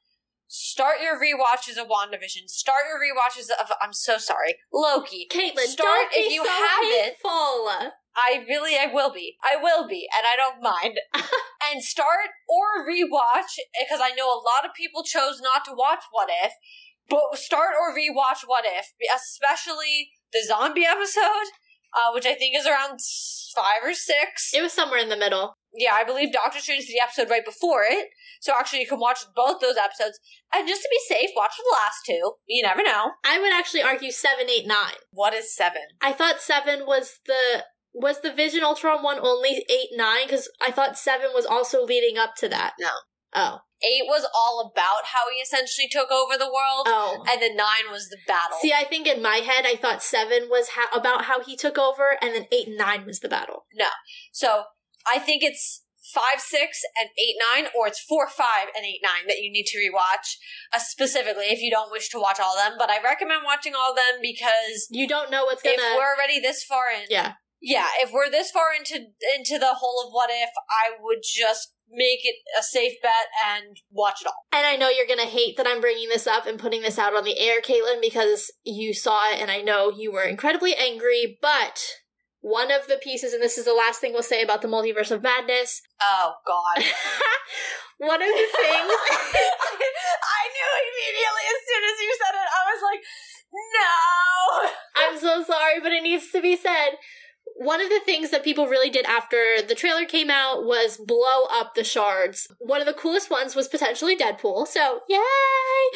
Start 0.53 0.97
your 1.01 1.15
rewatches 1.15 1.79
of 1.81 1.87
WandaVision. 1.87 2.49
Start 2.49 2.83
your 2.89 2.99
rewatches 2.99 3.47
of 3.57 3.71
I'm 3.81 3.93
so 3.93 4.17
sorry, 4.17 4.55
Loki. 4.73 5.25
Caitlin, 5.31 5.63
start 5.63 6.07
if 6.11 6.29
you 6.29 6.43
so 6.43 6.51
haven't. 6.51 7.15
hateful. 7.15 7.71
I 8.17 8.43
really, 8.49 8.75
I 8.75 8.91
will 8.93 9.13
be. 9.13 9.37
I 9.41 9.55
will 9.55 9.87
be, 9.87 10.09
and 10.11 10.27
I 10.27 10.35
don't 10.35 10.61
mind. 10.61 10.99
and 11.71 11.81
start 11.81 12.35
or 12.49 12.85
rewatch 12.85 13.55
because 13.79 14.01
I 14.03 14.11
know 14.11 14.27
a 14.27 14.43
lot 14.43 14.65
of 14.65 14.75
people 14.75 15.03
chose 15.03 15.39
not 15.39 15.63
to 15.63 15.71
watch 15.73 16.03
What 16.11 16.27
If, 16.43 16.51
but 17.07 17.39
start 17.39 17.71
or 17.79 17.95
rewatch 17.95 18.43
What 18.45 18.65
If, 18.67 18.87
especially 19.15 20.09
the 20.33 20.43
zombie 20.45 20.83
episode, 20.85 21.55
uh, 21.95 22.11
which 22.13 22.25
I 22.25 22.33
think 22.33 22.55
is 22.55 22.65
around 22.65 22.99
five 23.55 23.81
or 23.83 23.93
six. 23.93 24.51
It 24.53 24.61
was 24.61 24.73
somewhere 24.73 24.99
in 24.99 25.09
the 25.09 25.17
middle. 25.17 25.55
yeah, 25.73 25.93
I 25.93 26.03
believe 26.03 26.31
Doctor 26.31 26.59
Strange 26.59 26.83
is 26.83 26.87
the 26.87 27.01
episode 27.01 27.29
right 27.29 27.45
before 27.45 27.83
it, 27.83 28.07
so 28.39 28.53
actually 28.57 28.79
you 28.79 28.87
can 28.87 28.99
watch 28.99 29.19
both 29.35 29.59
those 29.59 29.77
episodes. 29.77 30.19
And 30.53 30.67
just 30.67 30.81
to 30.81 30.89
be 30.89 31.15
safe, 31.15 31.29
watch 31.35 31.53
the 31.57 31.75
last 31.75 32.05
two. 32.05 32.33
You 32.47 32.63
never 32.63 32.83
know. 32.83 33.11
I 33.25 33.39
would 33.39 33.53
actually 33.53 33.83
argue 33.83 34.11
seven, 34.11 34.49
eight, 34.49 34.67
nine. 34.67 34.95
What 35.11 35.33
is 35.33 35.55
seven? 35.55 35.81
I 36.01 36.11
thought 36.13 36.41
seven 36.41 36.85
was 36.85 37.19
the 37.25 37.65
was 37.93 38.21
the 38.21 38.31
Vision 38.33 38.63
Ultron 38.63 39.03
one 39.03 39.19
only 39.21 39.65
eight 39.69 39.89
nine 39.93 40.25
because 40.25 40.49
I 40.61 40.71
thought 40.71 40.97
seven 40.97 41.31
was 41.33 41.45
also 41.45 41.83
leading 41.83 42.17
up 42.17 42.35
to 42.37 42.47
that. 42.49 42.73
No. 42.79 42.89
Oh. 43.33 43.59
Eight 43.83 44.03
was 44.07 44.27
all 44.35 44.71
about 44.71 45.05
how 45.05 45.29
he 45.33 45.39
essentially 45.39 45.87
took 45.89 46.11
over 46.11 46.37
the 46.37 46.45
world. 46.45 46.85
Oh. 46.87 47.23
And 47.29 47.41
then 47.41 47.55
nine 47.55 47.91
was 47.91 48.09
the 48.09 48.17
battle. 48.27 48.57
See, 48.61 48.73
I 48.73 48.83
think 48.83 49.07
in 49.07 49.21
my 49.21 49.37
head 49.37 49.65
I 49.65 49.75
thought 49.75 50.03
seven 50.03 50.49
was 50.49 50.69
ha- 50.75 50.95
about 50.97 51.25
how 51.25 51.43
he 51.43 51.55
took 51.55 51.77
over, 51.77 52.17
and 52.21 52.33
then 52.35 52.45
eight 52.51 52.67
and 52.67 52.77
nine 52.77 53.05
was 53.05 53.19
the 53.19 53.29
battle. 53.29 53.65
No. 53.75 53.87
So 54.31 54.63
I 55.11 55.17
think 55.19 55.41
it's 55.43 55.83
five, 56.13 56.39
six, 56.41 56.81
and 56.99 57.09
eight, 57.17 57.35
nine, 57.39 57.69
or 57.77 57.87
it's 57.87 58.01
four, 58.03 58.27
five, 58.27 58.67
and 58.75 58.85
eight, 58.85 58.99
nine 59.01 59.27
that 59.27 59.39
you 59.39 59.51
need 59.51 59.65
to 59.65 59.77
rewatch. 59.77 60.35
Uh, 60.73 60.79
specifically, 60.79 61.45
if 61.45 61.61
you 61.61 61.71
don't 61.71 61.91
wish 61.91 62.09
to 62.09 62.19
watch 62.19 62.39
all 62.39 62.57
of 62.57 62.63
them, 62.63 62.77
but 62.77 62.89
I 62.89 63.01
recommend 63.01 63.41
watching 63.45 63.73
all 63.75 63.91
of 63.91 63.95
them 63.95 64.19
because 64.21 64.87
You 64.91 65.07
don't 65.07 65.31
know 65.31 65.45
what's 65.45 65.61
gonna. 65.63 65.75
if 65.77 65.97
we're 65.97 66.13
already 66.15 66.39
this 66.39 66.63
far 66.63 66.89
in, 66.91 67.05
yeah. 67.09 67.33
yeah, 67.61 67.87
if 67.99 68.11
we're 68.11 68.29
this 68.29 68.51
far 68.51 68.73
into 68.77 68.95
into 69.37 69.57
the 69.57 69.75
whole 69.79 70.03
of 70.05 70.11
what 70.11 70.29
if, 70.31 70.49
I 70.69 70.91
would 70.99 71.19
just 71.23 71.73
make 71.91 72.19
it 72.23 72.35
a 72.57 72.63
safe 72.63 72.93
bet 73.01 73.27
and 73.47 73.77
watch 73.91 74.21
it 74.21 74.27
all. 74.27 74.45
And 74.51 74.65
I 74.65 74.75
know 74.75 74.89
you're 74.89 75.07
gonna 75.07 75.29
hate 75.29 75.57
that 75.57 75.67
I'm 75.67 75.81
bringing 75.81 76.09
this 76.09 76.27
up 76.27 76.45
and 76.45 76.59
putting 76.59 76.81
this 76.81 76.97
out 76.97 77.15
on 77.15 77.23
the 77.23 77.39
air, 77.39 77.61
Caitlin, 77.61 78.01
because 78.01 78.51
you 78.63 78.93
saw 78.93 79.29
it 79.31 79.39
and 79.39 79.51
I 79.51 79.61
know 79.61 79.91
you 79.91 80.11
were 80.11 80.23
incredibly 80.23 80.75
angry, 80.75 81.37
but 81.41 81.81
one 82.41 82.71
of 82.71 82.87
the 82.87 82.97
pieces, 82.97 83.33
and 83.33 83.41
this 83.41 83.57
is 83.57 83.65
the 83.65 83.73
last 83.73 84.01
thing 84.01 84.13
we'll 84.13 84.23
say 84.23 84.41
about 84.41 84.61
the 84.61 84.67
multiverse 84.67 85.11
of 85.11 85.21
madness, 85.21 85.81
Oh 86.01 86.33
God! 86.47 86.83
one 87.97 88.21
of 88.21 88.27
the 88.27 88.47
things. 88.57 88.91
I 90.25 90.43
knew 90.49 90.71
immediately 90.89 91.45
as 91.53 91.61
soon 91.69 91.83
as 91.85 91.97
you 92.01 92.11
said 92.17 92.33
it. 92.33 92.49
I 92.49 92.61
was 92.73 92.81
like, 92.81 93.01
no. 93.53 94.71
I'm 94.95 95.19
so 95.19 95.43
sorry, 95.43 95.79
but 95.81 95.91
it 95.91 96.01
needs 96.03 96.31
to 96.31 96.41
be 96.41 96.55
said. 96.55 96.97
One 97.55 97.81
of 97.81 97.89
the 97.89 98.01
things 98.05 98.31
that 98.31 98.43
people 98.43 98.67
really 98.67 98.89
did 98.89 99.05
after 99.05 99.61
the 99.61 99.75
trailer 99.75 100.05
came 100.05 100.29
out 100.29 100.65
was 100.65 100.97
blow 100.97 101.45
up 101.51 101.75
the 101.75 101.83
shards. 101.83 102.47
One 102.59 102.81
of 102.81 102.87
the 102.87 102.93
coolest 102.93 103.29
ones 103.29 103.55
was 103.55 103.67
potentially 103.67 104.17
Deadpool, 104.17 104.67
so 104.67 105.01
yay! 105.07 105.19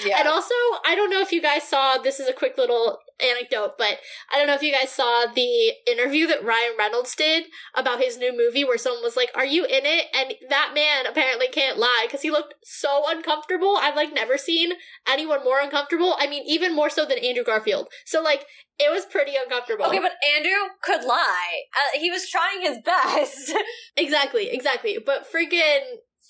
Yeah. 0.06 0.20
And 0.20 0.28
also, 0.28 0.54
I 0.86 0.94
don't 0.96 1.10
know 1.10 1.22
if 1.22 1.32
you 1.32 1.42
guys 1.42 1.64
saw, 1.64 1.98
this 1.98 2.20
is 2.20 2.28
a 2.28 2.34
quick 2.34 2.58
little 2.58 3.00
anecdote, 3.22 3.74
but 3.78 4.00
I 4.32 4.38
don't 4.38 4.48
know 4.48 4.56
if 4.56 4.62
you 4.62 4.72
guys 4.72 4.92
saw 4.92 5.26
the 5.34 5.74
interview 5.88 6.28
that 6.28 6.44
Ryan 6.44 6.74
Reynolds 6.78 7.16
did 7.16 7.46
about 7.74 8.02
his 8.02 8.18
new 8.18 8.36
movie 8.36 8.64
where 8.64 8.78
someone 8.78 9.04
was 9.04 9.16
like, 9.16 9.32
Are 9.36 9.46
you 9.46 9.66
in 9.66 9.86
it? 9.86 10.06
And 10.14 10.34
that 10.50 10.72
man 10.74 11.06
apparently 11.06 11.48
can't 11.48 11.78
lie 11.78 12.06
because 12.08 12.22
he 12.22 12.32
looked 12.32 12.56
so 12.64 13.04
uncomfortable. 13.08 13.78
I've 13.78 13.96
like 13.96 14.14
never 14.14 14.38
seen 14.38 14.74
anyone 15.08 15.44
more 15.44 15.60
uncomfortable. 15.60 16.16
I 16.20 16.28
mean, 16.28 16.44
even 16.48 16.76
more 16.76 16.90
so 16.90 17.06
than 17.06 17.20
Andrew 17.20 17.44
Garfield. 17.44 17.88
So, 18.06 18.22
like, 18.22 18.46
it 18.80 18.92
was 18.92 19.06
pretty 19.06 19.34
uncomfortable. 19.42 19.86
Okay, 19.86 20.00
but 20.00 20.14
Andrew 20.36 20.70
could 20.82 21.04
lie. 21.06 21.64
Uh, 21.74 22.00
he 22.00 22.12
was 22.12 22.30
trying 22.30 22.62
his 22.62 22.80
best. 22.86 23.54
Exactly, 23.96 24.50
exactly. 24.50 24.98
But 25.04 25.26
freaking 25.32 25.80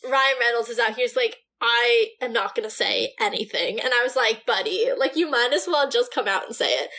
Ryan 0.03 0.36
Reynolds 0.39 0.69
is 0.69 0.79
out 0.79 0.95
here. 0.95 1.05
He's 1.05 1.15
like, 1.15 1.38
I 1.62 2.10
am 2.22 2.34
not 2.34 2.56
gonna 2.56 2.70
say 2.70 3.14
anything. 3.20 3.80
And 3.80 3.93
I 3.93 4.03
was 4.03 4.16
like, 4.16 4.45
buddy, 4.45 4.89
like, 4.97 5.16
you 5.16 5.30
might 5.30 5.53
as 5.53 5.68
well 5.68 5.89
just 5.89 6.14
come 6.14 6.28
out 6.28 6.45
and 6.45 6.56
say 6.56 6.72
it. 6.72 6.89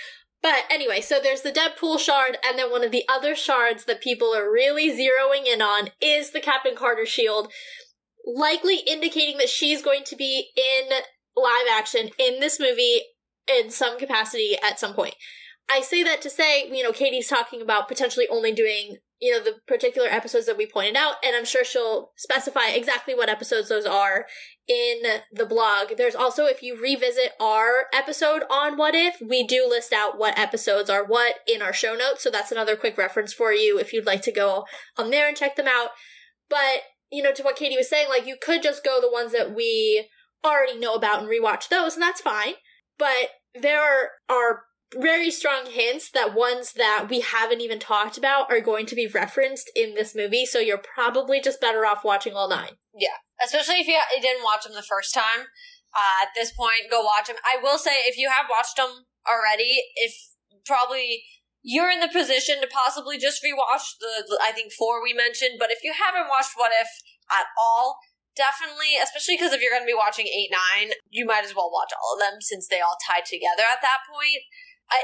But 0.43 0.65
anyway, 0.71 1.01
so 1.01 1.19
there's 1.21 1.41
the 1.41 1.51
Deadpool 1.51 1.99
shard, 1.99 2.39
and 2.47 2.59
then 2.59 2.71
one 2.71 2.85
of 2.85 2.93
the 2.93 3.05
other 3.09 3.35
shards 3.35 3.85
that 3.87 4.01
people 4.01 4.35
are 4.35 4.51
really 4.51 4.91
zeroing 4.91 5.47
in 5.47 5.61
on 5.61 5.91
is 6.01 6.31
the 6.31 6.41
Captain 6.41 6.77
Carter 6.77 7.07
shield, 7.07 7.53
likely 8.25 8.81
indicating 8.87 9.39
that 9.39 9.49
she's 9.49 9.83
going 9.83 10.05
to 10.05 10.15
be 10.15 10.51
in 10.57 10.91
live 11.37 11.67
action 11.71 12.11
in 12.19 12.41
this 12.41 12.61
movie 12.61 13.03
in 13.49 13.71
some 13.71 13.99
capacity 13.99 14.57
at 14.63 14.79
some 14.79 14.95
point. 14.95 15.15
I 15.71 15.81
say 15.81 16.03
that 16.05 16.23
to 16.23 16.31
say, 16.31 16.69
you 16.71 16.83
know, 16.83 16.93
Katie's 16.93 17.29
talking 17.29 17.61
about 17.61 17.89
potentially 17.89 18.29
only 18.31 18.53
doing, 18.53 18.99
you 19.21 19.33
know, 19.33 19.43
the 19.43 19.55
particular 19.67 20.09
episodes 20.09 20.45
that 20.47 20.59
we 20.59 20.67
pointed 20.67 20.95
out, 20.95 21.15
and 21.25 21.35
I'm 21.35 21.47
sure 21.47 21.65
she'll 21.65 22.11
specify 22.17 22.69
exactly 22.69 23.15
what 23.15 23.31
episodes 23.31 23.71
those 23.71 23.87
are 23.87 24.27
in 24.69 25.01
the 25.33 25.47
blog. 25.47 25.97
There's 25.97 26.15
also, 26.15 26.45
if 26.45 26.63
you 26.63 26.79
revisit 26.81 27.33
our 27.41 27.87
episode 27.95 28.43
on 28.51 28.77
What 28.77 28.95
If, 28.95 29.17
we 29.27 29.47
do 29.47 29.67
list 29.67 29.93
out 29.93 30.19
what 30.19 30.39
episodes 30.39 30.91
are 30.91 31.05
what 31.05 31.37
in 31.49 31.63
our 31.63 31.73
show 31.73 31.95
notes, 31.95 32.23
so 32.23 32.31
that's 32.31 32.53
another 32.53 32.77
quick 32.77 32.99
reference 32.99 33.33
for 33.33 33.53
you 33.53 33.79
if 33.79 33.93
you'd 33.93 34.07
like 34.07 34.23
to 34.23 34.33
go 34.33 34.67
on 34.99 35.11
there 35.11 35.29
and 35.29 35.37
check 35.37 35.57
them 35.57 35.69
out. 35.69 35.91
But, 36.51 36.83
you 37.11 37.23
know, 37.23 37.33
to 37.33 37.43
what 37.43 37.57
Katie 37.57 37.77
was 37.77 37.89
saying, 37.89 38.09
like, 38.11 38.27
you 38.27 38.37
could 38.41 38.63
just 38.63 38.85
go 38.85 39.01
the 39.01 39.11
ones 39.11 39.33
that 39.33 39.55
we 39.55 40.09
already 40.45 40.79
know 40.79 40.95
about 40.95 41.23
and 41.23 41.29
rewatch 41.29 41.69
those, 41.69 41.95
and 41.95 42.03
that's 42.03 42.21
fine. 42.21 42.55
But 42.99 43.31
there 43.55 44.11
are 44.29 44.65
very 44.95 45.31
strong 45.31 45.67
hints 45.67 46.11
that 46.13 46.35
ones 46.35 46.73
that 46.75 47.07
we 47.11 47.21
haven't 47.21 47.61
even 47.61 47.79
talked 47.79 48.17
about 48.17 48.51
are 48.51 48.61
going 48.61 48.87
to 48.87 48.95
be 48.95 49.07
referenced 49.07 49.71
in 49.75 49.95
this 49.95 50.15
movie, 50.15 50.47
so 50.47 50.59
you're 50.59 50.83
probably 50.95 51.41
just 51.41 51.61
better 51.61 51.85
off 51.85 52.05
watching 52.05 52.35
all 52.35 52.49
nine. 52.49 52.79
Yeah, 52.95 53.19
especially 53.43 53.81
if 53.81 53.89
you, 53.89 53.99
didn't 54.21 54.45
watch 54.45 54.65
them 54.65 54.75
the 54.75 54.87
first 54.87 55.13
time. 55.13 55.51
Uh, 55.97 56.23
at 56.23 56.29
this 56.35 56.53
point, 56.53 56.91
go 56.91 57.03
watch 57.03 57.27
them. 57.27 57.37
I 57.43 57.61
will 57.63 57.79
say, 57.79 58.05
if 58.07 58.19
you 58.19 58.31
have 58.31 58.47
watched 58.51 58.77
them 58.77 59.07
already, 59.27 59.81
if 59.97 60.13
probably 60.65 61.25
you're 61.63 61.91
in 61.91 62.01
the 62.01 62.13
position 62.13 62.61
to 62.61 62.69
possibly 62.69 63.19
just 63.19 63.43
rewatch 63.43 63.99
the, 63.99 64.39
I 64.43 64.53
think, 64.53 64.73
four 64.73 65.03
we 65.03 65.15
mentioned, 65.15 65.59
but 65.59 65.73
if 65.73 65.83
you 65.83 65.95
haven't 65.97 66.29
watched 66.29 66.55
What 66.55 66.71
If 66.71 66.87
at 67.33 67.51
all, 67.59 67.99
definitely, 68.37 68.95
especially 69.03 69.35
because 69.35 69.51
if 69.51 69.61
you're 69.61 69.73
going 69.73 69.83
to 69.83 69.91
be 69.91 69.97
watching 69.97 70.29
8 70.29 70.53
9, 70.87 70.95
you 71.11 71.27
might 71.27 71.43
as 71.43 71.57
well 71.57 71.73
watch 71.73 71.91
all 71.97 72.15
of 72.15 72.23
them 72.23 72.39
since 72.39 72.69
they 72.69 72.79
all 72.79 73.01
tie 73.03 73.25
together 73.25 73.65
at 73.67 73.83
that 73.83 74.07
point 74.07 74.47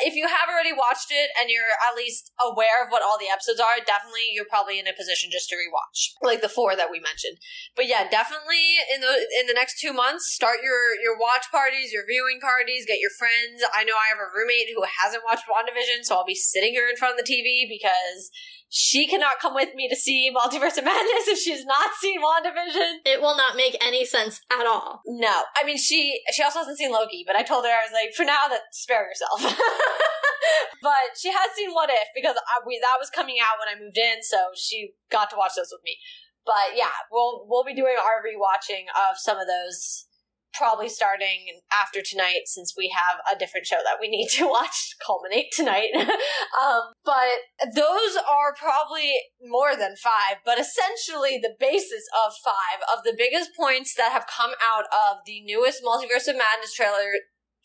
if 0.06 0.14
you 0.14 0.30
have 0.30 0.46
already 0.46 0.70
watched 0.70 1.10
it 1.10 1.34
and 1.34 1.50
you're 1.50 1.74
at 1.82 1.98
least 1.98 2.30
aware 2.38 2.86
of 2.86 2.90
what 2.94 3.02
all 3.02 3.18
the 3.18 3.26
episodes 3.26 3.58
are, 3.58 3.82
definitely 3.82 4.30
you're 4.30 4.46
probably 4.46 4.78
in 4.78 4.86
a 4.86 4.94
position 4.94 5.30
just 5.30 5.50
to 5.50 5.58
rewatch, 5.58 6.14
like 6.22 6.38
the 6.38 6.52
four 6.52 6.78
that 6.78 6.90
we 6.90 7.02
mentioned. 7.02 7.42
But 7.74 7.90
yeah, 7.90 8.06
definitely 8.06 8.78
in 8.94 9.02
the 9.02 9.14
in 9.42 9.50
the 9.50 9.58
next 9.58 9.82
two 9.82 9.90
months, 9.90 10.30
start 10.30 10.62
your 10.62 10.94
your 11.02 11.18
watch 11.18 11.50
parties, 11.50 11.90
your 11.90 12.06
viewing 12.06 12.38
parties, 12.38 12.86
get 12.86 13.02
your 13.02 13.12
friends. 13.18 13.66
I 13.74 13.82
know 13.82 13.98
I 13.98 14.14
have 14.14 14.22
a 14.22 14.30
roommate 14.30 14.70
who 14.70 14.86
hasn't 14.86 15.26
watched 15.26 15.50
WandaVision, 15.50 16.06
so 16.06 16.14
I'll 16.14 16.28
be 16.28 16.38
sitting 16.38 16.72
here 16.72 16.86
in 16.86 16.94
front 16.94 17.18
of 17.18 17.20
the 17.20 17.26
TV 17.26 17.66
because 17.66 18.30
she 18.74 19.06
cannot 19.06 19.38
come 19.38 19.52
with 19.52 19.74
me 19.74 19.86
to 19.86 19.94
see 19.94 20.32
Multiverse 20.32 20.78
of 20.78 20.84
Madness 20.88 21.28
if 21.28 21.38
she's 21.38 21.66
not 21.66 21.90
seen 22.00 22.22
WandaVision. 22.22 23.04
It 23.04 23.20
will 23.20 23.36
not 23.36 23.54
make 23.54 23.76
any 23.84 24.06
sense 24.06 24.40
at 24.50 24.66
all. 24.66 25.02
No. 25.04 25.42
I 25.54 25.62
mean, 25.62 25.76
she 25.76 26.22
she 26.32 26.42
also 26.42 26.60
hasn't 26.60 26.78
seen 26.78 26.90
Loki, 26.90 27.22
but 27.26 27.36
I 27.36 27.42
told 27.42 27.66
her, 27.66 27.70
I 27.70 27.84
was 27.84 27.92
like, 27.92 28.14
for 28.16 28.24
now, 28.24 28.48
that 28.48 28.72
spare 28.72 29.06
yourself. 29.06 29.42
but 30.82 31.20
she 31.20 31.28
has 31.28 31.52
seen 31.54 31.72
What 31.72 31.90
If 31.90 32.08
because 32.14 32.34
I, 32.34 32.64
we, 32.66 32.80
that 32.80 32.96
was 32.98 33.10
coming 33.10 33.36
out 33.44 33.60
when 33.60 33.68
I 33.68 33.78
moved 33.78 33.98
in, 33.98 34.22
so 34.22 34.38
she 34.56 34.94
got 35.10 35.28
to 35.30 35.36
watch 35.36 35.52
those 35.54 35.68
with 35.70 35.84
me. 35.84 35.98
But 36.46 36.72
yeah, 36.74 36.96
we'll 37.10 37.44
we'll 37.46 37.64
be 37.64 37.76
doing 37.76 37.96
our 38.00 38.24
rewatching 38.24 38.88
of 38.88 39.20
some 39.20 39.36
of 39.36 39.46
those 39.46 40.08
probably 40.54 40.88
starting 40.88 41.60
after 41.72 42.00
tonight 42.02 42.42
since 42.46 42.74
we 42.76 42.94
have 42.94 43.18
a 43.30 43.38
different 43.38 43.66
show 43.66 43.78
that 43.84 43.98
we 44.00 44.08
need 44.08 44.28
to 44.28 44.46
watch 44.48 44.94
culminate 45.04 45.52
tonight. 45.52 45.90
um, 45.96 46.92
but 47.04 47.46
those 47.74 48.16
are 48.16 48.54
probably 48.56 49.12
more 49.40 49.76
than 49.76 49.96
five, 49.96 50.36
but 50.44 50.58
essentially 50.58 51.38
the 51.40 51.54
basis 51.58 52.04
of 52.26 52.32
five 52.44 52.82
of 52.96 53.04
the 53.04 53.14
biggest 53.16 53.50
points 53.58 53.94
that 53.94 54.12
have 54.12 54.26
come 54.26 54.52
out 54.74 54.84
of 54.86 55.18
the 55.26 55.42
newest 55.42 55.82
Multiverse 55.82 56.28
of 56.28 56.36
Madness 56.36 56.74
trailer 56.74 57.20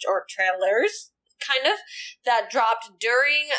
or 0.08 0.26
trailers, 0.30 1.12
kind 1.42 1.66
of, 1.66 1.80
that 2.26 2.50
dropped 2.50 2.90
during 3.00 3.50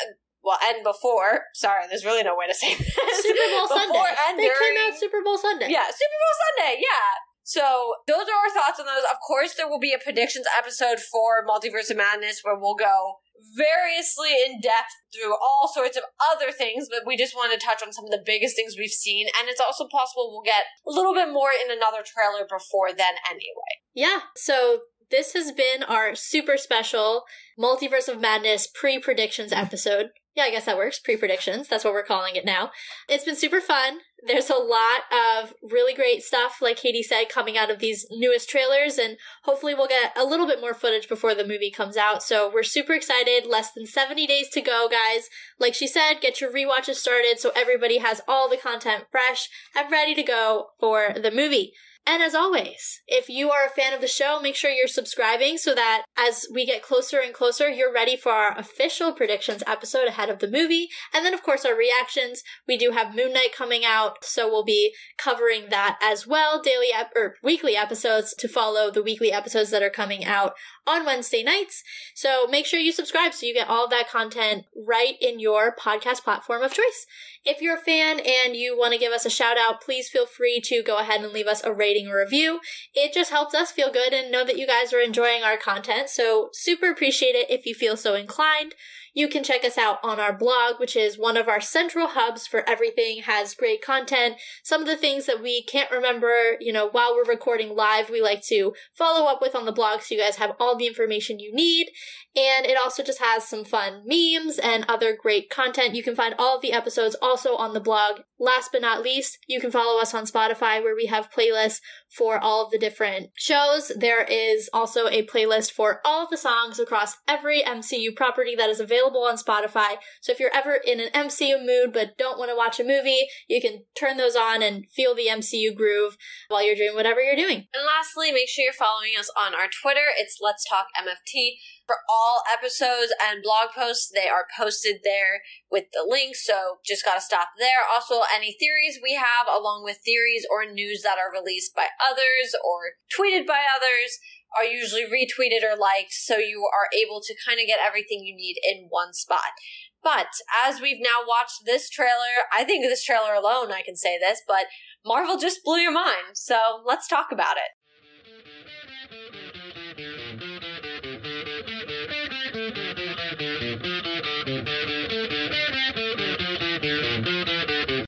well, 0.42 0.58
and 0.64 0.84
before. 0.84 1.50
Sorry, 1.54 1.84
there's 1.90 2.04
really 2.04 2.22
no 2.22 2.36
way 2.36 2.46
to 2.46 2.54
say 2.54 2.74
this. 2.78 2.88
Super 3.20 3.48
Bowl 3.52 3.68
Sunday. 3.68 4.02
And 4.28 4.38
they 4.38 4.48
during, 4.48 4.76
came 4.76 4.92
out 4.92 4.98
Super 4.98 5.22
Bowl 5.22 5.38
Sunday. 5.38 5.68
Yeah, 5.68 5.86
Super 5.90 6.18
Bowl 6.22 6.34
Sunday. 6.40 6.80
Yeah. 6.80 7.27
So 7.48 7.94
those 8.06 8.28
are 8.28 8.40
our 8.44 8.52
thoughts 8.52 8.78
on 8.78 8.84
those. 8.84 9.08
Of 9.10 9.16
course, 9.26 9.54
there 9.54 9.66
will 9.66 9.80
be 9.80 9.94
a 9.94 9.98
predictions 9.98 10.44
episode 10.58 11.00
for 11.00 11.46
Multiverse 11.48 11.88
of 11.88 11.96
Madness 11.96 12.40
where 12.42 12.58
we'll 12.60 12.76
go 12.76 13.24
variously 13.56 14.36
in 14.44 14.60
depth 14.60 14.92
through 15.14 15.32
all 15.32 15.66
sorts 15.72 15.96
of 15.96 16.02
other 16.30 16.52
things, 16.52 16.88
but 16.90 17.06
we 17.06 17.16
just 17.16 17.34
want 17.34 17.58
to 17.58 17.66
touch 17.66 17.82
on 17.82 17.90
some 17.90 18.04
of 18.04 18.10
the 18.10 18.22
biggest 18.24 18.54
things 18.54 18.76
we've 18.76 18.90
seen. 18.90 19.28
And 19.40 19.48
it's 19.48 19.62
also 19.62 19.88
possible 19.88 20.28
we'll 20.28 20.44
get 20.44 20.64
a 20.86 20.90
little 20.90 21.14
bit 21.14 21.32
more 21.32 21.48
in 21.48 21.74
another 21.74 22.04
trailer 22.04 22.44
before 22.46 22.92
then 22.92 23.14
anyway. 23.26 23.80
Yeah. 23.94 24.28
So 24.36 24.80
this 25.10 25.32
has 25.32 25.50
been 25.50 25.82
our 25.82 26.14
super 26.14 26.58
special 26.58 27.24
Multiverse 27.58 28.08
of 28.08 28.20
Madness 28.20 28.66
pre 28.66 28.98
predictions 28.98 29.54
episode. 29.54 30.10
Yeah, 30.38 30.44
I 30.44 30.50
guess 30.52 30.66
that 30.66 30.76
works. 30.76 31.00
Pre 31.00 31.16
predictions. 31.16 31.66
That's 31.66 31.82
what 31.82 31.92
we're 31.92 32.04
calling 32.04 32.36
it 32.36 32.44
now. 32.44 32.70
It's 33.08 33.24
been 33.24 33.34
super 33.34 33.60
fun. 33.60 34.02
There's 34.24 34.48
a 34.48 34.54
lot 34.54 35.00
of 35.12 35.52
really 35.68 35.92
great 35.92 36.22
stuff, 36.22 36.58
like 36.62 36.76
Katie 36.76 37.02
said, 37.02 37.24
coming 37.28 37.58
out 37.58 37.72
of 37.72 37.80
these 37.80 38.06
newest 38.12 38.48
trailers, 38.48 38.98
and 38.98 39.16
hopefully 39.42 39.74
we'll 39.74 39.88
get 39.88 40.16
a 40.16 40.22
little 40.22 40.46
bit 40.46 40.60
more 40.60 40.74
footage 40.74 41.08
before 41.08 41.34
the 41.34 41.44
movie 41.44 41.72
comes 41.72 41.96
out. 41.96 42.22
So 42.22 42.48
we're 42.54 42.62
super 42.62 42.92
excited. 42.92 43.46
Less 43.46 43.72
than 43.72 43.84
70 43.84 44.28
days 44.28 44.48
to 44.50 44.60
go, 44.60 44.88
guys. 44.88 45.28
Like 45.58 45.74
she 45.74 45.88
said, 45.88 46.20
get 46.20 46.40
your 46.40 46.52
rewatches 46.52 46.94
started 46.94 47.40
so 47.40 47.50
everybody 47.56 47.98
has 47.98 48.20
all 48.28 48.48
the 48.48 48.56
content 48.56 49.06
fresh 49.10 49.48
and 49.74 49.90
ready 49.90 50.14
to 50.14 50.22
go 50.22 50.68
for 50.78 51.14
the 51.20 51.32
movie. 51.32 51.72
And 52.10 52.22
as 52.22 52.34
always, 52.34 53.02
if 53.06 53.28
you 53.28 53.50
are 53.50 53.66
a 53.66 53.68
fan 53.68 53.92
of 53.92 54.00
the 54.00 54.06
show, 54.06 54.40
make 54.40 54.56
sure 54.56 54.70
you're 54.70 54.88
subscribing 54.88 55.58
so 55.58 55.74
that 55.74 56.04
as 56.16 56.46
we 56.50 56.64
get 56.64 56.82
closer 56.82 57.20
and 57.20 57.34
closer, 57.34 57.68
you're 57.68 57.92
ready 57.92 58.16
for 58.16 58.32
our 58.32 58.56
official 58.56 59.12
predictions 59.12 59.62
episode 59.66 60.08
ahead 60.08 60.30
of 60.30 60.38
the 60.38 60.50
movie. 60.50 60.88
And 61.14 61.22
then, 61.22 61.34
of 61.34 61.42
course, 61.42 61.66
our 61.66 61.76
reactions. 61.76 62.42
We 62.66 62.78
do 62.78 62.92
have 62.92 63.14
Moon 63.14 63.34
Knight 63.34 63.54
coming 63.54 63.84
out, 63.84 64.24
so 64.24 64.48
we'll 64.48 64.64
be 64.64 64.94
covering 65.18 65.68
that 65.68 65.98
as 66.02 66.26
well. 66.26 66.62
Daily 66.62 66.88
ep- 66.94 67.12
or 67.14 67.34
weekly 67.42 67.76
episodes 67.76 68.34
to 68.38 68.48
follow 68.48 68.90
the 68.90 69.02
weekly 69.02 69.30
episodes 69.30 69.68
that 69.68 69.82
are 69.82 69.90
coming 69.90 70.24
out 70.24 70.54
on 70.88 71.04
Wednesday 71.04 71.42
nights. 71.42 71.84
So 72.14 72.46
make 72.46 72.66
sure 72.66 72.80
you 72.80 72.92
subscribe 72.92 73.34
so 73.34 73.46
you 73.46 73.54
get 73.54 73.68
all 73.68 73.84
of 73.84 73.90
that 73.90 74.08
content 74.08 74.64
right 74.74 75.14
in 75.20 75.38
your 75.38 75.74
podcast 75.74 76.24
platform 76.24 76.62
of 76.62 76.72
choice. 76.72 77.06
If 77.44 77.60
you're 77.60 77.76
a 77.76 77.80
fan 77.80 78.20
and 78.20 78.56
you 78.56 78.76
want 78.76 78.92
to 78.92 78.98
give 78.98 79.12
us 79.12 79.26
a 79.26 79.30
shout 79.30 79.56
out, 79.58 79.80
please 79.80 80.08
feel 80.08 80.26
free 80.26 80.60
to 80.64 80.82
go 80.82 80.98
ahead 80.98 81.20
and 81.20 81.32
leave 81.32 81.46
us 81.46 81.62
a 81.62 81.72
rating 81.72 82.08
or 82.08 82.18
review. 82.18 82.60
It 82.94 83.12
just 83.12 83.30
helps 83.30 83.54
us 83.54 83.70
feel 83.70 83.92
good 83.92 84.12
and 84.12 84.32
know 84.32 84.44
that 84.44 84.58
you 84.58 84.66
guys 84.66 84.92
are 84.92 85.00
enjoying 85.00 85.42
our 85.42 85.56
content. 85.56 86.08
So 86.08 86.48
super 86.52 86.90
appreciate 86.90 87.34
it 87.34 87.50
if 87.50 87.66
you 87.66 87.74
feel 87.74 87.96
so 87.96 88.14
inclined. 88.14 88.74
You 89.14 89.28
can 89.28 89.42
check 89.44 89.64
us 89.64 89.78
out 89.78 89.98
on 90.02 90.20
our 90.20 90.32
blog, 90.32 90.78
which 90.78 90.96
is 90.96 91.18
one 91.18 91.36
of 91.36 91.48
our 91.48 91.60
central 91.60 92.08
hubs 92.08 92.46
for 92.46 92.68
everything, 92.68 93.22
has 93.22 93.54
great 93.54 93.82
content. 93.82 94.36
Some 94.62 94.80
of 94.80 94.86
the 94.86 94.96
things 94.96 95.26
that 95.26 95.42
we 95.42 95.62
can't 95.62 95.90
remember, 95.90 96.56
you 96.60 96.72
know, 96.72 96.88
while 96.88 97.14
we're 97.14 97.24
recording 97.24 97.74
live, 97.74 98.10
we 98.10 98.20
like 98.20 98.42
to 98.48 98.74
follow 98.96 99.26
up 99.30 99.40
with 99.40 99.54
on 99.54 99.64
the 99.64 99.72
blog 99.72 100.02
so 100.02 100.14
you 100.14 100.20
guys 100.20 100.36
have 100.36 100.52
all 100.60 100.76
the 100.76 100.86
information 100.86 101.38
you 101.38 101.54
need. 101.54 101.88
And 102.36 102.66
it 102.66 102.78
also 102.80 103.02
just 103.02 103.20
has 103.20 103.48
some 103.48 103.64
fun 103.64 104.02
memes 104.04 104.58
and 104.58 104.84
other 104.88 105.16
great 105.16 105.50
content. 105.50 105.94
You 105.94 106.02
can 106.02 106.14
find 106.14 106.34
all 106.38 106.56
of 106.56 106.62
the 106.62 106.72
episodes 106.72 107.16
also 107.20 107.56
on 107.56 107.72
the 107.72 107.80
blog. 107.80 108.20
Last 108.38 108.70
but 108.70 108.82
not 108.82 109.02
least, 109.02 109.38
you 109.48 109.60
can 109.60 109.72
follow 109.72 110.00
us 110.00 110.14
on 110.14 110.24
Spotify 110.24 110.82
where 110.82 110.94
we 110.94 111.06
have 111.06 111.30
playlists 111.30 111.80
for 112.08 112.38
all 112.38 112.64
of 112.64 112.70
the 112.70 112.78
different 112.78 113.30
shows. 113.36 113.92
There 113.96 114.24
is 114.24 114.70
also 114.72 115.08
a 115.08 115.26
playlist 115.26 115.72
for 115.72 116.00
all 116.04 116.24
of 116.24 116.30
the 116.30 116.36
songs 116.36 116.78
across 116.78 117.16
every 117.26 117.62
MCU 117.62 118.14
property 118.16 118.54
that 118.56 118.70
is 118.70 118.80
available 118.80 118.98
available 118.98 119.24
on 119.24 119.36
Spotify. 119.36 119.96
So 120.20 120.32
if 120.32 120.40
you're 120.40 120.54
ever 120.54 120.74
in 120.74 121.00
an 121.00 121.10
MCU 121.14 121.64
mood 121.64 121.92
but 121.92 122.18
don't 122.18 122.38
want 122.38 122.50
to 122.50 122.56
watch 122.56 122.80
a 122.80 122.84
movie, 122.84 123.26
you 123.48 123.60
can 123.60 123.84
turn 123.98 124.16
those 124.16 124.36
on 124.36 124.62
and 124.62 124.88
feel 124.88 125.14
the 125.14 125.28
MCU 125.30 125.74
groove 125.74 126.16
while 126.48 126.64
you're 126.64 126.74
doing 126.74 126.94
whatever 126.94 127.20
you're 127.20 127.36
doing. 127.36 127.66
And 127.74 127.86
lastly, 127.86 128.32
make 128.32 128.48
sure 128.48 128.64
you're 128.64 128.72
following 128.72 129.12
us 129.18 129.30
on 129.38 129.54
our 129.54 129.68
Twitter. 129.82 130.06
It's 130.18 130.38
Let's 130.40 130.64
Talk 130.68 130.86
MFT. 130.98 131.56
For 131.88 132.04
all 132.04 132.42
episodes 132.52 133.16
and 133.16 133.42
blog 133.42 133.70
posts, 133.74 134.12
they 134.12 134.28
are 134.28 134.44
posted 134.54 135.00
there 135.02 135.40
with 135.72 135.84
the 135.94 136.04
link, 136.06 136.36
so 136.36 136.84
just 136.84 137.02
gotta 137.02 137.22
stop 137.22 137.56
there. 137.58 137.80
Also, 137.88 138.20
any 138.28 138.52
theories 138.52 139.00
we 139.02 139.14
have, 139.14 139.48
along 139.48 139.84
with 139.84 140.04
theories 140.04 140.44
or 140.52 140.70
news 140.70 141.00
that 141.02 141.16
are 141.16 141.32
released 141.32 141.74
by 141.74 141.88
others 141.96 142.52
or 142.60 143.00
tweeted 143.08 143.46
by 143.46 143.64
others, 143.64 144.20
are 144.54 144.64
usually 144.68 145.04
retweeted 145.08 145.64
or 145.64 145.80
liked, 145.80 146.12
so 146.12 146.36
you 146.36 146.68
are 146.68 146.92
able 146.92 147.22
to 147.22 147.34
kind 147.46 147.58
of 147.58 147.66
get 147.66 147.80
everything 147.80 148.20
you 148.20 148.36
need 148.36 148.56
in 148.62 148.88
one 148.90 149.14
spot. 149.14 149.56
But 150.02 150.28
as 150.66 150.82
we've 150.82 151.00
now 151.00 151.24
watched 151.26 151.64
this 151.64 151.88
trailer, 151.88 152.44
I 152.52 152.64
think 152.64 152.84
this 152.84 153.02
trailer 153.02 153.32
alone, 153.32 153.72
I 153.72 153.80
can 153.80 153.96
say 153.96 154.18
this, 154.18 154.42
but 154.46 154.66
Marvel 155.06 155.38
just 155.38 155.64
blew 155.64 155.78
your 155.78 155.92
mind. 155.92 156.34
So 156.34 156.82
let's 156.84 157.08
talk 157.08 157.32
about 157.32 157.56
it. 157.56 157.72